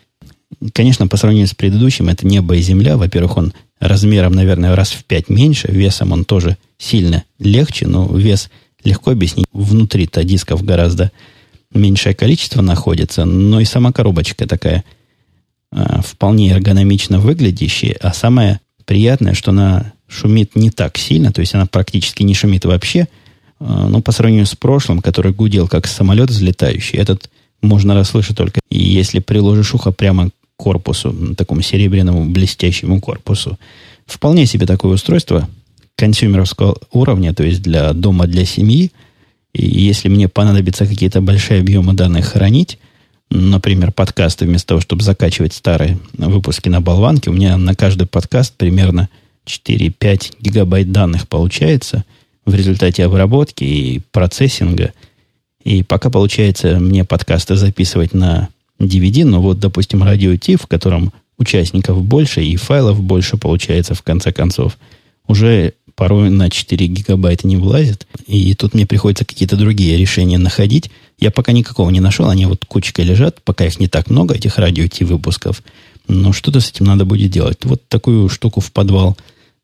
Конечно, 0.73 1.07
по 1.07 1.17
сравнению 1.17 1.47
с 1.47 1.53
предыдущим, 1.53 2.09
это 2.09 2.25
небо 2.25 2.55
и 2.55 2.61
земля. 2.61 2.97
Во-первых, 2.97 3.37
он 3.37 3.53
размером, 3.79 4.33
наверное, 4.33 4.75
раз 4.75 4.91
в 4.91 5.03
пять 5.05 5.29
меньше, 5.29 5.67
весом 5.71 6.11
он 6.11 6.25
тоже 6.25 6.57
сильно 6.77 7.23
легче, 7.37 7.87
но 7.87 8.07
вес 8.07 8.49
легко 8.83 9.11
объяснить. 9.11 9.45
Внутри-то 9.53 10.23
дисков 10.23 10.63
гораздо 10.63 11.11
меньшее 11.73 12.15
количество 12.15 12.61
находится, 12.61 13.25
но 13.25 13.59
и 13.59 13.65
сама 13.65 13.91
коробочка 13.91 14.47
такая 14.47 14.83
э, 15.71 16.01
вполне 16.03 16.51
эргономично 16.51 17.19
выглядящая, 17.19 17.95
а 18.01 18.13
самое 18.13 18.59
приятное, 18.85 19.35
что 19.35 19.51
она 19.51 19.93
шумит 20.09 20.55
не 20.55 20.71
так 20.71 20.97
сильно, 20.97 21.31
то 21.31 21.41
есть 21.41 21.53
она 21.55 21.65
практически 21.65 22.23
не 22.23 22.33
шумит 22.33 22.65
вообще, 22.65 22.99
э, 23.01 23.07
но 23.59 24.01
по 24.01 24.11
сравнению 24.11 24.45
с 24.45 24.55
прошлым, 24.55 25.01
который 25.01 25.31
гудел 25.31 25.67
как 25.67 25.87
самолет 25.87 26.29
взлетающий, 26.29 26.97
этот 26.97 27.29
можно 27.61 27.93
расслышать 27.93 28.37
только 28.37 28.59
если 28.69 29.19
приложишь 29.19 29.73
ухо 29.73 29.91
прямо 29.91 30.29
к 30.29 30.33
корпусу, 30.57 31.35
такому 31.35 31.61
серебряному 31.61 32.25
блестящему 32.25 32.99
корпусу. 32.99 33.57
Вполне 34.05 34.45
себе 34.45 34.65
такое 34.65 34.93
устройство 34.93 35.47
консюмеровского 35.95 36.77
уровня, 36.91 37.33
то 37.33 37.43
есть 37.43 37.61
для 37.61 37.93
дома, 37.93 38.27
для 38.27 38.45
семьи. 38.45 38.91
И 39.53 39.65
если 39.67 40.09
мне 40.09 40.27
понадобится 40.27 40.85
какие-то 40.85 41.21
большие 41.21 41.61
объемы 41.61 41.93
данных 41.93 42.27
хранить, 42.27 42.77
например, 43.29 43.91
подкасты, 43.91 44.45
вместо 44.45 44.69
того, 44.69 44.81
чтобы 44.81 45.03
закачивать 45.03 45.53
старые 45.53 45.99
выпуски 46.13 46.69
на 46.69 46.81
болванке, 46.81 47.29
у 47.29 47.33
меня 47.33 47.57
на 47.57 47.75
каждый 47.75 48.07
подкаст 48.07 48.53
примерно 48.55 49.09
4-5 49.49 50.35
гигабайт 50.39 50.91
данных 50.91 51.27
получается 51.27 52.05
в 52.45 52.53
результате 52.53 53.05
обработки 53.05 53.63
и 53.63 54.01
процессинга. 54.11 54.93
И 55.63 55.83
пока 55.83 56.09
получается 56.09 56.79
мне 56.79 57.03
подкасты 57.03 57.55
записывать 57.55 58.13
на 58.13 58.49
DVD, 58.79 59.25
но 59.25 59.41
вот, 59.41 59.59
допустим, 59.59 60.03
радио 60.03 60.35
Ти, 60.37 60.55
в 60.55 60.67
котором 60.67 61.11
участников 61.37 62.03
больше 62.03 62.43
и 62.43 62.55
файлов 62.55 63.01
больше 63.01 63.37
получается 63.37 63.93
в 63.93 64.03
конце 64.03 64.31
концов, 64.31 64.77
уже 65.27 65.73
порой 65.95 66.29
на 66.29 66.49
4 66.49 66.87
гигабайта 66.87 67.45
не 67.45 67.57
влазит. 67.57 68.07
И 68.25 68.53
тут 68.55 68.73
мне 68.73 68.85
приходится 68.85 69.25
какие-то 69.25 69.57
другие 69.57 69.97
решения 69.97 70.37
находить. 70.37 70.89
Я 71.19 71.29
пока 71.29 71.51
никакого 71.51 71.89
не 71.89 71.99
нашел, 71.99 72.29
они 72.29 72.45
вот 72.45 72.63
кучкой 72.65 73.03
лежат, 73.03 73.41
пока 73.43 73.65
их 73.65 73.79
не 73.79 73.87
так 73.87 74.09
много, 74.09 74.35
этих 74.35 74.57
радио 74.57 74.87
Ти 74.87 75.03
выпусков. 75.03 75.61
Но 76.07 76.31
что-то 76.31 76.61
с 76.61 76.71
этим 76.71 76.85
надо 76.85 77.03
будет 77.03 77.31
делать. 77.31 77.57
Вот 77.63 77.81
такую 77.89 78.29
штуку 78.29 78.61
в 78.61 78.71
подвал 78.71 79.17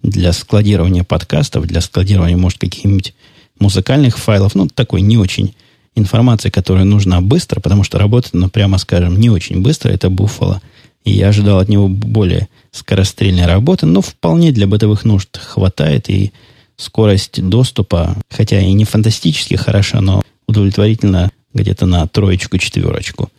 для 0.05 0.33
складирования 0.33 1.03
подкастов, 1.03 1.65
для 1.65 1.81
складирования, 1.81 2.37
может, 2.37 2.59
каких-нибудь 2.59 3.13
музыкальных 3.59 4.17
файлов, 4.17 4.55
ну, 4.55 4.67
такой 4.67 5.01
не 5.01 5.17
очень 5.17 5.55
информации, 5.95 6.49
которая 6.49 6.83
нужна 6.83 7.21
быстро, 7.21 7.59
потому 7.59 7.83
что 7.83 7.97
работает, 7.97 8.33
ну, 8.33 8.49
прямо 8.49 8.77
скажем, 8.77 9.19
не 9.19 9.29
очень 9.29 9.61
быстро, 9.61 9.89
это 9.89 10.09
Буффало. 10.09 10.61
И 11.05 11.11
я 11.11 11.29
ожидал 11.29 11.59
от 11.59 11.69
него 11.69 11.87
более 11.87 12.49
скорострельной 12.71 13.45
работы, 13.45 13.85
но 13.85 14.01
вполне 14.01 14.51
для 14.51 14.67
бытовых 14.67 15.05
нужд 15.05 15.37
хватает, 15.37 16.09
и 16.09 16.31
скорость 16.77 17.41
доступа, 17.41 18.17
хотя 18.29 18.59
и 18.59 18.73
не 18.73 18.83
фантастически 18.83 19.55
хороша, 19.55 20.01
но 20.01 20.21
удовлетворительно 20.47 21.31
где-то 21.53 21.85
на 21.85 22.05
троечку-четверочку. 22.07 23.29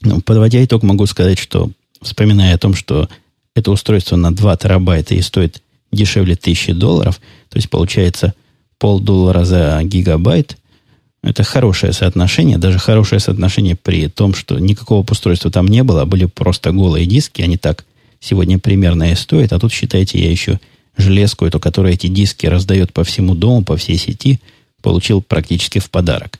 Ну, 0.00 0.20
подводя 0.20 0.64
итог, 0.64 0.82
могу 0.82 1.06
сказать, 1.06 1.38
что, 1.38 1.70
вспоминая 2.00 2.54
о 2.54 2.58
том, 2.58 2.74
что 2.74 3.08
это 3.54 3.70
устройство 3.70 4.16
на 4.16 4.34
2 4.34 4.56
терабайта 4.56 5.14
и 5.14 5.22
стоит 5.22 5.62
дешевле 5.92 6.34
1000 6.34 6.74
долларов, 6.74 7.20
то 7.48 7.58
есть 7.58 7.70
получается 7.70 8.34
полдоллара 8.78 9.44
за 9.44 9.80
гигабайт, 9.84 10.56
это 11.22 11.44
хорошее 11.44 11.92
соотношение, 11.92 12.58
даже 12.58 12.78
хорошее 12.78 13.20
соотношение 13.20 13.76
при 13.76 14.08
том, 14.08 14.34
что 14.34 14.58
никакого 14.58 15.06
устройства 15.08 15.50
там 15.50 15.68
не 15.68 15.84
было, 15.84 16.02
а 16.02 16.06
были 16.06 16.24
просто 16.24 16.72
голые 16.72 17.06
диски, 17.06 17.42
они 17.42 17.56
так 17.56 17.84
сегодня 18.18 18.58
примерно 18.58 19.12
и 19.12 19.14
стоят, 19.14 19.52
а 19.52 19.60
тут, 19.60 19.72
считайте, 19.72 20.18
я 20.18 20.30
еще 20.30 20.58
железку 20.96 21.46
эту, 21.46 21.60
которая 21.60 21.92
эти 21.92 22.08
диски 22.08 22.46
раздает 22.46 22.92
по 22.92 23.04
всему 23.04 23.34
дому, 23.34 23.64
по 23.64 23.76
всей 23.76 23.98
сети, 23.98 24.40
получил 24.82 25.22
практически 25.22 25.78
в 25.78 25.90
подарок. 25.90 26.38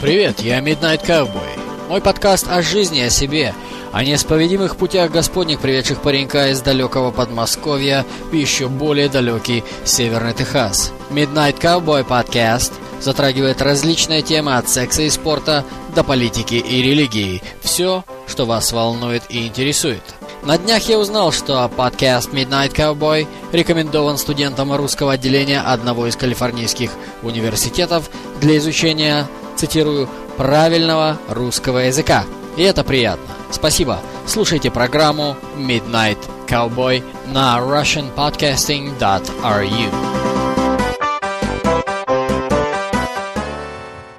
Привет, 0.00 0.40
я 0.40 0.60
Midnight 0.60 1.04
Cowboy. 1.04 1.65
Мой 1.88 2.00
подкаст 2.00 2.46
о 2.48 2.62
жизни, 2.62 3.00
о 3.00 3.10
себе– 3.10 3.54
о 3.96 4.04
неисповедимых 4.04 4.76
путях 4.76 5.10
Господних, 5.10 5.60
приведших 5.60 6.02
паренька 6.02 6.50
из 6.50 6.60
далекого 6.60 7.10
Подмосковья 7.10 8.04
в 8.30 8.34
еще 8.34 8.68
более 8.68 9.08
далекий 9.08 9.64
Северный 9.86 10.34
Техас. 10.34 10.92
Midnight 11.08 11.58
Cowboy 11.58 12.06
Podcast 12.06 12.74
затрагивает 13.00 13.62
различные 13.62 14.20
темы 14.20 14.58
от 14.58 14.68
секса 14.68 15.00
и 15.00 15.08
спорта 15.08 15.64
до 15.94 16.04
политики 16.04 16.56
и 16.56 16.82
религии. 16.82 17.42
Все, 17.62 18.04
что 18.26 18.44
вас 18.44 18.70
волнует 18.70 19.22
и 19.30 19.46
интересует. 19.46 20.02
На 20.42 20.58
днях 20.58 20.82
я 20.90 20.98
узнал, 20.98 21.32
что 21.32 21.66
подкаст 21.74 22.34
Midnight 22.34 22.74
Cowboy 22.74 23.26
рекомендован 23.52 24.18
студентам 24.18 24.74
русского 24.74 25.12
отделения 25.12 25.60
одного 25.60 26.06
из 26.06 26.16
калифорнийских 26.16 26.90
университетов 27.22 28.10
для 28.42 28.58
изучения, 28.58 29.26
цитирую, 29.56 30.06
правильного 30.36 31.18
русского 31.28 31.78
языка. 31.78 32.24
И 32.56 32.62
это 32.62 32.84
приятно. 32.84 33.34
Спасибо. 33.50 33.98
Слушайте 34.26 34.70
программу 34.70 35.36
Midnight 35.56 36.18
Cowboy 36.48 37.02
на 37.32 37.58
russianpodcasting.ru 37.58 40.16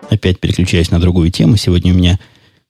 Опять 0.09 0.39
переключаясь 0.39 0.91
на 0.91 0.99
другую 0.99 1.31
тему. 1.31 1.57
Сегодня 1.57 1.93
у 1.93 1.95
меня 1.95 2.19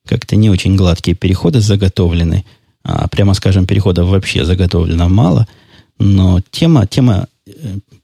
как-то 0.05 0.35
не 0.35 0.49
очень 0.49 0.75
гладкие 0.75 1.15
переходы 1.15 1.59
заготовлены. 1.59 2.45
А, 2.83 3.07
прямо 3.07 3.33
скажем, 3.33 3.65
переходов 3.65 4.09
вообще 4.09 4.45
заготовлено 4.45 5.09
мало. 5.09 5.47
Но 5.99 6.41
тема, 6.51 6.87
тема 6.87 7.27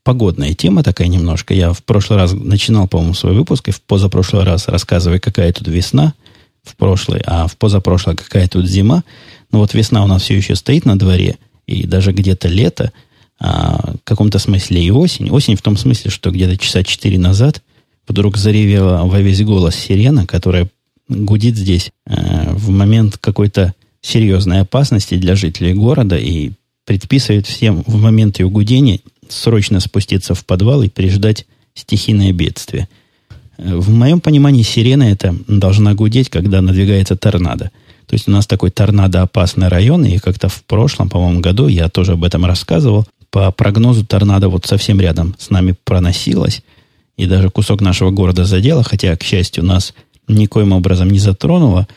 погодная 0.04 0.54
тема 0.54 0.84
такая 0.84 1.08
немножко. 1.08 1.54
Я 1.54 1.74
в 1.74 1.84
прошлый 1.84 2.20
раз 2.20 2.34
начинал, 2.34 2.88
по-моему, 2.88 3.14
свой 3.14 3.34
выпуск, 3.34 3.70
и 3.70 3.72
в 3.72 3.82
позапрошлый 3.82 4.44
раз 4.44 4.68
рассказывая, 4.68 5.20
какая 5.20 5.52
тут 5.54 5.68
весна– 5.68 6.14
в 6.64 6.76
прошлый, 6.76 7.22
а 7.26 7.48
в 7.48 7.58
позапрошлой 7.58 8.16
какая 8.16 8.48
тут 8.48 8.68
зима. 8.68 9.04
Но 9.52 9.60
вот 9.60 9.74
весна 9.74 10.04
у 10.04 10.08
нас 10.08 10.24
все 10.24 10.36
еще 10.36 10.56
стоит 10.56 10.86
на 10.86 10.98
дворе, 10.98 11.38
и 11.68 11.86
даже 11.86 12.12
где-то 12.12 12.48
лето, 12.48 12.92
а 13.40 13.94
в 13.94 14.04
каком-то 14.04 14.40
смысле 14.40 14.84
и 14.84 14.92
осень. 14.92 15.30
Осень 15.30 15.56
в 15.56 15.62
том 15.62 15.78
смысле, 15.78 16.10
что 16.10 16.32
где-то 16.32 16.58
часа 16.58 16.84
четыре 16.84 17.20
назад 17.20 17.62
вдруг 18.08 18.38
заревела 18.38 19.04
во 19.04 19.20
весь 19.20 19.42
голос 19.44 19.76
сирена, 19.76 20.26
которая 20.26 20.70
гудит 21.08 21.56
здесь 21.56 21.92
э, 22.08 22.54
в 22.54 22.70
момент 22.70 23.18
какой-то 23.18 23.74
серьезной 24.02 24.62
опасности 24.62 25.16
для 25.16 25.36
жителей 25.36 25.74
города 25.74 26.18
и 26.18 26.52
предписывает 26.86 27.48
всем 27.48 27.84
в 27.86 27.96
момент 28.02 28.40
ее 28.40 28.50
гудения 28.50 29.00
срочно 29.30 29.80
спуститься 29.80 30.34
в 30.34 30.46
подвал 30.46 30.84
и 30.84 30.90
переждать 30.90 31.46
стихийное 31.76 32.32
бедствие– 32.32 32.88
в 33.58 33.90
моем 33.90 34.20
понимании 34.20 34.64
сирена 34.64 35.04
это 35.04 35.36
должна 35.48 35.94
гудеть, 35.94 36.30
когда 36.30 36.62
надвигается 36.62 37.16
торнадо. 37.16 37.72
То 38.08 38.16
есть 38.16 38.28
у 38.28 38.32
нас 38.32 38.48
такой 38.48 38.72
торнадо-опасный 38.72 39.68
район, 39.68 40.06
и 40.06 40.18
как-то 40.18 40.50
в 40.50 40.64
прошлом, 40.64 41.10
по-моему, 41.10 41.40
году 41.40 41.68
я 41.68 41.88
тоже 41.90 42.14
об 42.14 42.24
этом 42.24 42.46
рассказывал. 42.46 43.06
По 43.30 43.52
прогнозу 43.52 44.06
торнадо 44.06 44.50
вот 44.50 44.66
совсем 44.66 45.00
рядом 45.00 45.36
с 45.40 45.50
нами 45.50 45.76
проносилось, 45.84 46.62
и 47.16 47.26
даже 47.26 47.50
кусок 47.50 47.82
нашего 47.82 48.12
города 48.12 48.44
задело, 48.44 48.84
хотя, 48.84 49.16
к 49.16 49.24
счастью, 49.24 49.64
нас 49.64 49.94
никоим 50.28 50.74
образом 50.74 51.10
не 51.10 51.20
затронуло, 51.20 51.88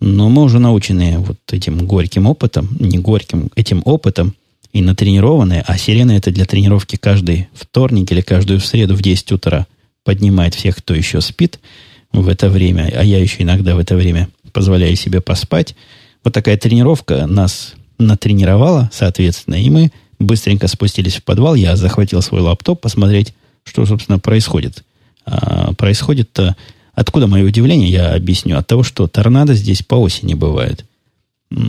но 0.00 0.28
мы 0.28 0.42
уже 0.42 0.58
научены 0.58 1.18
вот 1.18 1.38
этим 1.50 1.86
горьким 1.86 2.26
опытом, 2.26 2.68
не 2.78 2.98
горьким, 2.98 3.50
этим 3.56 3.82
опытом, 3.84 4.34
и 4.74 4.82
натренированные, 4.82 5.62
а 5.66 5.78
сирена 5.78 6.12
это 6.12 6.32
для 6.32 6.44
тренировки 6.44 6.96
каждый 6.96 7.48
вторник 7.54 8.10
или 8.10 8.20
каждую 8.20 8.58
среду 8.58 8.96
в 8.96 9.02
10 9.02 9.30
утра 9.30 9.66
поднимает 10.02 10.54
всех, 10.54 10.76
кто 10.76 10.94
еще 10.94 11.20
спит 11.20 11.60
в 12.12 12.28
это 12.28 12.50
время, 12.50 12.92
а 12.94 13.04
я 13.04 13.20
еще 13.20 13.44
иногда 13.44 13.76
в 13.76 13.78
это 13.78 13.94
время 13.94 14.28
позволяю 14.52 14.96
себе 14.96 15.20
поспать. 15.20 15.76
Вот 16.24 16.34
такая 16.34 16.56
тренировка 16.56 17.26
нас 17.26 17.74
натренировала, 17.98 18.90
соответственно, 18.92 19.54
и 19.54 19.70
мы 19.70 19.92
быстренько 20.18 20.66
спустились 20.66 21.16
в 21.16 21.22
подвал. 21.22 21.54
Я 21.54 21.76
захватил 21.76 22.20
свой 22.20 22.40
лаптоп 22.40 22.80
посмотреть, 22.80 23.32
что, 23.62 23.86
собственно, 23.86 24.18
происходит. 24.18 24.84
А, 25.24 25.72
происходит-то... 25.74 26.56
Откуда 26.94 27.26
мое 27.26 27.44
удивление, 27.44 27.90
я 27.90 28.14
объясню. 28.14 28.56
От 28.56 28.68
того, 28.68 28.84
что 28.84 29.08
торнадо 29.08 29.54
здесь 29.54 29.82
по 29.82 29.96
осени 29.96 30.34
бывает. 30.34 30.84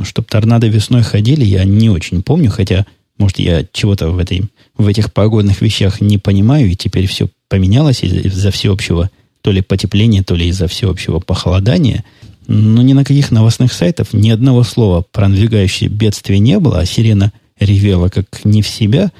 Чтоб 0.04 0.26
торнадо 0.26 0.68
весной 0.68 1.04
ходили, 1.04 1.44
я 1.44 1.64
не 1.64 1.90
очень 1.90 2.24
помню, 2.24 2.50
хотя, 2.50 2.86
может, 3.18 3.40
я 3.40 3.66
чего-то 3.72 4.10
в, 4.10 4.18
этой, 4.18 4.44
в 4.78 4.88
этих 4.88 5.14
погодных 5.14 5.62
вещах 5.62 6.02
не 6.02 6.18
понимаю, 6.18 6.72
и 6.72 6.76
теперь 6.76 7.08
все 7.08 7.30
поменялось 7.48 8.04
из-за 8.04 8.52
всеобщего 8.52 9.10
то 9.42 9.52
ли 9.52 9.62
потепления, 9.62 10.24
то 10.24 10.36
ли 10.36 10.48
из-за 10.48 10.68
всеобщего 10.68 11.20
похолодания. 11.20 12.04
Но 12.48 12.82
ни 12.82 12.94
на 12.94 13.04
каких 13.04 13.32
новостных 13.32 13.74
сайтах 13.74 14.14
ни 14.14 14.30
одного 14.30 14.64
слова 14.64 15.04
про 15.12 15.28
надвигающее 15.28 15.90
бедствие 15.90 16.40
не 16.40 16.60
было, 16.60 16.80
а 16.80 16.86
сирена 16.86 17.32
ревела 17.60 18.10
как 18.10 18.44
не 18.44 18.62
в 18.62 18.68
себя. 18.68 19.12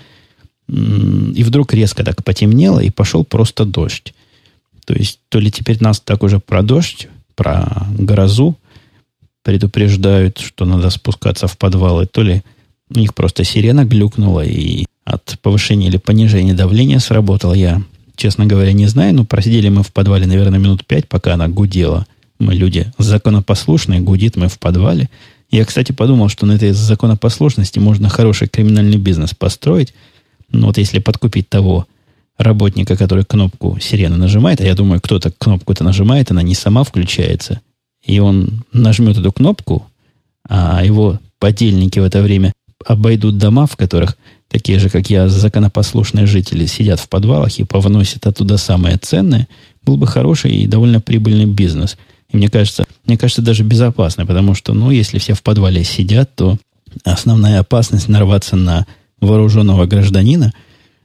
И 0.68 1.44
вдруг 1.44 1.74
резко 1.74 2.04
так 2.04 2.24
потемнело, 2.24 2.80
и 2.80 2.90
пошел 2.90 3.24
просто 3.24 3.66
дождь. 3.66 4.14
То 4.86 4.94
есть, 4.94 5.20
то 5.30 5.40
ли 5.40 5.52
теперь 5.52 5.78
нас 5.82 6.00
так 6.00 6.24
уже 6.24 6.40
про 6.40 6.64
дождь, 6.64 7.08
про 7.36 7.88
грозу 7.98 8.58
предупреждают, 9.46 10.40
что 10.40 10.66
надо 10.66 10.90
спускаться 10.90 11.48
в 11.48 11.56
подвалы, 11.58 12.08
то 12.08 12.24
ли 12.24 12.42
у 12.90 12.98
них 12.98 13.14
просто 13.14 13.44
сирена 13.44 13.86
глюкнула, 13.86 14.42
и 14.42 14.86
от 15.06 15.38
повышения 15.44 15.88
или 15.88 15.98
понижения 15.98 16.56
давления 16.56 16.98
сработал. 16.98 17.54
Я 17.54 17.82
честно 18.16 18.48
говоря, 18.48 18.74
не 18.74 18.88
знаю, 18.88 19.14
но 19.14 19.24
просидели 19.24 19.70
мы 19.70 19.84
в 19.84 19.94
подвале, 19.94 20.26
наверное, 20.26 20.58
минут 20.58 20.84
пять, 20.86 21.08
пока 21.08 21.36
она 21.36 21.48
гудела. 21.48 22.08
Мы 22.40 22.56
люди 22.56 22.92
законопослушные, 22.98 24.02
гудит 24.02 24.36
мы 24.36 24.50
в 24.50 24.58
подвале. 24.58 25.10
Я, 25.52 25.64
кстати, 25.64 25.92
подумал, 25.92 26.28
что 26.30 26.48
на 26.48 26.54
этой 26.54 26.72
законопослушности 26.72 27.78
можно 27.78 28.10
хороший 28.10 28.48
криминальный 28.48 28.98
бизнес 28.98 29.36
построить. 29.36 29.94
Но 30.50 30.68
вот 30.68 30.80
если 30.80 30.98
подкупить 30.98 31.50
того 31.50 31.86
работника, 32.40 32.98
который 32.98 33.26
кнопку 33.26 33.78
сирены 33.80 34.18
нажимает, 34.18 34.60
а 34.60 34.66
я 34.66 34.74
думаю, 34.74 35.02
кто-то 35.02 35.32
кнопку-то 35.32 35.84
нажимает, 35.84 36.32
она 36.32 36.42
не 36.42 36.56
сама 36.56 36.84
включается, 36.84 37.62
и 38.06 38.20
он 38.20 38.64
нажмет 38.72 39.18
эту 39.18 39.32
кнопку, 39.32 39.88
а 40.48 40.84
его 40.84 41.20
подельники 41.40 42.00
в 42.00 42.04
это 42.04 42.22
время 42.22 42.54
обойдут 42.86 43.38
дома, 43.38 43.66
в 43.66 43.76
которых 43.76 44.16
такие 44.48 44.80
же, 44.80 44.90
как 44.90 45.10
я, 45.10 45.28
законопослушные 45.28 46.28
жители 46.28 46.66
сидят 46.66 47.00
в 47.00 47.10
подвалах 47.10 47.58
и 47.58 47.64
повносят 47.64 48.28
оттуда 48.28 48.58
самое 48.58 48.98
ценное, 48.98 49.48
был 49.84 49.98
бы 49.98 50.08
хороший 50.08 50.56
и 50.56 50.68
довольно 50.68 51.02
прибыльный 51.02 51.46
бизнес. 51.46 51.98
И 52.30 52.38
мне 52.38 52.50
кажется, 52.50 52.86
мне 53.06 53.18
кажется, 53.18 53.42
даже 53.42 53.64
безопасный, 53.64 54.26
потому 54.26 54.54
что, 54.56 54.74
ну, 54.74 54.92
если 54.92 55.20
все 55.20 55.34
в 55.34 55.42
подвале 55.42 55.84
сидят, 55.84 56.36
то 56.36 56.58
основная 57.04 57.60
опасность 57.60 58.08
нарваться 58.08 58.56
на 58.56 58.86
вооруженного 59.20 59.86
гражданина, 59.86 60.54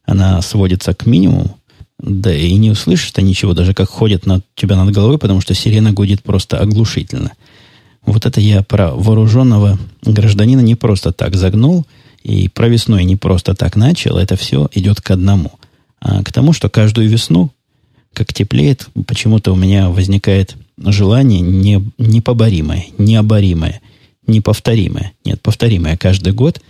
она 0.04 0.40
сводится 0.42 0.94
к 0.94 1.06
минимуму, 1.06 1.56
да 2.02 2.34
и 2.34 2.54
не 2.54 2.70
услышишь 2.70 3.12
ты 3.12 3.22
ничего, 3.22 3.52
даже 3.52 3.74
как 3.74 3.88
ходят 3.88 4.26
над 4.26 4.44
тебя 4.54 4.76
над 4.76 4.94
головой, 4.94 5.18
потому 5.18 5.40
что 5.40 5.54
сирена 5.54 5.92
гудит 5.92 6.22
просто 6.22 6.58
оглушительно. 6.58 7.32
Вот 8.04 8.24
это 8.24 8.40
я 8.40 8.62
про 8.62 8.92
вооруженного 8.92 9.78
гражданина 10.02 10.60
не 10.60 10.74
просто 10.74 11.12
так 11.12 11.36
загнул, 11.36 11.86
и 12.22 12.48
про 12.48 12.68
весну 12.68 12.96
я 12.96 13.04
не 13.04 13.16
просто 13.16 13.54
так 13.54 13.76
начал, 13.76 14.16
это 14.16 14.36
все 14.36 14.68
идет 14.72 15.00
к 15.00 15.10
одному. 15.10 15.52
А 16.00 16.22
к 16.22 16.32
тому, 16.32 16.52
что 16.52 16.70
каждую 16.70 17.08
весну, 17.08 17.50
как 18.14 18.32
теплеет, 18.32 18.88
почему-то 19.06 19.52
у 19.52 19.56
меня 19.56 19.90
возникает 19.90 20.56
желание 20.78 21.40
не, 21.40 21.84
непоборимое, 21.98 22.86
необоримое, 22.96 23.80
неповторимое, 24.26 25.12
нет, 25.24 25.42
повторимое 25.42 25.98
каждый 25.98 26.32
год 26.32 26.62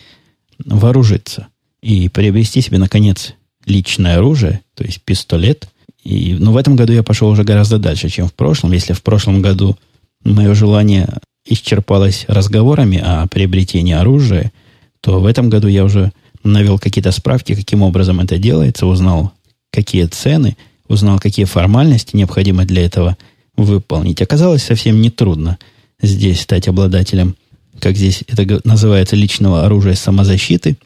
вооружиться 0.65 1.47
и 1.81 2.09
приобрести 2.09 2.61
себе, 2.61 2.79
наконец, 2.79 3.35
личное 3.67 4.17
оружие, 4.19 4.61
то 4.75 4.85
есть 4.85 5.03
пистолет. 5.03 5.69
И, 6.03 6.35
но 6.39 6.47
ну, 6.47 6.53
в 6.53 6.57
этом 6.57 6.77
году 6.77 6.93
я 6.93 7.03
пошел 7.03 7.29
уже 7.29 7.45
гораздо 7.45 7.79
дальше, 7.79 8.09
чем 8.09 8.29
в 8.29 8.35
прошлом. 8.35 8.73
Если 8.73 8.93
в 8.93 9.03
прошлом 9.03 9.43
году 9.43 9.77
мое 10.25 10.55
желание 10.55 11.09
исчерпалось 11.45 12.25
разговорами 12.29 12.99
о 12.99 13.27
приобретении 13.27 13.95
оружия, 13.95 14.53
то 15.01 15.21
в 15.21 15.27
этом 15.27 15.51
году 15.51 15.69
я 15.69 15.85
уже 15.85 16.13
навел 16.43 16.79
какие-то 16.79 17.13
справки, 17.13 17.55
каким 17.55 17.83
образом 17.83 18.21
это 18.21 18.39
делается, 18.39 18.87
узнал, 18.87 19.33
какие 19.71 20.07
цены, 20.07 20.57
узнал, 20.89 21.19
какие 21.19 21.45
формальности 21.45 22.17
необходимо 22.17 22.65
для 22.65 22.85
этого 22.85 23.17
выполнить. 23.57 24.23
Оказалось 24.23 24.63
совсем 24.63 25.01
нетрудно 25.01 25.59
здесь 26.01 26.41
стать 26.41 26.69
обладателем, 26.69 27.37
как 27.79 27.97
здесь 27.97 28.25
это 28.27 28.61
называется, 28.65 29.17
личного 29.17 29.65
оружия 29.65 29.95
самозащиты. 29.95 30.77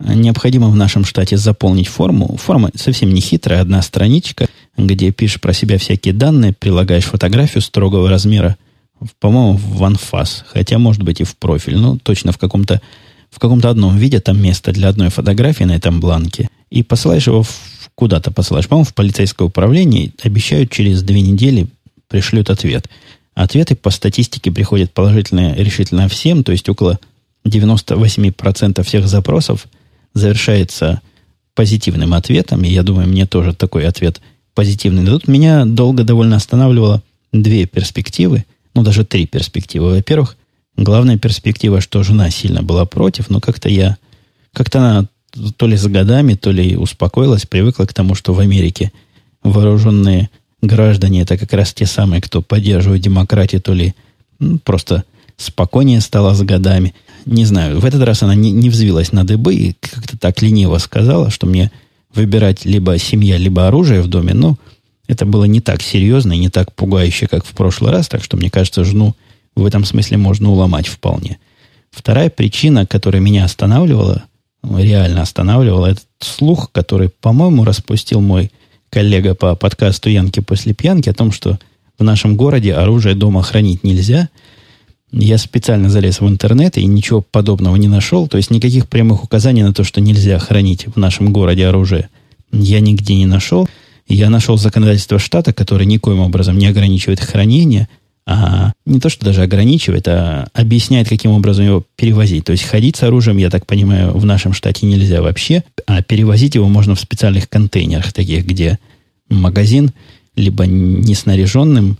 Необходимо 0.00 0.68
в 0.68 0.76
нашем 0.76 1.04
штате 1.04 1.36
заполнить 1.36 1.88
форму. 1.88 2.36
Форма 2.36 2.70
совсем 2.74 3.12
не 3.12 3.20
хитрая, 3.20 3.60
одна 3.60 3.82
страничка, 3.82 4.46
где 4.76 5.10
пишешь 5.10 5.40
про 5.40 5.52
себя 5.52 5.78
всякие 5.78 6.14
данные, 6.14 6.52
прилагаешь 6.52 7.04
фотографию 7.04 7.62
строгого 7.62 8.08
размера– 8.08 8.56
по-моему, 9.20 9.56
в 9.56 9.82
OneFass, 9.82 10.42
хотя, 10.46 10.78
может 10.78 11.02
быть, 11.02 11.20
и 11.20 11.24
в 11.24 11.36
профиль, 11.36 11.76
но 11.76 11.98
точно 11.98 12.32
в 12.32 12.38
каком-то 12.38 12.80
в 13.30 13.38
каком-то 13.38 13.68
одном 13.68 13.96
виде 13.98 14.20
там 14.20 14.40
место 14.42 14.72
для 14.72 14.88
одной 14.88 15.10
фотографии 15.10 15.64
на 15.64 15.76
этом 15.76 16.00
бланке, 16.00 16.48
и 16.70 16.82
посылаешь 16.82 17.26
его 17.26 17.44
куда-то 17.94 18.30
посылаешь, 18.30 18.68
по-моему, 18.68 18.86
в 18.86 18.94
полицейское 18.94 19.46
управление, 19.46 20.12
обещают 20.22 20.70
через 20.70 21.02
две 21.02 21.20
недели 21.20 21.66
пришлют 22.08 22.48
ответ. 22.48 22.88
Ответы 23.34 23.76
по 23.76 23.90
статистике 23.90 24.50
приходят 24.50 24.92
положительно 24.92 25.54
решительно 25.54 26.08
всем, 26.08 26.42
то 26.42 26.52
есть 26.52 26.68
около 26.70 26.98
98% 27.44 28.82
всех 28.82 29.06
запросов 29.06 29.66
завершается 30.14 31.00
позитивным 31.54 32.14
ответом, 32.14 32.64
и 32.64 32.68
я 32.68 32.82
думаю, 32.82 33.08
мне 33.08 33.26
тоже 33.26 33.54
такой 33.54 33.86
ответ 33.86 34.20
позитивный 34.54 35.04
дадут. 35.04 35.28
Меня 35.28 35.64
долго 35.64 36.04
довольно 36.04 36.36
останавливало 36.36 37.02
две 37.32 37.66
перспективы– 37.66 38.44
ну, 38.78 38.84
даже 38.84 39.04
три 39.04 39.26
перспективы. 39.26 39.90
Во-первых, 39.90 40.36
главная 40.76 41.18
перспектива, 41.18 41.80
что 41.80 42.04
жена 42.04 42.30
сильно 42.30 42.62
была 42.62 42.84
против, 42.84 43.28
но 43.28 43.40
как-то 43.40 43.68
я, 43.68 43.96
как-то 44.52 44.78
она 44.78 45.06
то 45.56 45.66
ли 45.66 45.76
за 45.76 45.90
годами, 45.90 46.34
то 46.34 46.52
ли 46.52 46.76
успокоилась, 46.76 47.44
привыкла 47.44 47.86
к 47.86 47.92
тому, 47.92 48.14
что 48.14 48.32
в 48.34 48.38
Америке 48.38 48.92
вооруженные 49.42 50.30
граждане 50.62 51.22
это 51.22 51.36
как 51.36 51.52
раз 51.52 51.74
те 51.74 51.86
самые, 51.86 52.22
кто 52.22 52.40
поддерживает 52.40 53.02
демократию, 53.02 53.60
то 53.60 53.72
ли 53.72 53.94
ну, 54.38 54.58
просто 54.58 55.02
спокойнее 55.36 56.00
стало 56.00 56.34
с 56.34 56.42
годами. 56.42 56.94
Не 57.28 57.44
знаю, 57.44 57.78
в 57.78 57.84
этот 57.84 58.02
раз 58.02 58.22
она 58.22 58.34
не, 58.34 58.50
не 58.52 58.70
взвилась 58.70 59.12
на 59.12 59.22
дыбы 59.22 59.54
и 59.54 59.74
как-то 59.74 60.16
так 60.16 60.40
лениво 60.40 60.78
сказала, 60.78 61.28
что 61.28 61.46
мне 61.46 61.70
выбирать 62.14 62.64
либо 62.64 62.96
семья, 62.96 63.36
либо 63.36 63.66
оружие 63.68 64.00
в 64.00 64.06
доме, 64.06 64.32
но 64.32 64.56
это 65.08 65.26
было 65.26 65.44
не 65.44 65.60
так 65.60 65.82
серьезно 65.82 66.32
и 66.32 66.38
не 66.38 66.48
так 66.48 66.74
пугающе, 66.74 67.26
как 67.26 67.44
в 67.44 67.50
прошлый 67.50 67.92
раз, 67.92 68.08
так 68.08 68.24
что, 68.24 68.38
мне 68.38 68.48
кажется, 68.48 68.82
жену 68.82 69.14
в 69.54 69.66
этом 69.66 69.84
смысле 69.84 70.16
можно 70.16 70.50
уломать 70.50 70.86
вполне. 70.86 71.38
Вторая 71.90 72.30
причина, 72.30 72.86
которая 72.86 73.20
меня 73.20 73.44
останавливала, 73.44 74.24
реально 74.62 75.20
останавливала, 75.20 75.86
это 75.88 76.00
слух, 76.20 76.72
который, 76.72 77.10
по-моему, 77.10 77.64
распустил 77.64 78.22
мой 78.22 78.50
коллега 78.88 79.34
по 79.34 79.54
подкасту 79.54 80.08
«Янки 80.08 80.40
после 80.40 80.72
пьянки» 80.72 81.10
о 81.10 81.14
том, 81.14 81.30
что 81.32 81.58
в 81.98 82.04
нашем 82.04 82.36
городе 82.36 82.72
оружие 82.72 83.14
дома 83.14 83.42
хранить 83.42 83.84
нельзя. 83.84 84.30
Я 85.10 85.38
специально 85.38 85.88
залез 85.88 86.20
в 86.20 86.28
интернет 86.28 86.76
и 86.76 86.84
ничего 86.84 87.22
подобного 87.22 87.76
не 87.76 87.88
нашел. 87.88 88.28
То 88.28 88.36
есть 88.36 88.50
никаких 88.50 88.88
прямых 88.88 89.24
указаний 89.24 89.62
на 89.62 89.72
то, 89.72 89.84
что 89.84 90.00
нельзя 90.00 90.38
хранить 90.38 90.86
в 90.86 90.96
нашем 90.96 91.32
городе 91.32 91.66
оружие, 91.66 92.08
я 92.52 92.80
нигде 92.80 93.14
не 93.14 93.26
нашел 93.26 93.68
я 94.08 94.30
нашел 94.30 94.56
законодательство 94.56 95.18
штата, 95.18 95.52
которое 95.52 95.84
никоим 95.84 96.20
образом 96.20 96.56
не 96.58 96.66
ограничивает 96.66 97.20
хранение, 97.20 97.88
а 98.26 98.72
не 98.86 99.00
то, 99.00 99.08
что 99.08 99.24
даже 99.24 99.42
ограничивает, 99.42 100.08
а 100.08 100.48
объясняет, 100.52 101.08
каким 101.08 101.30
образом 101.32 101.64
его 101.64 101.84
перевозить. 101.96 102.44
То 102.44 102.52
есть 102.52 102.64
ходить 102.64 102.96
с 102.96 103.02
оружием, 103.02 103.38
я 103.38 103.50
так 103.50 103.66
понимаю, 103.66 104.12
в 104.16 104.24
нашем 104.24 104.52
штате 104.52 104.86
нельзя 104.86 105.22
вообще, 105.22 105.62
а 105.86 106.02
перевозить 106.02 106.54
его 106.54 106.68
можно 106.68 106.94
в 106.94 107.00
специальных 107.00 107.48
контейнерах, 107.48 108.12
таких, 108.12 108.46
где 108.46 108.78
магазин 109.28 109.92
либо 110.36 110.66
не 110.66 111.14
снаряженным, 111.14 111.98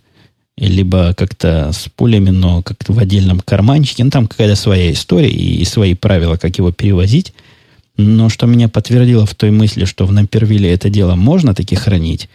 либо 0.67 1.15
как-то 1.15 1.71
с 1.73 1.89
пулями, 1.95 2.31
но 2.31 2.63
как-то 2.63 2.93
в 2.93 2.99
отдельном 2.99 3.41
карманчике. 3.41 4.05
Ну, 4.05 4.11
там 4.11 4.27
какая-то 4.27 4.57
своя 4.57 4.93
история 4.93 5.31
и 5.31 5.65
свои 5.65 5.95
правила, 5.95 6.37
как 6.37 6.59
его 6.59 6.73
перевозить– 6.73 7.33
но 7.99 8.29
что 8.29 8.47
меня 8.47 8.69
подтвердило 8.69 9.27
в 9.27 9.35
той 9.35 9.51
мысли, 9.51 9.85
что 9.85 10.07
в 10.07 10.13
Нампервилле 10.13 10.73
это 10.73 10.89
дело 10.89 11.17
можно 11.17 11.53
таки 11.53 11.75
хранить, 11.75 12.29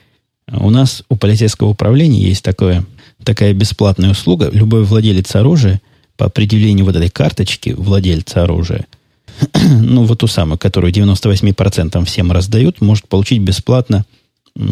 у 0.51 0.69
нас 0.69 1.03
у 1.07 1.15
полицейского 1.15 1.69
управления 1.69 2.21
есть 2.21 2.43
такое, 2.43 2.85
такая 3.23 3.53
бесплатная 3.53 4.11
услуга. 4.11 4.49
Любой 4.51 4.83
владелец 4.83 5.33
оружия 5.35 5.81
по 6.17 6.25
определению 6.25 6.85
вот 6.85 6.97
этой 6.97 7.09
карточки 7.09 7.69
владельца 7.69 8.43
оружия, 8.43 8.85
ну, 9.79 10.03
вот 10.03 10.19
ту 10.19 10.27
самую, 10.27 10.59
которую 10.59 10.91
98% 10.91 12.03
всем 12.05 12.31
раздают, 12.33 12.81
может 12.81 13.07
получить 13.07 13.41
бесплатно 13.41 14.05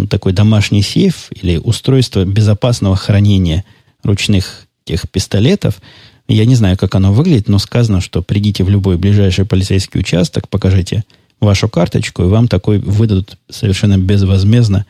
такой 0.10 0.34
домашний 0.34 0.82
сейф 0.82 1.30
или 1.32 1.58
устройство 1.58 2.24
безопасного 2.26 2.96
хранения 2.96 3.65
ручных 4.04 4.67
тех 4.84 5.10
пистолетов, 5.10 5.82
я 6.28 6.46
не 6.46 6.56
знаю, 6.56 6.78
как 6.78 6.96
оно 6.96 7.12
выглядит, 7.12 7.50
но 7.50 7.58
сказано, 7.60 8.02
что 8.02 8.22
придите 8.22 8.63
в 8.63 8.70
любой 8.70 8.98
ближайший 8.98 9.46
полицейский 9.46 10.00
участок, 10.00 10.48
покажите 10.48 11.04
вашу 11.39 11.67
карточку, 11.67 12.24
и 12.24 12.28
вам 12.28 12.48
такой 12.48 12.80
выдадут 12.80 13.38
совершенно 13.50 13.98
безвозмездно, 13.98 14.86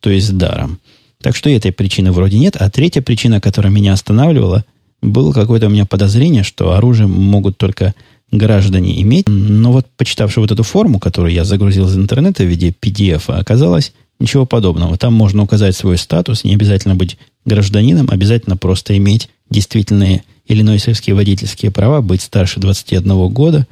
то 0.00 0.10
есть 0.10 0.36
даром. 0.36 0.78
Так 1.20 1.34
что 1.34 1.50
этой 1.50 1.72
причины 1.72 2.12
вроде 2.12 2.38
нет. 2.38 2.56
А 2.56 2.70
третья 2.70 3.02
причина, 3.02 3.40
которая 3.40 3.72
меня 3.72 3.92
останавливала, 3.92 4.64
было 5.02 5.32
какое-то 5.32 5.66
у 5.66 5.70
меня 5.70 5.84
подозрение, 5.84 6.42
что 6.42 6.72
оружие 6.72 7.08
могут 7.08 7.58
только 7.58 7.94
граждане 8.30 9.00
иметь. 9.02 9.28
Но 9.28 9.72
вот 9.72 9.86
почитавши 9.96 10.40
вот 10.40 10.52
эту 10.52 10.62
форму, 10.62 11.00
которую 11.00 11.32
я 11.32 11.44
загрузил 11.44 11.86
из 11.86 11.96
интернета 11.96 12.44
в 12.44 12.46
виде 12.46 12.70
PDF, 12.70 13.32
оказалось 13.32 13.92
ничего 14.18 14.46
подобного. 14.46 14.96
Там 14.96 15.12
можно 15.14 15.42
указать 15.42 15.76
свой 15.76 15.98
статус, 15.98 16.44
не 16.44 16.54
обязательно 16.54 16.94
быть 16.94 17.18
гражданином, 17.44 18.08
обязательно 18.10 18.56
просто 18.56 18.96
иметь 18.96 19.28
действительные 19.50 20.24
иллинойсовские 20.46 21.14
водительские 21.14 21.70
права, 21.70 22.00
быть 22.00 22.22
старше 22.22 22.60
21 22.60 23.28
года, 23.28 23.66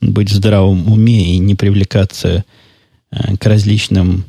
быть 0.00 0.30
в 0.30 0.34
здравом 0.34 0.90
уме 0.90 1.34
и 1.34 1.38
не 1.38 1.54
привлекаться 1.54 2.44
э, 3.10 3.36
к 3.36 3.46
различным 3.46 4.24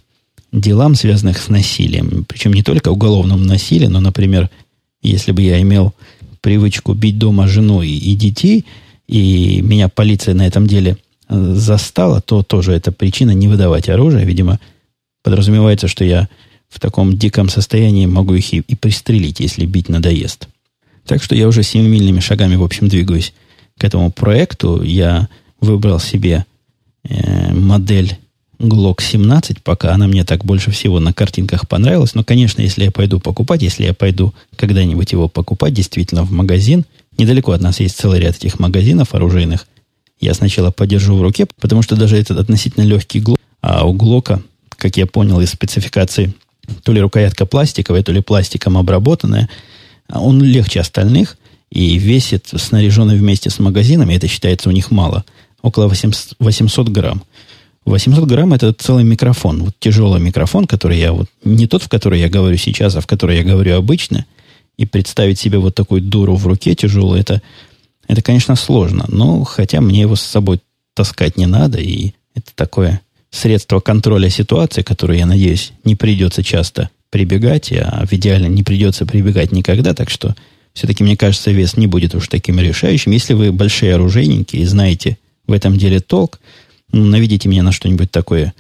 делам, 0.52 0.96
связанным 0.96 1.36
с 1.36 1.50
насилием. 1.50 2.26
Причем 2.28 2.54
не 2.54 2.64
только 2.64 2.90
уголовным 2.90 3.46
насилием, 3.46 3.92
но, 3.92 4.00
например, 4.00 4.50
если 5.02 5.32
бы 5.32 5.42
я 5.42 5.62
имел 5.62 5.94
привычку 6.42 6.94
бить 6.94 7.18
дома 7.18 7.48
жену 7.48 7.82
и, 7.82 7.90
и 7.90 8.16
детей, 8.16 8.66
и 9.08 9.62
меня 9.62 9.90
полиция 9.90 10.34
на 10.34 10.46
этом 10.46 10.68
деле 10.68 10.98
э, 11.30 11.54
застала, 11.56 12.22
то 12.22 12.44
тоже 12.44 12.74
это 12.74 12.92
причина 12.92 13.32
не 13.32 13.48
выдавать 13.48 13.90
оружие. 13.90 14.26
Видимо, 14.26 14.60
подразумевается, 15.28 15.90
что 15.90 16.06
я 16.06 16.30
в 16.70 16.80
таком 16.80 17.18
диком 17.18 17.50
состоянии 17.50 18.06
могу 18.06 18.34
их 18.36 18.54
и, 18.54 18.60
и 18.60 18.76
пристрелить, 18.76 19.42
если 19.42 19.66
бить 19.66 19.90
надоест. 19.90 20.48
Так 21.06 21.22
что 21.22 21.36
я 21.36 21.50
уже 21.50 21.64
семимильными 21.64 22.22
шагами, 22.22 22.56
в 22.56 22.64
общем, 22.64 22.88
двигаюсь 22.88 23.34
к 23.78 23.84
этому 23.84 24.10
проекту. 24.10 24.82
Я 24.82 25.28
выбрал 25.60 26.00
себе 26.00 26.46
э, 27.04 27.54
модель 27.54 28.18
Glock 28.58 29.02
17, 29.02 29.62
пока 29.64 29.94
она 29.94 30.08
мне 30.08 30.24
так 30.24 30.46
больше 30.46 30.72
всего 30.72 31.02
на 31.02 31.12
картинках 31.12 31.68
понравилась. 31.68 32.16
Но, 32.16 32.24
конечно, 32.24 32.62
если 32.62 32.86
я 32.86 32.92
пойду 32.92 33.20
покупать, 33.20 33.62
если 33.62 33.84
я 33.84 33.94
пойду 33.94 34.34
когда-нибудь 34.56 35.12
его 35.12 35.28
покупать 35.28 35.74
действительно 35.74 36.24
в 36.24 36.32
магазин, 36.32 36.86
недалеко 37.18 37.52
от 37.52 37.60
нас 37.60 37.82
есть 37.82 37.98
целый 37.98 38.22
ряд 38.22 38.38
этих 38.38 38.60
магазинов 38.60 39.14
оружейных, 39.14 39.68
я 40.22 40.34
сначала 40.34 40.72
подержу 40.72 41.18
в 41.18 41.22
руке, 41.22 41.48
потому 41.60 41.82
что 41.82 41.98
даже 41.98 42.16
этот 42.16 42.40
относительно 42.40 42.86
легкий 42.86 43.20
глок, 43.20 43.38
а 43.60 43.86
у 43.86 43.92
глока, 43.92 44.42
как 44.78 44.98
я 44.98 45.06
понял 45.06 45.42
из 45.42 45.50
спецификации, 45.52 46.34
то 46.84 46.92
ли 46.94 47.02
рукоятка 47.02 47.46
пластиковая, 47.46 48.04
то 48.04 48.12
ли 48.12 48.22
пластиком 48.22 48.78
обработанная, 48.78 49.50
он 50.10 50.42
легче 50.42 50.80
остальных 50.80 51.38
и 51.70 51.98
весит, 51.98 52.48
снаряженный 52.56 53.18
вместе 53.18 53.50
с 53.50 53.60
магазинами, 53.60 54.14
это 54.14 54.28
считается 54.28 54.70
у 54.70 54.72
них 54.72 54.92
мало, 54.92 55.26
около 55.62 55.88
800 55.88 56.90
грамм. 56.90 57.24
800 57.86 58.26
грамм 58.26 58.54
это 58.54 58.74
целый 58.74 59.04
микрофон, 59.04 59.64
вот 59.64 59.74
тяжелый 59.80 60.20
микрофон, 60.22 60.68
который 60.68 61.00
я 61.00 61.14
вот, 61.14 61.30
не 61.44 61.68
тот, 61.68 61.84
в 61.84 61.90
который 61.90 62.20
я 62.20 62.30
говорю 62.30 62.58
сейчас, 62.58 62.96
а 62.96 63.02
в 63.02 63.08
который 63.08 63.38
я 63.38 63.44
говорю 63.44 63.78
обычно, 63.78 64.26
и 64.78 64.86
представить 64.86 65.40
себе 65.40 65.58
вот 65.58 65.74
такую 65.74 66.02
дуру 66.02 66.36
в 66.36 66.46
руке 66.48 66.76
тяжелую, 66.76 67.20
это, 67.20 67.42
это, 68.08 68.22
конечно, 68.22 68.56
сложно, 68.56 69.06
но 69.08 69.44
хотя 69.44 69.82
мне 69.82 70.02
его 70.02 70.16
с 70.16 70.22
собой 70.22 70.60
таскать 70.94 71.38
не 71.38 71.46
надо, 71.46 71.80
и 71.80 72.14
это 72.36 72.52
такое 72.56 73.02
средство 73.32 73.80
контроля 73.80 74.30
ситуации, 74.30 74.82
которое, 74.82 75.20
я 75.20 75.26
надеюсь, 75.26 75.74
не 75.84 75.96
придется 75.96 76.44
часто 76.44 76.90
прибегать, 77.10 77.72
а 77.72 78.06
в 78.06 78.14
идеале 78.14 78.48
не 78.48 78.64
придется 78.64 79.06
прибегать 79.06 79.52
никогда, 79.52 79.94
так 79.94 80.10
что 80.10 80.36
все-таки, 80.74 81.04
мне 81.04 81.18
кажется, 81.18 81.52
вес 81.52 81.76
не 81.78 81.88
будет 81.88 82.14
уж 82.14 82.28
таким 82.28 82.60
решающим. 82.60 83.12
Если 83.12 83.34
вы 83.34 83.52
большие 83.52 83.96
оружейники 83.96 84.58
и 84.58 84.66
знаете 84.66 85.18
в 85.48 85.52
этом 85.52 85.78
деле 85.78 86.00
толк, 86.00 86.40
ну, 86.92 87.06
наведите 87.06 87.50
меня 87.50 87.64
на 87.64 87.72
что-нибудь 87.72 88.12
такое, 88.12 88.54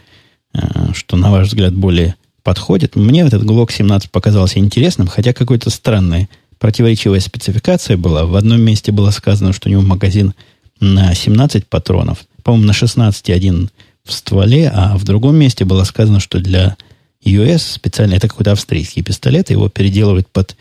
э, 0.53 0.59
что, 0.93 1.15
на 1.15 1.31
ваш 1.31 1.47
взгляд, 1.47 1.75
более 1.75 2.15
подходит. 2.43 2.95
Мне 2.95 3.21
этот 3.21 3.43
Glock 3.43 3.71
17 3.71 4.09
показался 4.09 4.59
интересным, 4.59 5.07
хотя 5.07 5.33
какой-то 5.33 5.69
странная 5.69 6.29
противоречивая 6.59 7.19
спецификация 7.19 7.97
была. 7.97 8.25
В 8.25 8.35
одном 8.35 8.61
месте 8.61 8.91
было 8.91 9.11
сказано, 9.11 9.53
что 9.53 9.69
у 9.69 9.71
него 9.71 9.81
магазин 9.81 10.33
на 10.79 11.13
17 11.13 11.67
патронов, 11.67 12.25
по-моему, 12.43 12.67
на 12.67 12.73
16 12.73 13.29
один 13.29 13.69
в 14.07 14.13
стволе, 14.13 14.69
а 14.73 14.97
в 14.97 15.03
другом 15.03 15.35
месте 15.35 15.65
было 15.65 15.83
сказано, 15.83 16.19
что 16.19 16.39
для 16.39 16.77
US 17.23 17.73
специально, 17.73 18.15
это 18.15 18.27
какой-то 18.27 18.53
австрийский 18.53 19.03
пистолет, 19.03 19.49
его 19.49 19.69
переделывают 19.69 20.27
под 20.27 20.55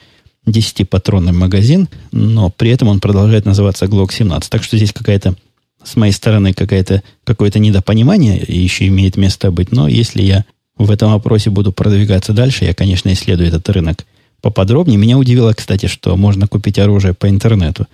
10-патронный 0.46 1.32
магазин, 1.32 1.88
но 2.12 2.50
при 2.50 2.70
этом 2.70 2.88
он 2.88 3.00
продолжает 3.00 3.44
называться 3.44 3.86
Glock 3.86 4.12
17. 4.12 4.50
Так 4.50 4.62
что 4.62 4.76
здесь 4.76 4.92
какая-то, 4.92 5.34
с 5.82 5.96
моей 5.96 6.12
стороны, 6.12 6.52
какая-то, 6.52 7.02
какое-то 7.24 7.58
недопонимание 7.58 8.42
еще 8.46 8.86
имеет 8.88 9.16
место 9.16 9.50
быть. 9.50 9.72
Но 9.72 9.88
если 9.88 10.22
я 10.22 10.44
в 10.76 10.90
этом 10.90 11.12
вопросе 11.12 11.50
буду 11.50 11.72
продвигаться 11.72 12.32
дальше, 12.32 12.64
я, 12.64 12.74
конечно, 12.74 13.12
исследую 13.12 13.48
этот 13.48 13.68
рынок 13.70 14.04
поподробнее. 14.40 14.98
Меня 14.98 15.18
удивило, 15.18 15.52
кстати, 15.52 15.86
что 15.86 16.16
можно 16.16 16.46
купить 16.46 16.78
оружие 16.78 17.14
по 17.14 17.28
интернету. 17.28 17.86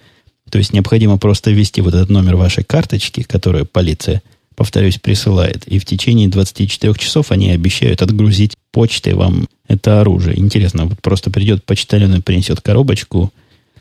То 0.50 0.58
есть 0.58 0.72
необходимо 0.72 1.16
просто 1.16 1.50
ввести 1.50 1.80
вот 1.80 1.94
этот 1.94 2.10
номер 2.10 2.36
вашей 2.36 2.64
карточки, 2.64 3.22
которую 3.22 3.64
полиция 3.64 4.22
повторюсь, 4.62 4.96
присылает. 4.98 5.66
И 5.66 5.80
в 5.80 5.84
течение 5.84 6.28
24 6.28 6.94
часов 6.94 7.32
они 7.32 7.50
обещают 7.50 8.00
отгрузить 8.00 8.54
почтой 8.70 9.14
вам 9.14 9.48
это 9.66 10.00
оружие. 10.00 10.38
Интересно, 10.38 10.86
вот 10.86 11.00
просто 11.00 11.32
придет 11.32 11.64
почтальон 11.64 12.14
и 12.14 12.20
принесет 12.20 12.60
коробочку 12.60 13.32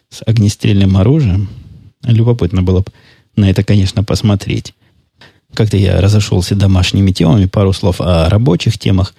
с 0.10 0.24
огнестрельным 0.26 0.98
оружием. 0.98 1.50
Любопытно 2.04 2.64
было 2.64 2.80
бы 2.80 2.88
на 3.36 3.48
это, 3.48 3.64
конечно, 3.64 4.04
посмотреть. 4.04 4.74
Как-то 5.54 5.78
я 5.78 6.02
разошелся 6.02 6.56
домашними 6.56 7.12
темами, 7.12 7.46
пару 7.46 7.74
слов 7.74 8.02
о 8.02 8.28
рабочих 8.28 8.80
темах. 8.80 9.14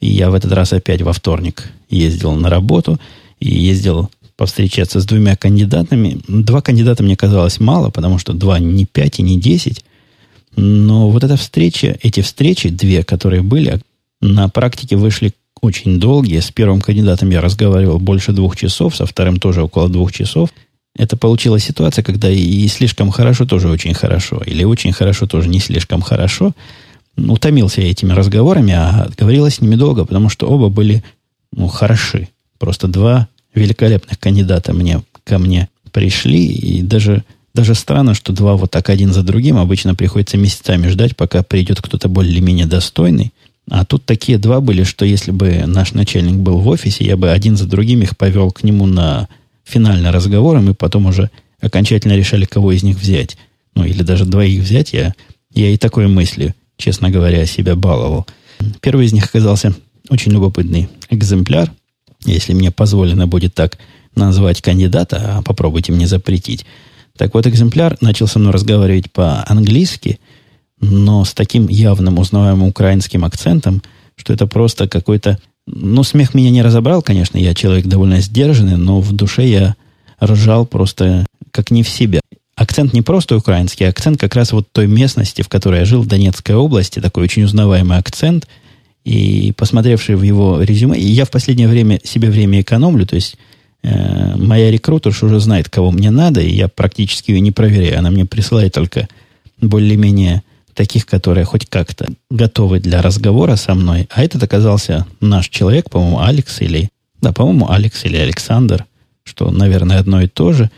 И 0.00 0.08
я 0.08 0.30
в 0.30 0.34
этот 0.34 0.52
раз 0.52 0.72
опять 0.72 1.02
во 1.02 1.12
вторник 1.12 1.68
ездил 1.90 2.32
на 2.32 2.48
работу 2.48 2.98
и 3.38 3.50
ездил 3.50 4.10
повстречаться 4.38 4.98
с 4.98 5.04
двумя 5.04 5.36
кандидатами. 5.36 6.22
Два 6.26 6.62
кандидата 6.62 7.02
мне 7.02 7.16
казалось 7.16 7.60
мало, 7.60 7.90
потому 7.90 8.16
что 8.16 8.32
два 8.32 8.58
не 8.58 8.86
пять 8.86 9.18
и 9.18 9.22
не 9.22 9.38
десять. 9.38 9.84
Но 10.56 11.10
вот 11.10 11.24
эта 11.24 11.36
встреча, 11.36 11.96
эти 12.02 12.20
встречи, 12.20 12.68
две, 12.68 13.02
которые 13.02 13.42
были, 13.42 13.80
на 14.20 14.48
практике 14.48 14.96
вышли 14.96 15.32
очень 15.60 15.98
долгие. 15.98 16.40
С 16.40 16.50
первым 16.50 16.80
кандидатом 16.80 17.30
я 17.30 17.40
разговаривал 17.40 17.98
больше 17.98 18.32
двух 18.32 18.56
часов, 18.56 18.96
со 18.96 19.06
вторым 19.06 19.38
тоже 19.38 19.62
около 19.62 19.88
двух 19.88 20.12
часов. 20.12 20.50
Это 20.96 21.16
получилась 21.16 21.64
ситуация, 21.64 22.02
когда 22.02 22.30
и 22.30 22.66
слишком 22.68 23.10
хорошо 23.10 23.46
тоже 23.46 23.68
очень 23.68 23.94
хорошо, 23.94 24.42
или 24.44 24.64
очень 24.64 24.92
хорошо 24.92 25.26
тоже 25.26 25.48
не 25.48 25.58
слишком 25.58 26.02
хорошо. 26.02 26.52
Утомился 27.16 27.80
я 27.80 27.90
этими 27.90 28.12
разговорами, 28.12 28.74
а 28.74 29.08
говорилось 29.16 29.54
с 29.54 29.60
ними 29.60 29.76
долго, 29.76 30.04
потому 30.04 30.28
что 30.28 30.48
оба 30.48 30.68
были 30.68 31.02
ну, 31.54 31.68
хороши. 31.68 32.28
Просто 32.58 32.88
два 32.88 33.28
великолепных 33.54 34.18
кандидата 34.18 34.72
мне, 34.72 35.02
ко 35.24 35.38
мне 35.38 35.68
пришли, 35.92 36.46
и 36.46 36.82
даже 36.82 37.24
даже 37.54 37.74
странно, 37.74 38.14
что 38.14 38.32
два 38.32 38.56
вот 38.56 38.70
так 38.70 38.88
один 38.88 39.12
за 39.12 39.22
другим 39.22 39.58
обычно 39.58 39.94
приходится 39.94 40.36
месяцами 40.36 40.88
ждать, 40.88 41.16
пока 41.16 41.42
придет 41.42 41.82
кто-то 41.82 42.08
более-менее 42.08 42.66
достойный. 42.66 43.32
А 43.70 43.84
тут 43.84 44.04
такие 44.04 44.38
два 44.38 44.60
были, 44.60 44.82
что 44.82 45.04
если 45.04 45.30
бы 45.30 45.64
наш 45.66 45.92
начальник 45.92 46.36
был 46.36 46.58
в 46.58 46.68
офисе, 46.68 47.04
я 47.04 47.16
бы 47.16 47.30
один 47.30 47.56
за 47.56 47.66
другим 47.66 48.02
их 48.02 48.16
повел 48.16 48.50
к 48.50 48.62
нему 48.64 48.86
на 48.86 49.28
финальный 49.64 50.10
разговор, 50.10 50.56
и 50.56 50.60
мы 50.60 50.74
потом 50.74 51.06
уже 51.06 51.30
окончательно 51.60 52.16
решали, 52.16 52.44
кого 52.44 52.72
из 52.72 52.82
них 52.82 52.96
взять. 52.96 53.36
Ну, 53.74 53.84
или 53.84 54.02
даже 54.02 54.24
двоих 54.24 54.62
взять. 54.62 54.92
Я, 54.92 55.14
я 55.54 55.70
и 55.70 55.76
такой 55.76 56.08
мыслью, 56.08 56.54
честно 56.76 57.10
говоря, 57.10 57.46
себя 57.46 57.76
баловал. 57.76 58.26
Первый 58.80 59.06
из 59.06 59.12
них 59.12 59.26
оказался 59.26 59.74
очень 60.08 60.32
любопытный 60.32 60.88
экземпляр, 61.10 61.72
если 62.24 62.52
мне 62.52 62.70
позволено 62.70 63.26
будет 63.26 63.54
так 63.54 63.78
назвать 64.14 64.60
кандидата, 64.60 65.38
а 65.38 65.42
попробуйте 65.42 65.92
мне 65.92 66.06
запретить. 66.06 66.66
Так 67.16 67.34
вот, 67.34 67.46
экземпляр 67.46 67.96
начал 68.00 68.26
со 68.26 68.38
мной 68.38 68.52
разговаривать 68.52 69.12
по-английски, 69.12 70.18
но 70.80 71.24
с 71.24 71.32
таким 71.32 71.68
явным 71.68 72.18
узнаваемым 72.18 72.68
украинским 72.68 73.24
акцентом, 73.24 73.82
что 74.16 74.32
это 74.32 74.46
просто 74.46 74.88
какой-то... 74.88 75.38
Ну, 75.66 76.02
смех 76.02 76.34
меня 76.34 76.50
не 76.50 76.62
разобрал, 76.62 77.02
конечно, 77.02 77.38
я 77.38 77.54
человек 77.54 77.86
довольно 77.86 78.20
сдержанный, 78.20 78.76
но 78.76 79.00
в 79.00 79.12
душе 79.12 79.46
я 79.46 79.76
ржал 80.22 80.66
просто 80.66 81.26
как 81.52 81.70
не 81.70 81.82
в 81.82 81.88
себя. 81.88 82.20
Акцент 82.56 82.92
не 82.92 83.02
просто 83.02 83.36
украинский, 83.36 83.86
а 83.86 83.90
акцент 83.90 84.18
как 84.18 84.34
раз 84.34 84.52
вот 84.52 84.70
той 84.72 84.86
местности, 84.86 85.42
в 85.42 85.48
которой 85.48 85.80
я 85.80 85.84
жил, 85.84 86.02
в 86.02 86.06
Донецкой 86.06 86.56
области, 86.56 87.00
такой 87.00 87.24
очень 87.24 87.44
узнаваемый 87.44 87.98
акцент. 87.98 88.48
И 89.04 89.52
посмотревший 89.56 90.14
в 90.14 90.22
его 90.22 90.62
резюме, 90.62 90.98
и 90.98 91.04
я 91.04 91.24
в 91.24 91.30
последнее 91.30 91.66
время 91.66 92.00
себе 92.04 92.30
время 92.30 92.60
экономлю, 92.60 93.04
то 93.04 93.16
есть 93.16 93.36
Э, 93.82 94.36
моя 94.36 94.70
рекрутерша 94.70 95.26
уже 95.26 95.40
знает, 95.40 95.68
кого 95.68 95.90
мне 95.90 96.10
надо, 96.10 96.40
и 96.40 96.54
я 96.54 96.68
практически 96.68 97.32
ее 97.32 97.40
не 97.40 97.50
проверяю. 97.50 97.98
Она 97.98 98.10
мне 98.10 98.24
присылает 98.24 98.74
только 98.74 99.08
более-менее 99.60 100.42
таких, 100.74 101.04
которые 101.06 101.44
хоть 101.44 101.66
как-то 101.66 102.08
готовы 102.30 102.80
для 102.80 103.02
разговора 103.02 103.56
со 103.56 103.74
мной. 103.74 104.08
А 104.10 104.22
этот 104.22 104.42
оказался 104.42 105.06
наш 105.20 105.48
человек, 105.48 105.90
по-моему, 105.90 106.20
Алекс 106.20 106.60
или... 106.60 106.88
Да, 107.20 107.32
по-моему, 107.32 107.70
Алекс 107.70 108.04
или 108.04 108.16
Александр, 108.16 108.86
что, 109.22 109.50
наверное, 109.50 109.98
одно 109.98 110.22
и 110.22 110.28
то 110.28 110.52
же. 110.52 110.70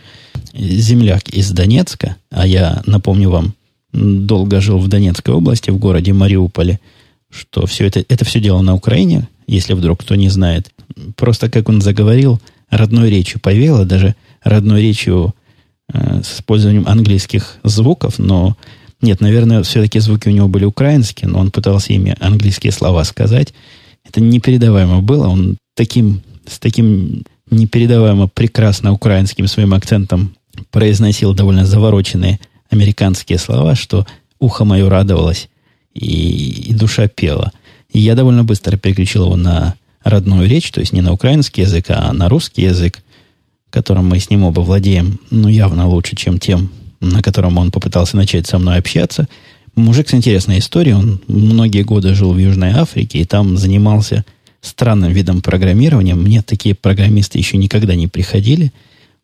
Земляк 0.52 1.28
из 1.28 1.50
Донецка, 1.52 2.16
а 2.30 2.46
я, 2.46 2.82
напомню 2.86 3.30
вам, 3.30 3.54
долго 3.92 4.60
жил 4.60 4.78
в 4.78 4.88
Донецкой 4.88 5.34
области, 5.34 5.70
в 5.70 5.78
городе 5.78 6.12
Мариуполе, 6.12 6.80
что 7.30 7.66
все 7.66 7.86
это, 7.86 8.04
это 8.08 8.24
все 8.24 8.40
дело 8.40 8.60
на 8.62 8.74
Украине, 8.74 9.28
если 9.46 9.74
вдруг 9.74 10.00
кто 10.00 10.16
не 10.16 10.28
знает. 10.28 10.70
Просто 11.16 11.50
как 11.50 11.68
он 11.68 11.80
заговорил– 11.82 12.40
родной 12.70 13.10
речью 13.10 13.40
повеяло, 13.40 13.84
даже 13.84 14.14
родной 14.42 14.82
речью 14.82 15.34
э, 15.92 16.22
с 16.22 16.38
использованием 16.38 16.86
английских 16.86 17.58
звуков, 17.62 18.18
но 18.18 18.56
нет, 19.04 19.20
наверное, 19.20 19.62
все-таки 19.62 19.98
звуки 19.98 20.28
у 20.28 20.32
него 20.32 20.48
были 20.48 20.64
украинские, 20.64 21.28
но 21.28 21.38
он 21.38 21.50
пытался 21.50 21.92
ими 21.92 22.16
английские 22.20 22.72
слова 22.72 23.04
сказать. 23.04 23.52
Это 24.02 24.20
непередаваемо 24.22 25.02
было. 25.02 25.28
Он 25.28 25.58
таким, 25.74 26.22
с 26.46 26.58
таким 26.58 27.24
непередаваемо 27.50 28.28
прекрасно 28.28 28.92
украинским 28.92 29.46
своим 29.46 29.74
акцентом 29.74 30.34
произносил 30.70 31.34
довольно 31.34 31.66
завороченные 31.66 32.40
американские 32.70 33.38
слова, 33.38 33.74
что 33.74 34.06
ухо 34.38 34.64
мое 34.64 34.88
радовалось 34.88 35.48
и, 35.92 36.70
и 36.70 36.74
душа 36.74 37.08
пела. 37.08 37.52
И 37.90 38.00
я 38.00 38.14
довольно 38.14 38.42
быстро 38.42 38.76
переключил 38.76 39.26
его 39.26 39.36
на 39.36 39.74
родную 40.04 40.48
речь, 40.48 40.70
то 40.70 40.80
есть 40.80 40.92
не 40.92 41.00
на 41.00 41.12
украинский 41.12 41.62
язык, 41.62 41.86
а 41.88 42.12
на 42.12 42.28
русский 42.28 42.62
язык, 42.62 43.02
которым 43.70 44.08
мы 44.08 44.20
с 44.20 44.30
ним 44.30 44.44
оба 44.44 44.60
владеем, 44.60 45.18
ну, 45.30 45.48
явно 45.48 45.88
лучше, 45.88 46.14
чем 46.14 46.38
тем, 46.38 46.70
на 47.00 47.22
котором 47.22 47.58
он 47.58 47.70
попытался 47.72 48.16
начать 48.16 48.46
со 48.46 48.58
мной 48.58 48.78
общаться. 48.78 49.28
Мужик 49.74 50.08
с 50.08 50.14
интересной 50.14 50.60
историей, 50.60 50.94
он 50.94 51.20
многие 51.26 51.82
годы 51.82 52.14
жил 52.14 52.32
в 52.32 52.38
Южной 52.38 52.70
Африке 52.70 53.18
и 53.18 53.24
там 53.24 53.56
занимался 53.56 54.24
странным 54.60 55.12
видом 55.12 55.42
программирования. 55.42 56.14
Мне 56.14 56.42
такие 56.42 56.74
программисты 56.74 57.38
еще 57.38 57.56
никогда 57.56 57.94
не 57.94 58.06
приходили. 58.06 58.72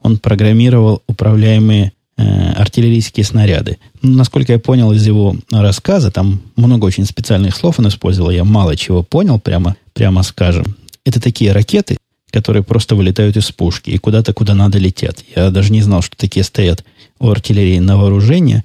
Он 0.00 0.18
программировал 0.18 1.02
управляемые 1.06 1.92
э, 2.20 2.52
артиллерийские 2.52 3.24
снаряды. 3.24 3.78
Ну, 4.02 4.16
насколько 4.16 4.52
я 4.52 4.58
понял 4.58 4.92
из 4.92 5.06
его 5.06 5.36
рассказа, 5.50 6.10
там 6.10 6.40
много 6.56 6.84
очень 6.84 7.04
специальных 7.04 7.56
слов 7.56 7.78
он 7.78 7.88
использовал, 7.88 8.30
я 8.30 8.44
мало 8.44 8.76
чего 8.76 9.02
понял, 9.02 9.38
прямо, 9.38 9.76
прямо 9.92 10.22
скажем. 10.22 10.76
Это 11.04 11.20
такие 11.20 11.52
ракеты, 11.52 11.96
которые 12.30 12.62
просто 12.62 12.94
вылетают 12.94 13.36
из 13.36 13.50
пушки 13.50 13.90
и 13.90 13.98
куда-то, 13.98 14.32
куда 14.32 14.54
надо 14.54 14.78
летят. 14.78 15.24
Я 15.34 15.50
даже 15.50 15.72
не 15.72 15.82
знал, 15.82 16.02
что 16.02 16.16
такие 16.16 16.44
стоят 16.44 16.84
у 17.18 17.28
артиллерии 17.28 17.78
на 17.78 17.96
вооружение, 17.96 18.64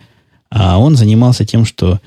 а 0.49 0.77
он 0.77 0.95
занимался 0.95 1.45
тем, 1.45 1.65
что 1.65 1.99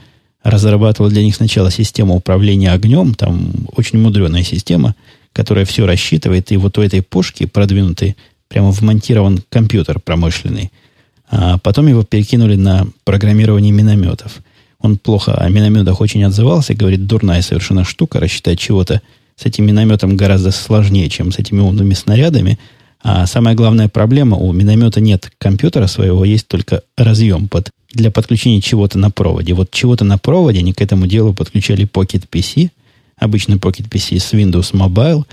разрабатывал 0.42 1.10
для 1.10 1.22
них 1.22 1.34
сначала 1.34 1.70
систему 1.70 2.14
управления 2.14 2.72
огнем, 2.72 3.14
там 3.14 3.52
очень 3.76 3.98
мудреная 3.98 4.44
система, 4.44 4.94
которая 5.32 5.64
все 5.64 5.86
рассчитывает, 5.86 6.50
и 6.52 6.56
вот 6.56 6.78
у 6.78 6.82
этой 6.82 7.02
пушки 7.02 7.46
продвинутый 7.46 8.16
прямо 8.48 8.70
вмонтирован 8.70 9.42
компьютер 9.50 10.00
промышленный. 10.00 10.70
А 11.30 11.58
потом 11.58 11.86
его 11.88 12.04
перекинули 12.04 12.56
на 12.56 12.86
программирование 13.04 13.72
минометов. 13.72 14.40
Он 14.80 14.96
плохо 14.96 15.34
о 15.34 15.48
минометах 15.48 16.00
очень 16.00 16.24
отзывался, 16.24 16.74
говорит, 16.74 17.06
дурная 17.06 17.42
совершенно 17.42 17.84
штука, 17.84 18.20
рассчитать 18.20 18.58
чего-то 18.58 19.02
с 19.36 19.44
этим 19.44 19.66
минометом 19.66 20.16
гораздо 20.16 20.50
сложнее, 20.50 21.08
чем 21.08 21.32
с 21.32 21.38
этими 21.38 21.60
умными 21.60 21.94
снарядами. 21.94 22.58
А 23.02 23.26
самая 23.26 23.54
главная 23.54 23.88
проблема, 23.88 24.36
у 24.36 24.52
миномета 24.52 25.00
нет 25.00 25.30
компьютера 25.38 25.86
своего, 25.86 26.24
есть 26.24 26.48
только 26.48 26.82
разъем 26.96 27.48
под, 27.48 27.70
для 27.92 28.10
подключения 28.10 28.60
чего-то 28.60 28.98
на 28.98 29.10
проводе. 29.10 29.54
Вот 29.54 29.70
чего-то 29.70 30.04
на 30.04 30.18
проводе 30.18 30.60
они 30.60 30.72
к 30.72 30.80
этому 30.80 31.06
делу 31.06 31.34
подключали 31.34 31.86
Pocket 31.86 32.24
PC, 32.30 32.70
обычный 33.16 33.56
Pocket 33.56 33.88
PC 33.88 34.18
с 34.18 34.32
Windows 34.32 34.72
Mobile, 34.72 35.24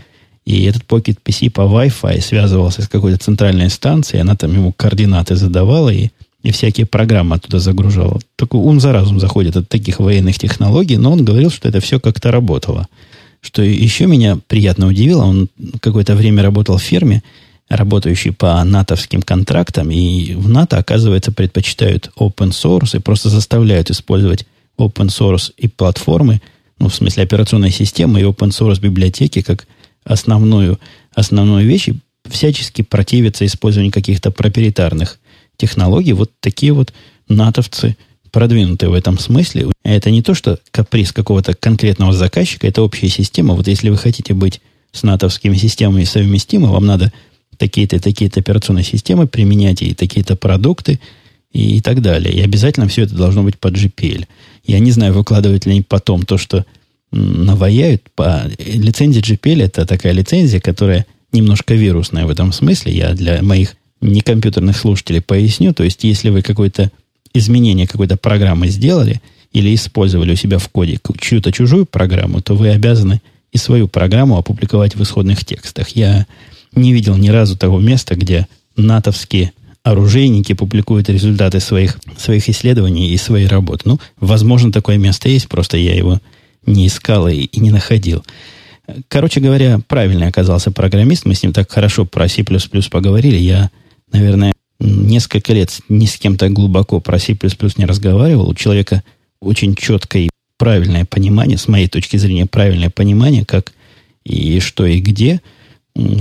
и 0.46 0.64
этот 0.66 0.84
Pocket 0.84 1.18
PC 1.26 1.50
по 1.50 1.62
Wi-Fi 1.62 2.22
связывался 2.22 2.84
с 2.84 2.88
какой-то 2.88 3.18
центральной 3.18 3.70
станцией, 3.70 4.22
она 4.22 4.36
там 4.36 4.54
ему 4.54 4.72
координаты 4.72 5.36
задавала 5.36 5.89
и, 5.89 6.10
и 6.43 6.52
всякие 6.52 6.86
программы 6.86 7.38
оттуда 7.38 7.60
загружала. 7.60 8.20
Такой 8.36 8.60
ум 8.60 8.80
за 8.80 8.91
разум 8.91 9.20
заходит 9.20 9.58
от 9.58 9.68
таких 9.68 10.00
военных 10.00 10.38
технологий, 10.38 10.98
но 10.98 11.14
он 11.14 11.26
говорил, 11.26 11.50
что 11.50 11.68
это 11.68 11.80
все 11.80 12.00
как-то 12.00 12.32
работало. 12.32 12.88
Что 13.41 13.64
еще 13.64 14.06
меня 14.06 14.38
приятно 14.48 14.88
удивило, 14.88 15.24
он 15.24 15.50
какое-то 15.82 16.16
время 16.16 16.43
работал 16.43 16.78
в 16.78 16.84
фирме, 16.84 17.24
работающей 17.68 18.30
по 18.30 18.64
натовским 18.64 19.24
контрактам, 19.24 19.89
и 19.89 20.36
в 20.36 20.48
НАТО, 20.48 20.78
оказывается, 20.78 21.32
предпочитают 21.32 22.12
open 22.20 22.52
source 22.52 22.98
и 22.98 23.00
просто 23.02 23.30
заставляют 23.30 23.89
использовать 23.89 24.46
open 24.78 25.08
source 25.08 25.52
и 25.58 25.68
платформы, 25.68 26.41
ну, 26.78 26.89
в 26.89 26.96
смысле 26.96 27.24
операционной 27.24 27.72
системы 27.72 28.20
и 28.20 28.24
open 28.24 28.50
source 28.50 28.80
библиотеки 28.80 29.41
как 29.41 29.66
основную, 30.06 30.80
основную 31.14 31.68
вещь, 31.68 31.89
и 31.89 31.99
всячески 32.30 32.82
противятся 32.82 33.45
использованию 33.45 33.91
каких-то 33.91 34.32
проприетарных 34.32 35.20
технологий. 35.58 36.14
Вот 36.14 36.32
такие 36.39 36.72
вот 36.72 36.93
натовцы 37.28 37.97
продвинутые 38.32 38.89
в 38.89 38.93
этом 38.93 39.18
смысле. 39.18 39.68
Это 39.84 40.12
не 40.12 40.22
то, 40.22 40.34
что 40.34 40.60
каприз 40.72 41.12
какого-то 41.12 41.53
конкретного 41.53 42.14
заказчика, 42.14 42.68
это 42.68 42.82
общая 42.82 43.08
система. 43.08 43.53
Вот 43.56 43.68
если 43.68 43.89
вы 43.89 43.97
хотите 43.97 44.34
быть 44.34 44.62
с 44.91 45.03
натовскими 45.03 45.56
системами 45.56 46.03
совместимы, 46.03 46.70
вам 46.70 46.86
надо 46.86 47.12
такие-то 47.58 47.99
такие-то 47.99 48.41
операционные 48.41 48.84
системы 48.84 49.28
применять 49.28 49.82
и 49.82 49.93
такие-то 49.93 50.36
продукты 50.36 50.99
и 51.53 51.80
так 51.80 52.01
далее. 52.01 52.34
И 52.34 52.41
обязательно 52.41 52.88
все 52.88 53.03
это 53.03 53.16
должно 53.16 53.43
быть 53.43 53.58
под 53.58 53.76
GPL. 53.76 54.26
Я 54.66 54.80
не 54.80 54.91
знаю, 54.91 55.14
выкладывают 55.14 55.66
ли 55.66 55.72
они 55.72 55.82
потом 55.82 56.24
то, 56.24 56.38
что 56.38 56.66
наваяют. 57.16 58.03
По... 58.16 58.43
Лицензия 58.59 59.22
GPL 59.22 59.63
это 59.63 59.86
такая 59.86 60.13
лицензия, 60.13 60.59
которая 60.59 61.05
немножко 61.32 61.74
вирусная 61.74 62.26
в 62.26 62.30
этом 62.30 62.51
смысле. 62.51 62.95
Я 62.95 63.13
для 63.13 63.41
моих 63.41 63.76
некомпьютерных 64.01 64.78
слушателей 64.78 65.22
поясню. 65.22 65.74
То 65.74 65.84
есть, 65.84 66.03
если 66.03 66.30
вы 66.30 66.41
какое-то 66.41 66.91
изменение 67.34 67.88
какой-то 67.88 68.18
программы 68.18 68.68
сделали 68.70 69.22
или 69.51 69.74
использовали 69.74 70.34
у 70.34 70.36
себя 70.36 70.57
в 70.57 70.68
коде 70.70 70.99
чью-то 71.20 71.51
чужую 71.51 71.86
программу, 71.86 72.41
то 72.41 72.55
вы 72.55 72.70
обязаны 72.70 73.22
и 73.51 73.57
свою 73.57 73.88
программу 73.88 74.38
опубликовать 74.38 74.95
в 74.95 75.03
исходных 75.03 75.43
текстах. 75.45 75.89
Я 75.89 76.26
не 76.74 76.93
видел 76.93 77.16
ни 77.16 77.30
разу 77.30 77.57
того 77.57 77.80
места, 77.80 78.16
где 78.16 78.47
натовские 78.76 79.53
оружейники 79.84 80.53
публикуют 80.53 81.09
результаты 81.09 81.59
своих, 81.59 81.99
своих 82.18 82.49
исследований 82.49 83.11
и 83.11 83.18
своей 83.18 83.47
работы. 83.47 83.84
Ну, 83.86 83.99
возможно, 84.20 84.72
такое 84.72 84.97
место 84.97 85.30
есть, 85.30 85.47
просто 85.47 85.78
я 85.78 85.95
его 85.95 86.20
не 86.66 86.88
искал 86.88 87.28
и, 87.28 87.36
и 87.36 87.59
не 87.59 87.72
находил. 87.72 88.24
Короче 89.07 89.39
говоря, 89.39 89.80
правильный 89.88 90.28
оказался 90.28 90.72
программист. 90.72 91.26
Мы 91.26 91.36
с 91.36 91.43
ним 91.43 91.53
так 91.53 91.72
хорошо 91.72 92.05
про 92.05 92.28
C++ 92.28 92.43
поговорили. 92.43 93.38
Я, 93.38 93.72
наверное, 94.11 94.53
несколько 94.80 95.53
лет 95.53 95.80
ни 95.89 96.05
с 96.05 96.18
кем-то 96.18 96.49
глубоко 96.49 96.99
про 96.99 97.18
C++ 97.20 97.38
не 97.78 97.86
разговаривал. 97.86 98.49
У 98.49 98.55
человека 98.55 99.03
очень 99.39 99.76
четкое 99.76 100.24
и 100.24 100.30
правильное 100.57 101.05
понимание, 101.05 101.57
с 101.57 101.68
моей 101.68 101.88
точки 101.88 102.18
зрения, 102.18 102.45
правильное 102.45 102.89
понимание, 102.89 103.45
как 103.45 103.74
и 104.24 104.59
что 104.59 104.86
и 104.86 104.99
где. 104.99 105.41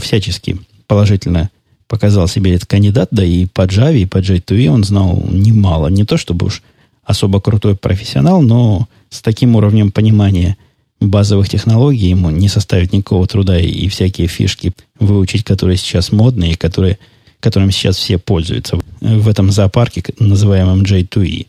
Всячески 0.00 0.58
положительно 0.86 1.50
показал 1.88 2.28
себе 2.28 2.54
этот 2.54 2.68
кандидат, 2.68 3.08
да 3.10 3.24
и 3.24 3.46
по 3.46 3.62
Java, 3.62 3.96
и 3.96 4.06
по 4.06 4.18
J2E 4.18 4.68
он 4.68 4.84
знал 4.84 5.22
немало. 5.30 5.88
Не 5.88 6.04
то 6.04 6.16
чтобы 6.16 6.46
уж 6.46 6.62
особо 7.02 7.40
крутой 7.40 7.76
профессионал, 7.76 8.40
но 8.42 8.88
с 9.14 9.22
таким 9.22 9.54
уровнем 9.54 9.92
понимания 9.92 10.56
базовых 11.00 11.48
технологий 11.48 12.08
ему 12.08 12.30
не 12.30 12.48
составит 12.48 12.92
никакого 12.92 13.26
труда 13.26 13.58
и, 13.58 13.68
и 13.68 13.88
всякие 13.88 14.26
фишки 14.26 14.72
выучить, 14.98 15.44
которые 15.44 15.76
сейчас 15.76 16.10
модные, 16.10 16.52
и 16.52 16.56
которые, 16.56 16.98
которым 17.40 17.70
сейчас 17.70 17.96
все 17.96 18.18
пользуются 18.18 18.78
в 19.00 19.28
этом 19.28 19.52
зоопарке, 19.52 20.02
называемом 20.18 20.82
J2E. 20.82 21.46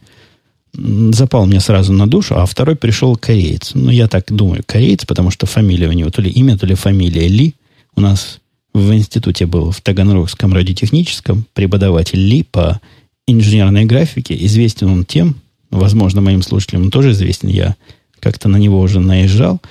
Запал 1.14 1.46
мне 1.46 1.60
сразу 1.60 1.94
на 1.94 2.06
душу, 2.06 2.36
а 2.38 2.46
второй 2.46 2.76
пришел 2.76 3.16
кореец. 3.16 3.72
Ну, 3.74 3.90
я 3.90 4.08
так 4.08 4.32
думаю, 4.32 4.62
кореец, 4.66 5.06
потому 5.06 5.32
что 5.32 5.46
фамилия 5.46 5.88
у 5.88 5.94
него 5.94 6.12
то 6.12 6.22
ли 6.22 6.30
имя, 6.30 6.58
то 6.58 6.66
ли 6.66 6.76
фамилия 6.76 7.28
Ли. 7.28 7.56
У 7.96 8.02
нас 8.02 8.40
в 8.74 8.94
институте 8.94 9.46
был 9.46 9.72
в 9.72 9.80
Таганрогском 9.80 10.54
радиотехническом 10.54 11.46
преподаватель 11.54 12.20
Ли 12.20 12.44
по 12.44 12.82
инженерной 13.26 13.86
графике. 13.86 14.36
Известен 14.46 14.90
он 14.90 15.06
тем, 15.06 15.38
возможно, 15.78 16.22
моим 16.22 16.42
слушателям 16.42 16.84
он 16.84 16.92
тоже 16.92 17.12
известен, 17.12 17.50
я 17.50 17.76
как-то 18.20 18.50
на 18.50 18.58
него 18.58 18.80
уже 18.80 19.00
наезжал. 19.00 19.62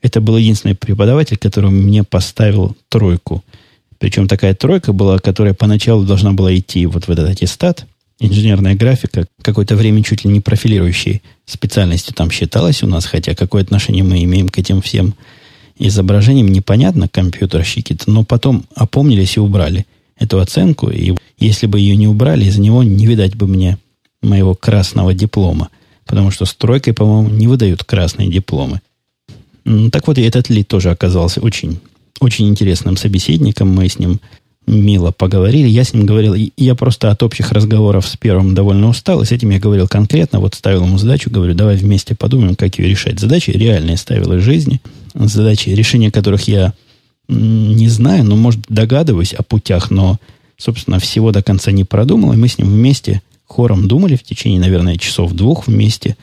Это 0.00 0.20
был 0.20 0.36
единственный 0.36 0.74
преподаватель, 0.74 1.36
который 1.36 1.70
мне 1.70 2.04
поставил 2.04 2.76
тройку. 2.88 3.42
Причем 3.98 4.28
такая 4.28 4.54
тройка 4.54 4.92
была, 4.92 5.18
которая 5.18 5.54
поначалу 5.54 6.04
должна 6.04 6.32
была 6.32 6.54
идти 6.56 6.86
вот 6.86 7.06
в 7.06 7.10
этот 7.10 7.28
аттестат. 7.28 7.86
Инженерная 8.20 8.74
графика, 8.74 9.26
какое-то 9.42 9.76
время 9.76 10.02
чуть 10.02 10.24
ли 10.24 10.30
не 10.30 10.40
профилирующей 10.40 11.22
специальностью 11.46 12.14
там 12.14 12.30
считалась 12.30 12.82
у 12.82 12.86
нас, 12.86 13.06
хотя 13.06 13.34
какое 13.34 13.62
отношение 13.62 14.02
мы 14.02 14.22
имеем 14.24 14.48
к 14.48 14.58
этим 14.58 14.82
всем 14.82 15.14
изображениям, 15.78 16.48
непонятно, 16.48 17.08
компьютерщики-то, 17.08 18.10
но 18.10 18.24
потом 18.24 18.64
опомнились 18.74 19.36
и 19.36 19.40
убрали 19.40 19.86
эту 20.18 20.40
оценку, 20.40 20.90
и 20.90 21.14
если 21.38 21.66
бы 21.66 21.78
ее 21.78 21.96
не 21.96 22.08
убрали, 22.08 22.44
из 22.44 22.58
него 22.58 22.82
не 22.82 23.06
видать 23.06 23.36
бы 23.36 23.46
мне 23.46 23.78
моего 24.22 24.54
красного 24.54 25.14
диплома. 25.14 25.68
Потому 26.04 26.30
что 26.30 26.44
стройкой, 26.46 26.94
по-моему, 26.94 27.28
не 27.28 27.46
выдают 27.46 27.84
красные 27.84 28.30
дипломы. 28.30 28.80
Так 29.92 30.06
вот, 30.06 30.18
и 30.18 30.22
этот 30.22 30.48
Ли 30.48 30.64
тоже 30.64 30.90
оказался 30.90 31.40
очень, 31.40 31.80
очень 32.20 32.48
интересным 32.48 32.96
собеседником. 32.96 33.68
Мы 33.68 33.88
с 33.88 33.98
ним 33.98 34.20
мило 34.68 35.10
поговорили. 35.10 35.68
Я 35.68 35.84
с 35.84 35.92
ним 35.92 36.06
говорил, 36.06 36.34
я 36.34 36.74
просто 36.74 37.10
от 37.10 37.22
общих 37.22 37.52
разговоров 37.52 38.06
с 38.06 38.16
первым 38.16 38.54
довольно 38.54 38.88
устал, 38.88 39.22
и 39.22 39.24
с 39.24 39.32
этим 39.32 39.50
я 39.50 39.58
говорил 39.58 39.88
конкретно, 39.88 40.40
вот 40.40 40.54
ставил 40.54 40.84
ему 40.84 40.98
задачу, 40.98 41.30
говорю, 41.30 41.54
давай 41.54 41.76
вместе 41.76 42.14
подумаем, 42.14 42.54
как 42.54 42.78
ее 42.78 42.88
решать. 42.88 43.18
Задачи 43.18 43.50
реальные 43.50 43.96
ставил 43.96 44.32
из 44.34 44.42
жизни, 44.42 44.80
задачи, 45.14 45.70
решения 45.70 46.10
которых 46.10 46.48
я 46.48 46.74
не 47.28 47.88
знаю, 47.88 48.24
но, 48.24 48.36
может, 48.36 48.60
догадываюсь 48.68 49.34
о 49.34 49.42
путях, 49.42 49.90
но, 49.90 50.18
собственно, 50.56 50.98
всего 50.98 51.32
до 51.32 51.42
конца 51.42 51.72
не 51.72 51.84
продумал, 51.84 52.32
и 52.32 52.36
мы 52.36 52.48
с 52.48 52.58
ним 52.58 52.68
вместе 52.68 53.22
хором 53.48 53.88
думали 53.88 54.16
в 54.16 54.22
течение, 54.22 54.60
наверное, 54.60 54.96
часов 54.96 55.32
двух 55.32 55.66
вместе, 55.66 56.16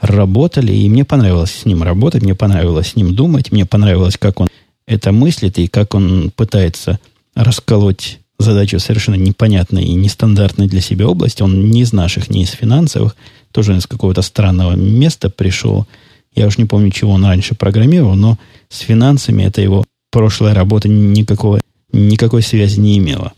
работали, 0.00 0.72
и 0.72 0.88
мне 0.88 1.04
понравилось 1.04 1.52
с 1.52 1.64
ним 1.64 1.82
работать, 1.82 2.22
мне 2.22 2.34
понравилось 2.34 2.88
с 2.88 2.96
ним 2.96 3.14
думать, 3.14 3.52
мне 3.52 3.64
понравилось, 3.64 4.16
как 4.18 4.40
он 4.40 4.48
это 4.86 5.12
мыслит 5.12 5.58
и 5.58 5.68
как 5.68 5.94
он 5.94 6.32
пытается 6.34 6.98
расколоть 7.34 8.18
задачу 8.38 8.78
совершенно 8.78 9.14
непонятной 9.14 9.84
и 9.84 9.94
нестандартной 9.94 10.66
для 10.66 10.80
себя 10.80 11.08
области. 11.08 11.42
Он 11.42 11.70
не 11.70 11.82
из 11.82 11.92
наших, 11.92 12.28
не 12.28 12.42
из 12.42 12.50
финансовых, 12.50 13.16
тоже 13.52 13.76
из 13.76 13.86
какого-то 13.86 14.22
странного 14.22 14.74
места 14.74 15.30
пришел. 15.30 15.86
Я 16.34 16.46
уж 16.46 16.58
не 16.58 16.64
помню, 16.64 16.90
чего 16.90 17.12
он 17.12 17.24
раньше 17.24 17.54
программировал, 17.54 18.16
но 18.16 18.38
с 18.68 18.80
финансами 18.80 19.44
это 19.44 19.60
его 19.60 19.84
прошлая 20.10 20.54
работа 20.54 20.88
никакого, 20.88 21.60
никакой 21.92 22.42
связи 22.42 22.80
не 22.80 22.98
имела. 22.98 23.32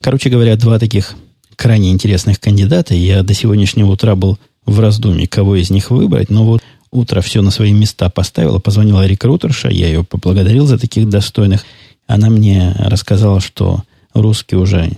Короче 0.00 0.30
говоря, 0.30 0.56
два 0.56 0.78
таких 0.78 1.14
крайне 1.60 1.90
интересных 1.90 2.40
кандидата. 2.40 2.94
Я 2.94 3.22
до 3.22 3.34
сегодняшнего 3.34 3.90
утра 3.90 4.14
был 4.14 4.38
в 4.64 4.80
раздумье, 4.80 5.28
кого 5.28 5.56
из 5.56 5.68
них 5.68 5.90
выбрать, 5.90 6.30
но 6.30 6.46
вот 6.46 6.62
утро 6.90 7.20
все 7.20 7.42
на 7.42 7.50
свои 7.50 7.74
места 7.74 8.08
поставила, 8.08 8.58
позвонила 8.58 9.06
рекрутерша, 9.06 9.68
я 9.68 9.88
ее 9.88 10.02
поблагодарил 10.02 10.66
за 10.66 10.78
таких 10.78 11.10
достойных. 11.10 11.66
Она 12.06 12.30
мне 12.30 12.74
рассказала, 12.78 13.40
что 13.40 13.82
русский 14.14 14.56
уже, 14.56 14.90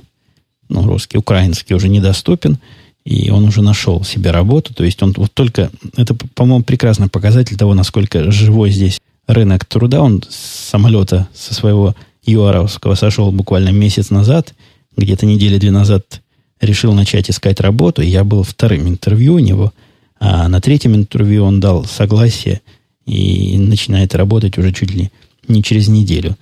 ну, 0.68 0.86
русский, 0.86 1.18
украинский 1.18 1.74
уже 1.74 1.88
недоступен, 1.88 2.58
и 3.04 3.28
он 3.30 3.42
уже 3.42 3.60
нашел 3.60 4.04
себе 4.04 4.30
работу. 4.30 4.72
То 4.72 4.84
есть 4.84 5.02
он 5.02 5.12
вот 5.16 5.34
только, 5.34 5.72
это, 5.96 6.14
по-моему, 6.14 6.62
прекрасный 6.62 7.08
показатель 7.08 7.56
того, 7.56 7.74
насколько 7.74 8.30
живой 8.30 8.70
здесь 8.70 9.00
рынок 9.26 9.64
труда. 9.64 10.00
Он 10.00 10.22
с 10.28 10.68
самолета, 10.70 11.26
со 11.34 11.54
своего 11.54 11.96
ЮАРовского 12.24 12.94
сошел 12.94 13.32
буквально 13.32 13.70
месяц 13.70 14.10
назад, 14.10 14.54
где-то 14.96 15.26
недели 15.26 15.58
две 15.58 15.72
назад 15.72 16.21
решил 16.62 16.94
начать 16.94 17.28
искать 17.28 17.60
работу. 17.60 18.00
Я 18.00 18.24
был 18.24 18.42
вторым 18.42 18.88
интервью 18.88 19.34
у 19.34 19.38
него, 19.38 19.72
а 20.18 20.48
на 20.48 20.60
третьем 20.60 20.94
интервью 20.94 21.44
он 21.44 21.60
дал 21.60 21.84
согласие 21.84 22.62
и 23.04 23.58
начинает 23.58 24.14
работать 24.14 24.56
уже 24.56 24.72
чуть 24.72 24.94
ли 24.94 25.10
не 25.48 25.62
через 25.62 25.88
неделю. 25.88 26.36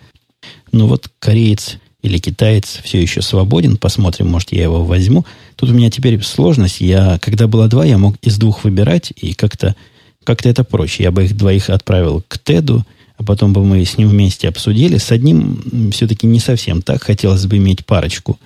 Ну 0.72 0.86
вот 0.86 1.10
кореец 1.18 1.78
или 2.02 2.18
китаец 2.18 2.80
все 2.82 3.00
еще 3.00 3.22
свободен. 3.22 3.76
Посмотрим, 3.76 4.28
может, 4.28 4.52
я 4.52 4.62
его 4.62 4.84
возьму. 4.84 5.24
Тут 5.56 5.70
у 5.70 5.74
меня 5.74 5.90
теперь 5.90 6.22
сложность. 6.22 6.80
Я, 6.80 7.18
когда 7.20 7.46
было 7.46 7.68
два, 7.68 7.84
я 7.84 7.98
мог 7.98 8.16
из 8.22 8.38
двух 8.38 8.64
выбирать, 8.64 9.12
и 9.16 9.34
как-то 9.34 9.74
как 10.24 10.44
это 10.44 10.64
проще. 10.64 11.02
Я 11.02 11.10
бы 11.10 11.24
их 11.24 11.36
двоих 11.36 11.70
отправил 11.70 12.22
к 12.26 12.38
Теду, 12.38 12.86
а 13.16 13.24
потом 13.24 13.52
бы 13.52 13.64
мы 13.64 13.84
с 13.84 13.98
ним 13.98 14.08
вместе 14.08 14.48
обсудили. 14.48 14.98
С 14.98 15.10
одним 15.10 15.90
все-таки 15.92 16.26
не 16.26 16.40
совсем 16.40 16.82
так. 16.82 17.02
Хотелось 17.02 17.46
бы 17.46 17.56
иметь 17.56 17.84
парочку 17.84 18.38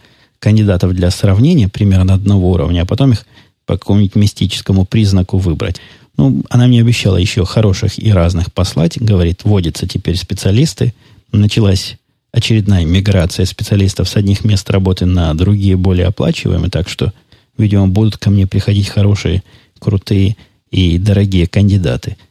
кандидатов 0.45 0.93
для 0.93 1.11
сравнения 1.11 1.69
примерно 1.69 2.15
одного 2.15 2.51
уровня, 2.51 2.83
а 2.83 2.87
потом 2.87 3.13
их 3.13 3.25
по 3.67 3.79
какому-нибудь 3.79 4.15
мистическому 4.15 4.85
признаку 4.85 5.39
выбрать. 5.39 5.81
Ну, 6.19 6.43
она 6.51 6.67
мне 6.67 6.83
обещала 6.83 7.17
еще 7.17 7.47
хороших 7.47 7.99
и 7.99 8.13
разных 8.13 8.53
послать. 8.53 9.01
Говорит, 9.01 9.41
вводятся 9.45 9.89
теперь 9.89 10.17
специалисты. 10.17 10.93
Началась 11.33 11.97
очередная 12.31 12.85
миграция 12.85 13.47
специалистов 13.47 14.09
с 14.09 14.17
одних 14.17 14.45
мест 14.45 14.69
работы 14.71 15.07
на 15.07 15.33
другие, 15.33 15.77
более 15.77 16.09
оплачиваемые. 16.09 16.71
Так 16.71 16.91
что, 16.91 17.13
видимо, 17.57 17.89
будут 17.89 18.19
ко 18.19 18.31
мне 18.31 18.47
приходить 18.47 18.89
хорошие, 18.89 19.43
крутые 19.79 20.37
и 20.71 20.99
дорогие 20.99 21.47
кандидаты– 21.47 22.17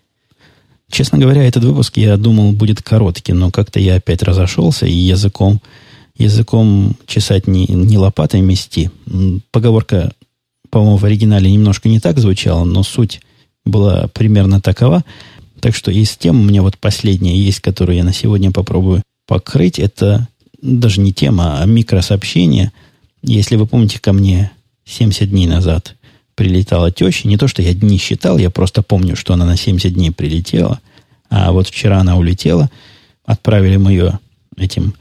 Честно 0.93 1.17
говоря, 1.17 1.43
этот 1.43 1.63
выпуск, 1.63 1.97
я 1.97 2.17
думал, 2.17 2.51
будет 2.51 2.83
короткий, 2.83 3.33
но 3.33 3.49
как-то 3.49 3.79
я 3.79 3.95
опять 3.95 4.21
разошелся 4.21 4.85
и 4.85 4.93
языком, 4.93 5.59
языком 6.15 6.95
чесать 7.05 7.47
не, 7.47 7.65
не 7.65 7.97
лопатой 7.97 8.41
мести. 8.41 8.91
Поговорка, 9.51 10.13
по-моему, 10.69 10.97
в 10.97 11.05
оригинале 11.05 11.51
немножко 11.51 11.89
не 11.89 11.99
так 11.99 12.19
звучала, 12.19 12.63
но 12.63 12.83
суть 12.83 13.21
была 13.65 14.07
примерно 14.07 14.61
такова. 14.61 15.03
Так 15.59 15.75
что 15.75 15.91
из 15.91 16.15
тем 16.17 16.41
у 16.41 16.43
меня 16.43 16.61
вот 16.61 16.77
последняя 16.77 17.37
есть, 17.37 17.61
которую 17.61 17.95
я 17.95 18.03
на 18.03 18.13
сегодня 18.13 18.51
попробую 18.51 19.01
покрыть. 19.27 19.79
Это 19.79 20.27
даже 20.61 20.99
не 20.99 21.13
тема, 21.13 21.61
а 21.61 21.65
микросообщение. 21.65 22.71
Если 23.21 23.55
вы 23.55 23.65
помните, 23.65 23.99
ко 23.99 24.13
мне 24.13 24.51
70 24.85 25.29
дней 25.29 25.47
назад 25.47 25.95
прилетала 26.35 26.91
теща. 26.91 27.27
Не 27.27 27.37
то, 27.37 27.47
что 27.47 27.61
я 27.61 27.73
дни 27.73 27.97
считал, 27.97 28.37
я 28.37 28.49
просто 28.49 28.81
помню, 28.81 29.15
что 29.15 29.33
она 29.33 29.45
на 29.45 29.55
70 29.55 29.93
дней 29.93 30.11
прилетела. 30.11 30.79
А 31.29 31.51
вот 31.51 31.67
вчера 31.67 31.99
она 31.99 32.17
улетела. 32.17 32.69
Отправили 33.25 33.77
мы 33.77 33.91
ее 33.91 34.19
этим 34.57 34.95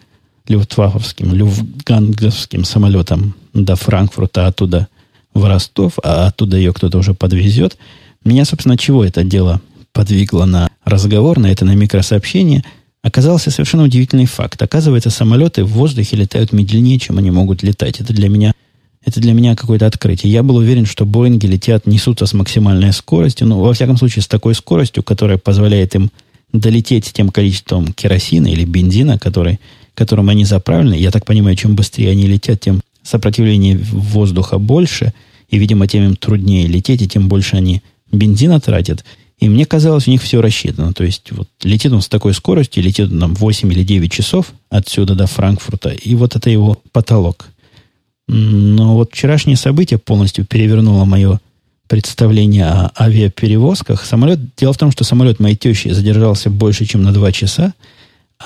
люфтваффовским, 0.52 1.34
люфтганговским 1.34 2.64
самолетом 2.64 3.34
до 3.52 3.76
Франкфурта, 3.76 4.46
оттуда 4.46 4.88
в 5.34 5.44
Ростов, 5.44 5.94
а 6.02 6.26
оттуда 6.26 6.56
ее 6.56 6.72
кто-то 6.72 6.98
уже 6.98 7.14
подвезет. 7.14 7.76
Меня, 8.24 8.44
собственно, 8.44 8.76
чего 8.76 9.04
это 9.04 9.24
дело 9.24 9.60
подвигло 9.92 10.44
на 10.44 10.70
разговор, 10.84 11.38
на 11.38 11.50
это, 11.50 11.64
на 11.64 11.74
микросообщение, 11.74 12.64
оказался 13.02 13.50
совершенно 13.50 13.84
удивительный 13.84 14.26
факт. 14.26 14.60
Оказывается, 14.62 15.10
самолеты 15.10 15.64
в 15.64 15.72
воздухе 15.72 16.16
летают 16.16 16.52
медленнее, 16.52 16.98
чем 16.98 17.18
они 17.18 17.30
могут 17.30 17.62
летать. 17.62 18.00
Это 18.00 18.12
для 18.12 18.28
меня 18.28 18.52
это 19.04 19.20
для 19.20 19.32
меня 19.32 19.56
какое-то 19.56 19.86
открытие. 19.86 20.32
Я 20.32 20.44
был 20.44 20.56
уверен, 20.56 20.86
что 20.86 21.04
Боинги 21.04 21.46
летят, 21.46 21.86
несутся 21.88 22.26
с 22.26 22.34
максимальной 22.34 22.92
скоростью, 22.92 23.48
но, 23.48 23.60
во 23.60 23.72
всяком 23.72 23.96
случае, 23.96 24.22
с 24.22 24.28
такой 24.28 24.54
скоростью, 24.54 25.02
которая 25.02 25.38
позволяет 25.38 25.96
им 25.96 26.12
долететь 26.52 27.12
тем 27.12 27.30
количеством 27.30 27.92
керосина 27.92 28.46
или 28.46 28.64
бензина, 28.64 29.18
который, 29.18 29.58
которым 29.94 30.28
они 30.28 30.44
заправлены. 30.44 30.94
Я 30.94 31.10
так 31.10 31.24
понимаю, 31.24 31.56
чем 31.56 31.74
быстрее 31.76 32.10
они 32.10 32.26
летят, 32.26 32.60
тем 32.60 32.80
сопротивление 33.02 33.78
воздуха 33.78 34.58
больше, 34.58 35.12
и, 35.48 35.58
видимо, 35.58 35.86
тем 35.86 36.04
им 36.04 36.16
труднее 36.16 36.66
лететь, 36.66 37.02
и 37.02 37.08
тем 37.08 37.28
больше 37.28 37.56
они 37.56 37.82
бензина 38.10 38.60
тратят. 38.60 39.04
И 39.38 39.48
мне 39.48 39.66
казалось, 39.66 40.06
у 40.06 40.10
них 40.10 40.22
все 40.22 40.40
рассчитано. 40.40 40.92
То 40.92 41.02
есть, 41.04 41.32
вот 41.32 41.48
летит 41.64 41.92
он 41.92 42.00
с 42.00 42.08
такой 42.08 42.32
скоростью, 42.32 42.82
летит 42.82 43.10
он 43.10 43.18
там 43.18 43.34
8 43.34 43.72
или 43.72 43.82
9 43.82 44.10
часов 44.10 44.52
отсюда 44.70 45.14
до 45.14 45.26
Франкфурта, 45.26 45.90
и 45.90 46.14
вот 46.14 46.36
это 46.36 46.48
его 46.48 46.78
потолок. 46.92 47.48
Но 48.28 48.94
вот 48.94 49.12
вчерашнее 49.12 49.56
событие 49.56 49.98
полностью 49.98 50.46
перевернуло 50.46 51.04
мое 51.04 51.40
представление 51.88 52.66
о 52.66 52.92
авиаперевозках. 52.98 54.04
Самолет, 54.06 54.38
дело 54.56 54.72
в 54.72 54.78
том, 54.78 54.90
что 54.90 55.04
самолет 55.04 55.40
моей 55.40 55.56
тещи 55.56 55.88
задержался 55.88 56.48
больше, 56.48 56.86
чем 56.86 57.02
на 57.02 57.12
два 57.12 57.32
часа, 57.32 57.74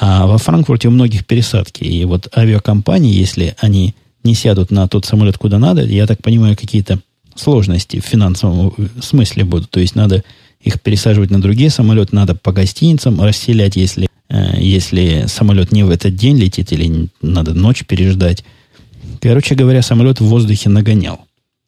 а 0.01 0.27
во 0.27 0.39
Франкфурте 0.39 0.89
у 0.89 0.91
многих 0.91 1.27
пересадки. 1.27 1.85
И 1.85 2.05
вот 2.05 2.29
авиакомпании, 2.37 3.15
если 3.15 3.57
они 3.59 3.95
не 4.25 4.35
сядут 4.35 4.71
на 4.71 4.89
тот 4.89 5.07
самолет, 5.07 5.39
куда 5.39 5.59
надо, 5.59 5.85
я 5.85 6.07
так 6.07 6.23
понимаю, 6.23 6.57
какие-то 6.57 7.01
сложности 7.35 8.01
в 8.01 8.05
финансовом 8.05 8.75
смысле 9.01 9.45
будут. 9.45 9.71
То 9.71 9.81
есть 9.81 9.95
надо 9.95 10.25
их 10.61 10.81
пересаживать 10.81 11.31
на 11.31 11.41
другие 11.41 11.71
самолеты, 11.71 12.15
надо 12.15 12.35
по 12.35 12.53
гостиницам 12.53 13.21
расселять, 13.21 13.77
если, 13.77 14.09
э, 14.29 14.55
если 14.59 15.27
самолет 15.29 15.71
не 15.73 15.85
в 15.85 15.91
этот 15.91 16.17
день 16.17 16.39
летит 16.39 16.73
или 16.73 17.09
надо 17.23 17.55
ночь 17.55 17.85
переждать. 17.85 18.45
Короче 19.21 19.55
говоря, 19.55 19.83
самолет 19.83 20.21
в 20.21 20.25
воздухе 20.25 20.69
нагонял. 20.69 21.21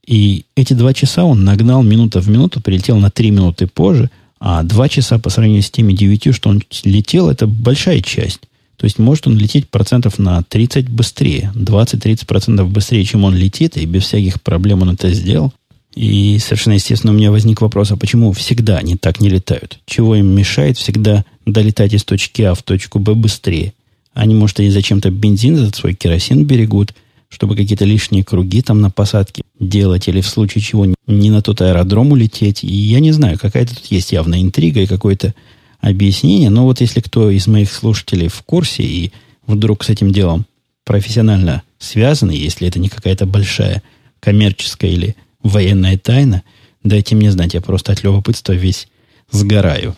И 0.06 0.46
эти 0.56 0.72
два 0.72 0.94
часа 0.94 1.24
он 1.24 1.44
нагнал 1.44 1.82
минута 1.82 2.20
в 2.20 2.28
минуту, 2.28 2.60
прилетел 2.60 2.96
на 2.98 3.10
три 3.10 3.30
минуты 3.30 3.66
позже, 3.66 4.10
а 4.40 4.62
два 4.62 4.88
часа 4.88 5.18
по 5.18 5.30
сравнению 5.30 5.62
с 5.62 5.70
теми 5.70 5.92
девятью, 5.92 6.32
что 6.32 6.50
он 6.50 6.62
летел, 6.84 7.28
это 7.28 7.46
большая 7.46 8.00
часть. 8.00 8.40
То 8.76 8.84
есть 8.84 8.98
может 8.98 9.26
он 9.26 9.36
лететь 9.36 9.68
процентов 9.68 10.18
на 10.18 10.42
30 10.42 10.88
быстрее, 10.88 11.52
20-30 11.54 12.26
процентов 12.26 12.70
быстрее, 12.70 13.04
чем 13.04 13.24
он 13.24 13.34
летит, 13.34 13.76
и 13.76 13.84
без 13.86 14.04
всяких 14.04 14.40
проблем 14.40 14.82
он 14.82 14.90
это 14.90 15.12
сделал. 15.12 15.52
И 15.94 16.38
совершенно 16.38 16.74
естественно 16.74 17.12
у 17.12 17.16
меня 17.16 17.32
возник 17.32 17.60
вопрос, 17.60 17.90
а 17.90 17.96
почему 17.96 18.32
всегда 18.32 18.76
они 18.78 18.96
так 18.96 19.20
не 19.20 19.28
летают? 19.28 19.80
Чего 19.84 20.14
им 20.14 20.28
мешает 20.28 20.78
всегда 20.78 21.24
долетать 21.44 21.92
из 21.92 22.04
точки 22.04 22.42
А 22.42 22.54
в 22.54 22.62
точку 22.62 23.00
Б 23.00 23.14
быстрее? 23.14 23.72
Они, 24.14 24.34
может, 24.34 24.60
они 24.60 24.70
зачем-то 24.70 25.10
бензин 25.10 25.56
за 25.56 25.70
свой 25.70 25.94
керосин 25.94 26.44
берегут– 26.44 26.94
чтобы 27.28 27.56
какие-то 27.56 27.84
лишние 27.84 28.24
круги 28.24 28.62
там 28.62 28.80
на 28.80 28.90
посадке 28.90 29.42
делать 29.60 30.08
или 30.08 30.20
в 30.20 30.26
случае 30.26 30.62
чего 30.62 30.86
не 31.06 31.30
на 31.30 31.42
тот 31.42 31.60
аэродром 31.60 32.12
улететь. 32.12 32.64
И 32.64 32.72
я 32.72 33.00
не 33.00 33.12
знаю, 33.12 33.38
какая-то 33.38 33.74
тут 33.74 33.86
есть 33.86 34.12
явная 34.12 34.40
интрига 34.40 34.80
и 34.80 34.86
какое-то 34.86 35.34
объяснение. 35.80 36.50
Но 36.50 36.64
вот 36.64 36.80
если 36.80 37.00
кто 37.00 37.30
из 37.30 37.46
моих 37.46 37.70
слушателей 37.70 38.28
в 38.28 38.42
курсе 38.42 38.82
и 38.82 39.12
вдруг 39.46 39.84
с 39.84 39.90
этим 39.90 40.12
делом 40.12 40.46
профессионально 40.84 41.62
связаны, 41.78 42.32
если 42.32 42.66
это 42.66 42.78
не 42.78 42.88
какая-то 42.88 43.26
большая 43.26 43.82
коммерческая 44.20 44.90
или 44.90 45.16
военная 45.42 45.98
тайна, 45.98 46.42
дайте 46.82 47.14
мне 47.14 47.30
знать, 47.30 47.54
я 47.54 47.60
просто 47.60 47.92
от 47.92 48.02
любопытства 48.02 48.52
весь 48.52 48.88
сгораю. 49.30 49.96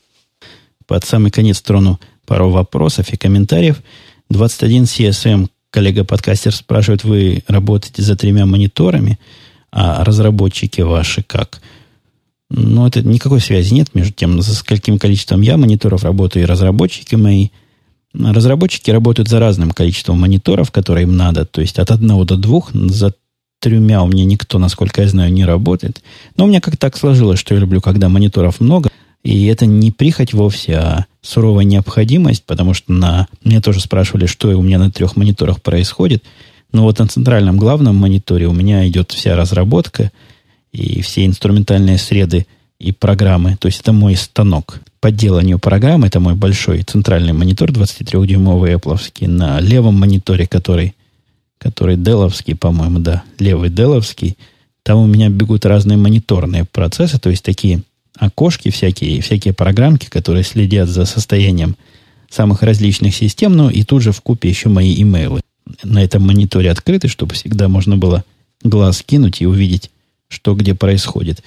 Под 0.86 1.04
самый 1.04 1.30
конец 1.30 1.60
трону 1.60 2.00
пару 2.26 2.50
вопросов 2.50 3.12
и 3.12 3.16
комментариев. 3.16 3.82
21 4.28 4.84
CSM 4.84 5.48
коллега-подкастер 5.70 6.54
спрашивает, 6.54 7.04
вы 7.04 7.42
работаете 7.46 8.02
за 8.02 8.16
тремя 8.16 8.46
мониторами, 8.46 9.18
а 9.72 10.04
разработчики 10.04 10.80
ваши 10.80 11.22
как? 11.22 11.60
Ну, 12.50 12.86
это 12.86 13.02
никакой 13.02 13.40
связи 13.40 13.72
нет 13.72 13.94
между 13.94 14.12
тем, 14.12 14.42
за 14.42 14.64
каким 14.64 14.98
количеством 14.98 15.40
я 15.40 15.56
мониторов 15.56 16.02
работаю 16.02 16.42
и 16.42 16.46
разработчики 16.46 17.14
мои. 17.14 17.48
Разработчики 18.12 18.90
работают 18.90 19.28
за 19.28 19.38
разным 19.38 19.70
количеством 19.70 20.18
мониторов, 20.18 20.72
которые 20.72 21.04
им 21.04 21.16
надо, 21.16 21.44
то 21.44 21.60
есть 21.60 21.78
от 21.78 21.92
одного 21.92 22.24
до 22.24 22.36
двух. 22.36 22.72
За 22.72 23.14
тремя 23.60 24.02
у 24.02 24.08
меня 24.08 24.24
никто, 24.24 24.58
насколько 24.58 25.02
я 25.02 25.08
знаю, 25.08 25.32
не 25.32 25.44
работает. 25.44 26.02
Но 26.36 26.44
у 26.44 26.46
меня 26.48 26.60
как 26.60 26.76
так 26.76 26.96
сложилось, 26.96 27.38
что 27.38 27.54
я 27.54 27.60
люблю, 27.60 27.80
когда 27.80 28.08
мониторов 28.08 28.60
много, 28.60 28.90
и 29.22 29.46
это 29.46 29.66
не 29.66 29.90
прихоть 29.90 30.32
вовсе, 30.32 30.76
а 30.76 31.06
суровая 31.20 31.64
необходимость, 31.64 32.44
потому 32.44 32.72
что 32.74 32.92
на... 32.92 33.28
Мне 33.44 33.60
тоже 33.60 33.80
спрашивали, 33.80 34.26
что 34.26 34.48
у 34.48 34.62
меня 34.62 34.78
на 34.78 34.90
трех 34.90 35.16
мониторах 35.16 35.60
происходит. 35.60 36.24
Но 36.72 36.84
вот 36.84 36.98
на 36.98 37.06
центральном 37.06 37.58
главном 37.58 37.96
мониторе 37.96 38.46
у 38.46 38.52
меня 38.52 38.86
идет 38.88 39.12
вся 39.12 39.36
разработка 39.36 40.10
и 40.72 41.02
все 41.02 41.26
инструментальные 41.26 41.98
среды 41.98 42.46
и 42.78 42.92
программы. 42.92 43.56
То 43.58 43.66
есть 43.66 43.80
это 43.80 43.92
мой 43.92 44.16
станок 44.16 44.80
по 45.00 45.10
деланию 45.10 45.58
программ. 45.58 46.04
Это 46.04 46.20
мой 46.20 46.34
большой 46.34 46.82
центральный 46.82 47.34
монитор 47.34 47.70
23-дюймовый 47.70 48.74
Apple. 48.74 49.26
На 49.26 49.60
левом 49.60 49.98
мониторе, 49.98 50.46
который, 50.46 50.94
который 51.58 51.96
деловский, 51.96 52.54
по-моему, 52.54 53.00
да, 53.00 53.24
левый 53.38 53.68
деловский, 53.68 54.38
там 54.82 54.98
у 54.98 55.06
меня 55.06 55.28
бегут 55.28 55.66
разные 55.66 55.98
мониторные 55.98 56.64
процессы, 56.64 57.18
то 57.18 57.28
есть 57.28 57.44
такие 57.44 57.82
окошки 58.20 58.70
всякие, 58.70 59.20
всякие 59.22 59.54
программки, 59.54 60.06
которые 60.06 60.44
следят 60.44 60.88
за 60.88 61.06
состоянием 61.06 61.76
самых 62.28 62.62
различных 62.62 63.14
систем, 63.14 63.56
ну 63.56 63.70
и 63.70 63.82
тут 63.82 64.02
же 64.02 64.12
в 64.12 64.20
купе 64.20 64.48
еще 64.48 64.68
мои 64.68 65.00
имейлы 65.02 65.40
на 65.82 66.04
этом 66.04 66.22
мониторе 66.26 66.70
открыты, 66.70 67.08
чтобы 67.08 67.34
всегда 67.34 67.68
можно 67.68 67.96
было 67.96 68.24
глаз 68.62 69.02
кинуть 69.02 69.40
и 69.40 69.46
увидеть, 69.46 69.90
что 70.28 70.54
где 70.54 70.74
происходит. 70.74 71.42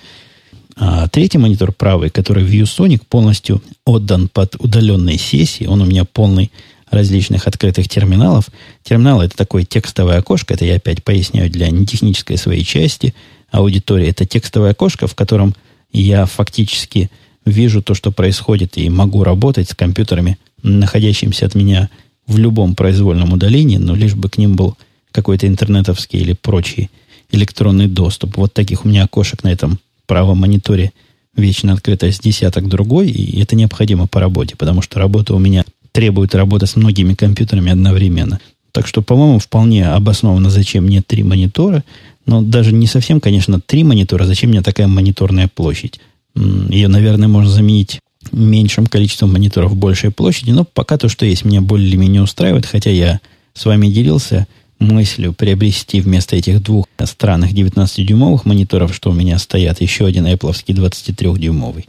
А 0.76 1.08
третий 1.08 1.38
монитор 1.38 1.72
правый, 1.72 2.10
который 2.10 2.44
ViewSonic, 2.44 3.04
полностью 3.08 3.62
отдан 3.86 4.28
под 4.28 4.56
удаленные 4.60 5.20
сессии. 5.20 5.66
Он 5.66 5.82
у 5.82 5.86
меня 5.86 6.04
полный 6.04 6.52
различных 6.90 7.48
открытых 7.48 7.88
терминалов. 7.88 8.50
Терминал 8.84 9.22
это 9.22 9.38
такое 9.38 9.64
текстовое 9.66 10.18
окошко, 10.18 10.56
это 10.56 10.66
я 10.66 10.76
опять 10.76 11.04
поясняю 11.04 11.52
для 11.52 11.70
нетехнической 11.70 12.38
своей 12.38 12.64
части 12.64 13.14
аудитории. 13.52 14.08
Это 14.08 14.26
текстовое 14.26 14.72
окошко, 14.72 15.06
в 15.08 15.14
котором 15.14 15.54
я 16.02 16.26
фактически 16.26 17.10
вижу 17.46 17.82
то, 17.82 17.94
что 17.94 18.12
происходит, 18.12 18.78
и 18.78 18.90
могу 18.90 19.24
работать 19.24 19.70
с 19.70 19.76
компьютерами, 19.76 20.38
находящимися 20.62 21.46
от 21.46 21.56
меня 21.56 21.90
в 22.26 22.38
любом 22.38 22.76
произвольном 22.76 23.34
удалении, 23.34 23.78
но 23.78 23.96
лишь 23.96 24.16
бы 24.16 24.30
к 24.30 24.38
ним 24.38 24.56
был 24.56 24.78
какой-то 25.12 25.48
интернетовский 25.48 26.20
или 26.20 26.34
прочий 26.34 26.90
электронный 27.32 27.88
доступ. 27.88 28.38
Вот 28.38 28.54
таких 28.54 28.86
у 28.86 28.88
меня 28.88 29.04
окошек 29.04 29.44
на 29.44 29.50
этом 29.50 29.80
правом 30.06 30.40
мониторе 30.40 30.92
вечно 31.36 31.74
открыто 31.74 32.12
с 32.12 32.20
десяток 32.20 32.68
другой, 32.68 33.10
и 33.10 33.42
это 33.42 33.56
необходимо 33.56 34.08
по 34.08 34.20
работе, 34.20 34.56
потому 34.56 34.82
что 34.82 35.00
работа 35.00 35.34
у 35.34 35.40
меня 35.40 35.66
требует 35.92 36.36
работы 36.36 36.68
с 36.68 36.76
многими 36.76 37.14
компьютерами 37.14 37.72
одновременно. 37.72 38.40
Так 38.72 38.88
что, 38.88 39.02
по-моему, 39.02 39.40
вполне 39.40 39.88
обоснованно, 39.88 40.50
зачем 40.50 40.86
мне 40.86 41.02
три 41.02 41.24
монитора, 41.24 41.84
но 42.26 42.42
даже 42.42 42.72
не 42.74 42.88
совсем, 42.88 43.20
конечно, 43.20 43.60
три 43.60 43.84
монитора, 43.84 44.26
зачем 44.26 44.50
мне 44.50 44.62
такая 44.62 44.88
мониторная 44.88 45.48
площадь. 45.48 46.00
Ее, 46.36 46.88
наверное, 46.88 47.28
можно 47.28 47.50
заменить 47.50 48.00
меньшим 48.32 48.88
количеством 48.88 49.34
мониторов 49.34 49.76
большей 49.76 50.12
площади, 50.12 50.52
но 50.52 50.64
пока 50.64 50.98
то, 50.98 51.10
что 51.10 51.26
есть, 51.26 51.46
меня 51.46 51.62
более-менее 51.62 52.22
устраивает, 52.22 52.66
хотя 52.66 52.90
я 52.90 53.20
с 53.54 53.66
вами 53.66 53.88
делился 53.88 54.48
мыслью 54.80 55.34
приобрести 55.34 56.02
вместо 56.02 56.36
этих 56.36 56.62
двух 56.62 56.88
странных 57.04 57.54
19-дюймовых 57.54 58.42
мониторов, 58.46 58.94
что 58.96 59.12
у 59.12 59.14
меня 59.14 59.38
стоят, 59.38 59.82
еще 59.82 60.06
один 60.06 60.26
Apple 60.26 60.52
23-дюймовый. 60.52 61.86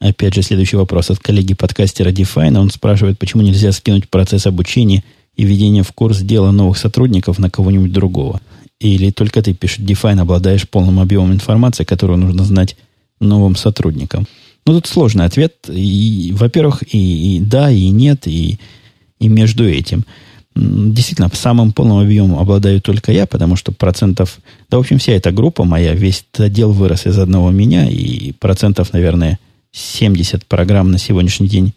Опять 0.00 0.34
же, 0.34 0.42
следующий 0.42 0.76
вопрос 0.76 1.10
от 1.10 1.18
коллеги-подкастера 1.18 2.10
Define. 2.10 2.56
Он 2.58 2.70
спрашивает, 2.70 3.18
почему 3.18 3.42
нельзя 3.42 3.72
скинуть 3.72 4.08
процесс 4.08 4.46
обучения 4.46 5.02
и 5.36 5.44
введения 5.44 5.82
в 5.82 5.92
курс 5.92 6.18
дела 6.18 6.52
новых 6.52 6.78
сотрудников 6.78 7.38
на 7.38 7.50
кого-нибудь 7.50 7.92
другого. 7.92 8.40
Или 8.80 9.10
только 9.10 9.42
ты, 9.42 9.54
пишет 9.54 9.80
Define, 9.80 10.20
обладаешь 10.20 10.68
полным 10.68 11.00
объемом 11.00 11.32
информации, 11.32 11.84
которую 11.84 12.18
нужно 12.18 12.44
знать 12.44 12.76
новым 13.20 13.56
сотрудникам. 13.56 14.26
Ну, 14.66 14.74
тут 14.74 14.86
сложный 14.86 15.24
ответ. 15.24 15.54
И, 15.68 16.32
во-первых, 16.36 16.82
и, 16.94 17.36
и 17.36 17.40
да, 17.40 17.70
и 17.70 17.88
нет, 17.88 18.26
и, 18.26 18.58
и 19.18 19.28
между 19.28 19.68
этим. 19.68 20.04
Действительно, 20.54 21.30
самым 21.32 21.72
полным 21.72 21.98
объемом 21.98 22.38
обладаю 22.38 22.80
только 22.80 23.12
я, 23.12 23.26
потому 23.26 23.56
что 23.56 23.72
процентов... 23.72 24.38
Да, 24.70 24.76
в 24.76 24.80
общем, 24.80 24.98
вся 24.98 25.12
эта 25.12 25.30
группа 25.32 25.64
моя, 25.64 25.94
весь 25.94 26.24
отдел 26.36 26.72
вырос 26.72 27.06
из 27.06 27.18
одного 27.18 27.50
меня, 27.50 27.88
и 27.88 28.32
процентов, 28.32 28.92
наверное, 28.92 29.38
70 29.72 30.46
программ 30.46 30.90
на 30.90 30.98
сегодняшний 30.98 31.48
день, 31.48 31.74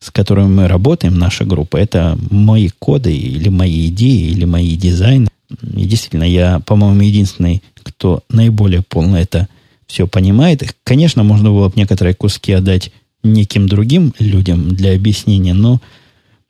с 0.00 0.10
которыми 0.10 0.48
мы 0.48 0.68
работаем, 0.68 1.18
наша 1.18 1.44
группа, 1.44 1.76
это 1.76 2.18
мои 2.30 2.68
коды 2.68 3.16
или 3.16 3.48
мои 3.48 3.88
идеи, 3.88 4.30
или 4.30 4.44
мои 4.44 4.76
дизайны. 4.76 5.28
И 5.50 5.84
действительно, 5.84 6.24
я, 6.24 6.60
по-моему, 6.60 7.02
единственный, 7.02 7.62
кто 7.82 8.22
наиболее 8.28 8.82
полно 8.82 9.18
это 9.18 9.48
все 9.86 10.06
понимает. 10.06 10.74
Конечно, 10.84 11.22
можно 11.22 11.50
было 11.50 11.68
бы 11.68 11.74
некоторые 11.76 12.14
куски 12.14 12.52
отдать 12.52 12.92
неким 13.22 13.68
другим 13.68 14.14
людям 14.18 14.74
для 14.74 14.94
объяснения, 14.94 15.54
но, 15.54 15.80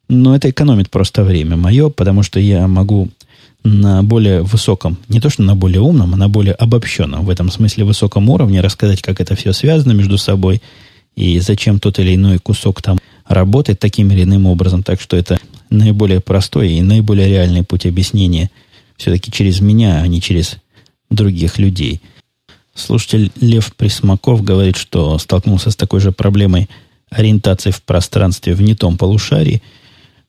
но 0.09 0.34
это 0.34 0.51
экономит 0.51 0.90
просто 0.90 1.24
время 1.24 1.57
мое, 1.57 1.88
потому 1.90 2.22
что 2.22 2.40
я 2.40 2.66
могу 2.66 3.09
на 3.64 4.03
более 4.03 4.42
высоком, 4.42 4.97
не 5.09 5.20
то 5.20 5.28
что 5.28 5.42
на 5.42 5.57
более 5.57 5.80
умном, 5.80 6.14
а 6.14 6.16
на 6.16 6.28
более 6.28 6.55
обобщенном, 6.55 7.24
в 7.24 7.30
этом 7.30 7.51
смысле 7.51 7.84
высоком 7.84 8.30
уровне 8.30 8.61
рассказать, 8.61 9.03
как 9.03 9.20
это 9.20 9.34
все 9.34 9.53
связано 9.53 9.92
между 9.92 10.18
собой 10.18 10.62
и 11.16 11.40
зачем 11.40 11.80
тот 11.80 11.99
или 11.99 12.14
иной 12.14 12.38
кусок 12.38 12.80
там 12.82 12.99
работает 13.26 13.80
таким 13.80 14.11
или 14.12 14.22
иным 14.22 14.47
образом. 14.47 14.82
Так 14.82 15.01
что 15.01 15.16
это 15.16 15.38
наиболее 15.70 16.20
простой 16.20 16.72
и 16.72 16.82
наиболее 16.82 17.28
реальный 17.28 17.64
путь 17.64 17.86
объяснения 17.86 18.51
все-таки 18.97 19.30
через 19.30 19.61
меня, 19.61 20.01
а 20.01 20.07
не 20.07 20.20
через 20.20 20.57
других 21.11 21.59
людей. 21.59 22.01
Слушатель 22.74 23.30
Лев 23.40 23.74
Присмаков 23.74 24.42
говорит, 24.42 24.76
что 24.76 25.18
столкнулся 25.18 25.70
с 25.70 25.76
такой 25.76 26.01
же 26.01 26.12
проблемой 26.12 26.68
ориентации 27.11 27.70
в 27.70 27.82
пространстве 27.82 28.55
в 28.55 28.62
не 28.62 28.74
том 28.74 28.97
полушарии– 28.97 29.62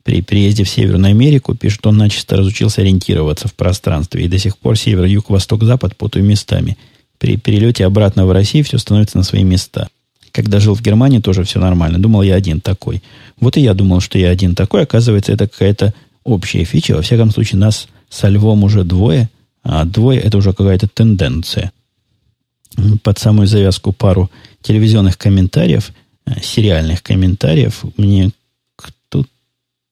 при 0.08 0.22
приезде 0.22 0.64
в 0.64 0.70
Северную 0.70 1.12
Америку, 1.12 1.54
пишет, 1.54 1.86
он 1.86 1.98
начисто 1.98 2.38
разучился 2.38 2.80
ориентироваться 2.80 3.50
в 3.50 3.54
пространстве, 3.54 4.24
и 4.24 4.30
до 4.30 4.38
сих 4.38 4.58
пор 4.58 4.78
север, 4.78 5.04
юг, 5.04 5.30
восток, 5.30 5.66
запад 5.66 5.98
путаю 5.98 6.24
местами. 6.24 6.78
При 7.18 7.36
перелете 7.36 7.86
обратно 7.86 8.26
в 8.26 8.32
Россию 8.32 8.64
все 8.64 8.78
становится 8.78 9.18
на 9.18 9.24
свои 9.24 9.44
места. 9.44 9.90
Когда 10.32 10.62
жил 10.62 10.76
в 10.76 10.82
Германии, 10.82 11.20
тоже 11.20 11.44
все 11.44 11.60
нормально. 11.60 12.00
Думал, 12.00 12.22
я 12.22 12.36
один 12.36 12.62
такой. 12.62 13.04
Вот 13.42 13.58
и 13.58 13.60
я 13.60 13.74
думал, 13.74 14.00
что 14.00 14.18
я 14.18 14.30
один 14.30 14.56
такой. 14.56 14.84
Оказывается, 14.84 15.34
это 15.34 15.50
какая-то 15.50 15.94
общая 16.24 16.64
фича. 16.64 16.96
Во 16.96 17.02
всяком 17.02 17.30
случае, 17.30 17.60
нас 17.60 17.90
со 18.10 18.30
львом 18.30 18.64
уже 18.64 18.84
двое, 18.84 19.30
а 19.64 19.86
двое 19.86 20.20
это 20.20 20.38
уже 20.38 20.54
какая-то 20.54 20.88
тенденция. 20.88 21.72
Под 23.04 23.18
самую 23.18 23.48
завязку 23.48 23.92
пару 23.92 24.30
телевизионных 24.62 25.18
комментариев, 25.18 25.92
э, 26.26 26.40
сериальных 26.42 27.02
комментариев 27.04 27.84
мне 27.98 28.32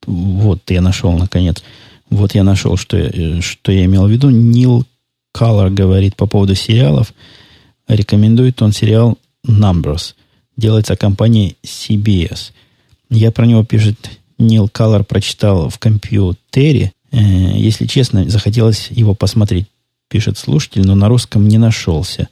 вот 0.06 0.70
я 0.70 0.82
нашел, 0.82 1.12
наконец. 1.14 1.64
Вот 2.10 2.36
я 2.36 2.44
нашел, 2.44 2.78
что, 2.78 2.98
э, 2.98 3.42
что 3.42 3.72
я 3.72 3.86
имел 3.86 4.08
в 4.08 4.12
виду. 4.12 4.30
Нил 4.30 4.86
Каллар 5.32 5.70
говорит 5.70 6.16
по 6.16 6.28
поводу 6.28 6.56
сериалов. 6.56 7.14
Рекомендует 7.88 8.62
он 8.62 8.72
сериал 8.72 9.18
Numbers. 9.48 10.14
Делается 10.58 10.96
компанией 10.96 11.58
CBS. 11.64 12.52
Я 13.10 13.32
про 13.32 13.46
него 13.46 13.64
пишет 13.64 14.10
Нил 14.38 14.70
Каллар 14.70 15.04
прочитал 15.04 15.70
в 15.70 15.80
компьютере. 15.80 16.92
Э, 17.16 17.58
если 17.58 17.86
честно, 17.86 18.30
захотелось 18.30 18.90
его 18.92 19.16
посмотреть, 19.16 19.68
пишет 20.10 20.38
слушатель, 20.38 20.86
но 20.86 20.96
на 20.96 21.08
русском 21.08 21.48
не 21.48 21.58
нашелся. 21.58 22.28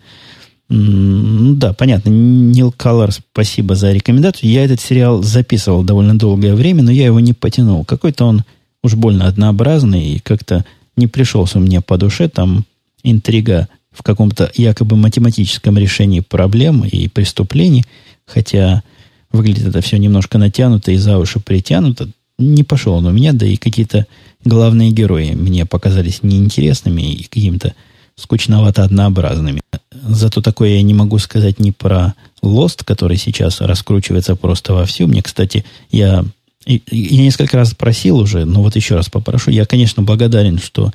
Ну 0.70 1.56
да, 1.56 1.74
понятно. 1.74 2.10
Нил 2.10 2.72
Колор, 2.72 3.12
спасибо 3.12 3.76
за 3.76 3.92
рекомендацию. 3.92 4.50
Я 4.50 4.66
этот 4.66 4.82
сериал 4.82 5.24
записывал 5.24 5.84
довольно 5.84 6.18
долгое 6.18 6.56
время, 6.56 6.84
но 6.84 6.92
я 6.92 7.06
его 7.06 7.20
не 7.20 7.34
потянул. 7.34 7.86
Какой-то 7.86 8.26
он 8.26 8.44
уж 8.82 8.96
больно 8.96 9.28
однообразный 9.28 10.16
и 10.16 10.20
как-то 10.20 10.66
не 10.98 11.08
пришелся 11.08 11.60
мне 11.60 11.80
по 11.82 11.98
душе. 11.98 12.28
Там 12.28 12.66
интрига 13.04 13.70
в 13.92 14.04
каком-то 14.04 14.52
якобы 14.56 14.98
математическом 14.98 15.78
решении 15.78 16.20
проблем 16.22 16.84
и 16.84 17.08
преступлений, 17.08 17.86
хотя 18.26 18.84
выглядит 19.32 19.68
это 19.68 19.82
все 19.82 19.98
немножко 19.98 20.38
натянуто 20.38 20.92
и 20.92 20.98
за 20.98 21.18
уши 21.20 21.40
притянуто. 21.40 22.10
Не 22.40 22.64
пошел 22.64 22.94
он 22.96 23.06
у 23.06 23.12
меня, 23.12 23.34
да 23.34 23.46
и 23.46 23.58
какие-то 23.58 24.08
главные 24.44 24.92
герои 24.92 25.32
мне 25.32 25.66
показались 25.66 26.24
неинтересными 26.24 27.02
и 27.14 27.24
какими-то 27.24 27.74
скучновато 28.16 28.84
однообразными. 28.84 29.62
Зато 29.92 30.42
такое 30.42 30.76
я 30.76 30.82
не 30.82 30.94
могу 30.94 31.18
сказать 31.20 31.60
ни 31.60 31.72
про 31.72 32.14
Lost, 32.44 32.84
который 32.84 33.18
сейчас 33.18 33.62
раскручивается 33.62 34.36
просто 34.36 34.74
вовсю. 34.74 35.08
Мне, 35.08 35.22
кстати, 35.22 35.66
я, 35.92 36.26
я 36.66 37.22
несколько 37.24 37.58
раз 37.58 37.74
просил 37.74 38.18
уже, 38.18 38.46
но 38.46 38.62
вот 38.62 38.76
еще 38.76 38.96
раз 38.96 39.10
попрошу. 39.10 39.52
Я, 39.52 39.66
конечно, 39.66 40.04
благодарен, 40.04 40.60
что 40.60 40.92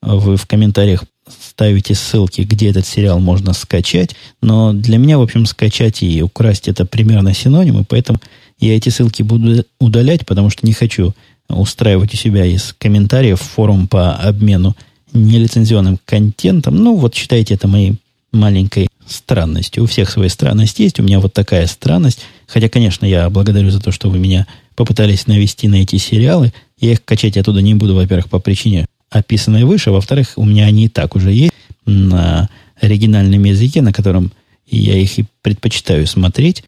вы 0.00 0.36
в 0.36 0.46
комментариях 0.46 1.04
ставите 1.28 1.94
ссылки, 1.94 2.42
где 2.42 2.70
этот 2.70 2.86
сериал 2.86 3.20
можно 3.20 3.52
скачать, 3.52 4.16
но 4.40 4.72
для 4.72 4.98
меня, 4.98 5.18
в 5.18 5.22
общем, 5.22 5.46
скачать 5.46 6.02
и 6.02 6.22
украсть 6.22 6.68
это 6.68 6.84
примерно 6.84 7.34
синонимы, 7.34 7.84
поэтому 7.84 8.18
я 8.62 8.76
эти 8.76 8.88
ссылки 8.88 9.22
буду 9.22 9.64
удалять, 9.80 10.24
потому 10.24 10.48
что 10.48 10.64
не 10.64 10.72
хочу 10.72 11.14
устраивать 11.48 12.14
у 12.14 12.16
себя 12.16 12.46
из 12.46 12.74
комментариев 12.78 13.40
форум 13.40 13.88
по 13.88 14.14
обмену 14.14 14.76
нелицензионным 15.12 15.98
контентом. 16.04 16.76
Ну, 16.76 16.96
вот 16.96 17.14
считайте 17.14 17.54
это 17.54 17.68
моей 17.68 17.96
маленькой 18.32 18.88
странностью. 19.06 19.82
У 19.82 19.86
всех 19.86 20.08
свои 20.08 20.28
странности 20.28 20.82
есть, 20.82 21.00
у 21.00 21.02
меня 21.02 21.20
вот 21.20 21.32
такая 21.32 21.66
странность. 21.66 22.20
Хотя, 22.46 22.68
конечно, 22.68 23.04
я 23.04 23.28
благодарю 23.28 23.70
за 23.70 23.80
то, 23.80 23.90
что 23.90 24.08
вы 24.08 24.18
меня 24.18 24.46
попытались 24.74 25.26
навести 25.26 25.68
на 25.68 25.82
эти 25.82 25.96
сериалы. 25.96 26.52
Я 26.78 26.92
их 26.92 27.04
качать 27.04 27.36
оттуда 27.36 27.60
не 27.60 27.74
буду, 27.74 27.94
во-первых, 27.94 28.30
по 28.30 28.38
причине 28.38 28.86
описанной 29.10 29.64
выше. 29.64 29.90
Во-вторых, 29.90 30.32
у 30.36 30.44
меня 30.44 30.66
они 30.66 30.86
и 30.86 30.88
так 30.88 31.16
уже 31.16 31.32
есть 31.32 31.52
на 31.84 32.48
оригинальном 32.80 33.42
языке, 33.44 33.82
на 33.82 33.92
котором 33.92 34.32
я 34.66 34.96
их 34.96 35.18
и 35.18 35.26
предпочитаю 35.42 36.06
смотреть. 36.06 36.64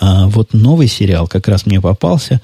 А 0.00 0.26
вот 0.28 0.52
новый 0.52 0.88
сериал 0.88 1.28
как 1.28 1.48
раз 1.48 1.66
мне 1.66 1.80
попался. 1.80 2.40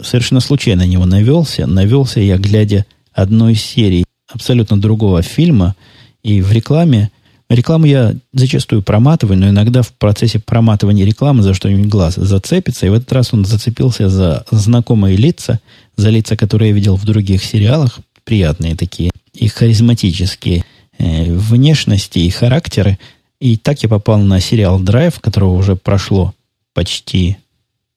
Совершенно 0.00 0.40
случайно 0.40 0.84
на 0.84 0.88
него 0.88 1.06
навелся. 1.06 1.66
Навелся 1.66 2.20
я, 2.20 2.36
глядя 2.36 2.86
одной 3.12 3.54
серии 3.54 4.04
абсолютно 4.28 4.80
другого 4.80 5.22
фильма, 5.22 5.76
и 6.22 6.42
в 6.42 6.50
рекламе 6.50 7.10
Рекламу 7.50 7.84
я 7.84 8.14
зачастую 8.32 8.82
проматываю, 8.82 9.38
но 9.38 9.50
иногда 9.50 9.82
в 9.82 9.92
процессе 9.92 10.38
проматывания 10.38 11.04
рекламы 11.04 11.42
за 11.42 11.52
что-нибудь 11.52 11.88
глаз 11.88 12.14
зацепится. 12.14 12.86
И 12.86 12.88
в 12.88 12.94
этот 12.94 13.12
раз 13.12 13.34
он 13.34 13.44
зацепился 13.44 14.08
за 14.08 14.46
знакомые 14.50 15.16
лица, 15.16 15.60
за 15.96 16.08
лица, 16.08 16.36
которые 16.36 16.70
я 16.70 16.74
видел 16.74 16.96
в 16.96 17.04
других 17.04 17.44
сериалах, 17.44 17.98
приятные 18.24 18.76
такие, 18.76 19.10
и 19.34 19.48
харизматические 19.48 20.64
э, 20.98 21.32
внешности 21.32 22.18
и 22.20 22.30
характеры. 22.30 22.98
И 23.40 23.58
так 23.58 23.82
я 23.82 23.90
попал 23.90 24.18
на 24.18 24.40
сериал 24.40 24.80
«Драйв», 24.80 25.20
которого 25.20 25.54
уже 25.54 25.76
прошло 25.76 26.32
почти, 26.74 27.38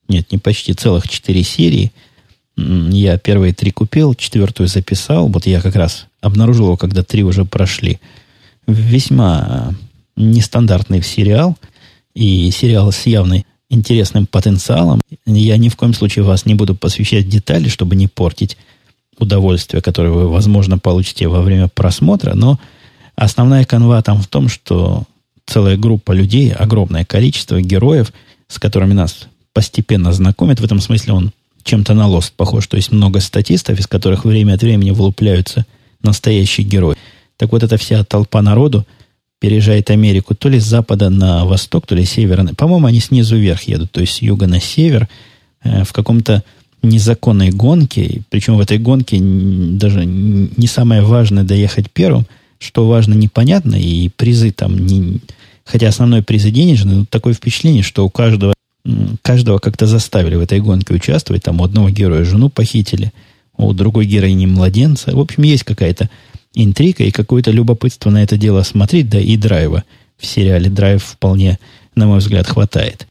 нет, 0.08 0.32
не 0.32 0.38
почти, 0.38 0.72
целых 0.72 1.08
четыре 1.08 1.42
серии. 1.42 1.92
Я 2.56 3.18
первые 3.18 3.52
три 3.52 3.70
купил, 3.70 4.14
четвертую 4.14 4.68
записал. 4.68 5.28
Вот 5.28 5.46
я 5.46 5.60
как 5.60 5.76
раз 5.76 6.06
обнаружил 6.20 6.66
его, 6.66 6.76
когда 6.76 7.02
три 7.02 7.22
уже 7.22 7.44
прошли– 7.44 8.00
весьма 8.68 9.74
нестандартный 10.14 11.02
сериал, 11.02 11.56
и 12.14 12.50
сериал 12.50 12.92
с 12.92 13.06
явно 13.06 13.42
интересным 13.70 14.26
потенциалом. 14.26 15.00
Я 15.26 15.56
ни 15.56 15.68
в 15.68 15.76
коем 15.76 15.94
случае 15.94 16.24
вас 16.24 16.46
не 16.46 16.54
буду 16.54 16.74
посвящать 16.74 17.28
детали, 17.28 17.68
чтобы 17.68 17.96
не 17.96 18.06
портить 18.08 18.56
удовольствие, 19.18 19.82
которое 19.82 20.10
вы, 20.10 20.28
возможно, 20.28 20.78
получите 20.78 21.28
во 21.28 21.42
время 21.42 21.68
просмотра, 21.68 22.34
но 22.34 22.58
основная 23.16 23.64
канва 23.64 24.00
там 24.02 24.20
в 24.20 24.26
том, 24.26 24.48
что 24.48 25.04
целая 25.46 25.76
группа 25.76 26.12
людей, 26.12 26.52
огромное 26.52 27.04
количество 27.04 27.60
героев, 27.60 28.12
с 28.48 28.58
которыми 28.58 28.94
нас 28.94 29.28
постепенно 29.52 30.12
знакомят. 30.12 30.60
В 30.60 30.64
этом 30.64 30.80
смысле 30.80 31.12
он 31.12 31.32
чем-то 31.62 31.94
на 31.94 32.06
лост 32.06 32.32
похож. 32.32 32.66
То 32.66 32.76
есть 32.76 32.92
много 32.92 33.20
статистов, 33.20 33.78
из 33.78 33.86
которых 33.86 34.24
время 34.24 34.54
от 34.54 34.62
времени 34.62 34.90
вылупляются 34.90 35.66
настоящие 36.02 36.66
герои. 36.66 36.96
Так 37.36 37.52
вот, 37.52 37.62
эта 37.62 37.76
вся 37.76 38.04
толпа 38.04 38.42
народу 38.42 38.86
переезжает 39.40 39.90
Америку 39.90 40.34
то 40.34 40.48
ли 40.48 40.58
с 40.58 40.64
запада 40.64 41.10
на 41.10 41.44
восток, 41.44 41.86
то 41.86 41.94
ли 41.94 42.04
с 42.04 42.10
севера. 42.10 42.44
По-моему, 42.56 42.86
они 42.86 43.00
снизу 43.00 43.36
вверх 43.36 43.62
едут, 43.62 43.92
то 43.92 44.00
есть 44.00 44.14
с 44.14 44.22
юга 44.22 44.46
на 44.46 44.60
север, 44.60 45.08
э, 45.62 45.84
в 45.84 45.92
каком-то 45.92 46.42
незаконной 46.82 47.50
гонке. 47.50 48.22
Причем 48.30 48.56
в 48.56 48.60
этой 48.60 48.78
гонке 48.78 49.18
даже 49.20 50.04
не 50.04 50.66
самое 50.66 51.02
важное 51.02 51.44
доехать 51.44 51.90
первым, 51.90 52.26
что 52.58 52.86
важно, 52.88 53.14
непонятно, 53.14 53.76
и 53.76 54.08
призы 54.08 54.50
там 54.50 54.86
не... 54.86 55.20
Хотя 55.70 55.88
основной 55.88 56.22
приз 56.22 56.46
и 56.46 56.50
денежный, 56.50 56.94
но 56.94 57.04
такое 57.04 57.34
впечатление, 57.34 57.82
что 57.82 58.06
у 58.06 58.08
каждого, 58.08 58.54
каждого 59.20 59.58
как-то 59.58 59.86
заставили 59.86 60.34
в 60.34 60.40
этой 60.40 60.60
гонке 60.60 60.94
участвовать. 60.94 61.42
Там 61.42 61.60
у 61.60 61.64
одного 61.64 61.90
героя 61.90 62.24
жену 62.24 62.48
похитили, 62.48 63.12
у 63.58 63.74
другой 63.74 64.06
героини 64.06 64.46
младенца. 64.46 65.14
В 65.14 65.20
общем, 65.20 65.42
есть 65.42 65.64
какая-то 65.64 66.08
интрига 66.54 67.04
и 67.04 67.10
какое-то 67.10 67.50
любопытство 67.50 68.08
на 68.08 68.22
это 68.22 68.38
дело 68.38 68.62
смотреть, 68.62 69.10
да 69.10 69.20
и 69.20 69.36
драйва. 69.36 69.84
В 70.16 70.24
сериале 70.24 70.70
драйв 70.70 71.04
вполне, 71.04 71.58
на 71.94 72.06
мой 72.06 72.20
взгляд, 72.20 72.46
хватает. 72.46 73.06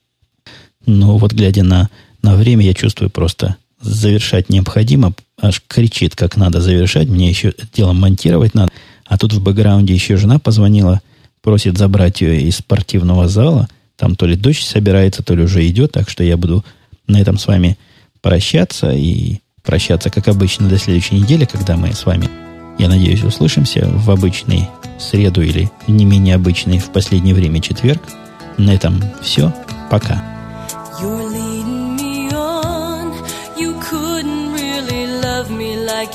Но 0.87 1.19
вот 1.19 1.33
глядя 1.33 1.63
на, 1.63 1.89
на 2.23 2.35
время, 2.35 2.65
я 2.65 2.73
чувствую 2.73 3.11
просто 3.11 3.57
завершать 3.79 4.49
необходимо, 4.49 5.13
аж 5.39 5.61
кричит, 5.67 6.15
как 6.15 6.37
надо 6.37 6.59
завершать, 6.59 7.07
мне 7.07 7.29
еще 7.29 7.49
это 7.49 7.67
дело 7.71 7.93
монтировать 7.93 8.55
надо. 8.55 8.71
А 9.05 9.19
тут 9.19 9.33
в 9.33 9.43
бэкграунде 9.43 9.93
еще 9.93 10.17
жена 10.17 10.39
позвонила, 10.39 11.01
просит 11.47 11.77
забрать 11.77 12.19
ее 12.19 12.41
из 12.41 12.57
спортивного 12.57 13.29
зала. 13.29 13.69
Там 13.95 14.17
то 14.17 14.25
ли 14.25 14.35
дочь 14.35 14.65
собирается, 14.65 15.23
то 15.23 15.33
ли 15.33 15.43
уже 15.43 15.65
идет, 15.65 15.93
так 15.93 16.09
что 16.09 16.21
я 16.21 16.35
буду 16.35 16.65
на 17.07 17.21
этом 17.21 17.37
с 17.37 17.47
вами 17.47 17.77
прощаться 18.21 18.91
и 18.91 19.37
прощаться, 19.63 20.09
как 20.09 20.27
обычно, 20.27 20.67
до 20.67 20.77
следующей 20.77 21.15
недели, 21.15 21.45
когда 21.45 21.77
мы 21.77 21.93
с 21.93 22.05
вами 22.05 22.27
я 22.77 22.89
надеюсь, 22.89 23.23
услышимся 23.23 23.87
в 23.87 24.11
обычный 24.11 24.67
среду 24.99 25.41
или 25.41 25.71
не 25.87 26.03
менее 26.03 26.35
обычный 26.35 26.79
в 26.79 26.91
последнее 26.91 27.33
время 27.33 27.61
четверг. 27.61 28.01
На 28.57 28.71
этом 28.71 29.01
все. 29.21 29.53
Пока. 29.89 30.21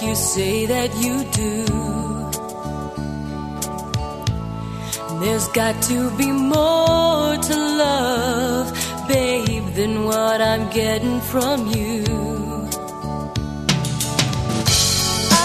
you 0.03 0.15
say 0.15 0.67
that 0.67 0.91
you 1.01 1.25
do. 1.33 2.02
There's 5.23 5.47
got 5.49 5.81
to 5.83 6.11
be 6.17 6.33
more 6.33 7.37
to 7.37 7.57
love, 7.57 8.67
babe, 9.07 9.67
than 9.75 10.05
what 10.05 10.41
I'm 10.41 10.69
getting 10.71 11.21
from 11.21 11.69
you. 11.69 12.03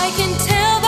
I 0.02 0.14
can 0.18 0.48
tell. 0.48 0.87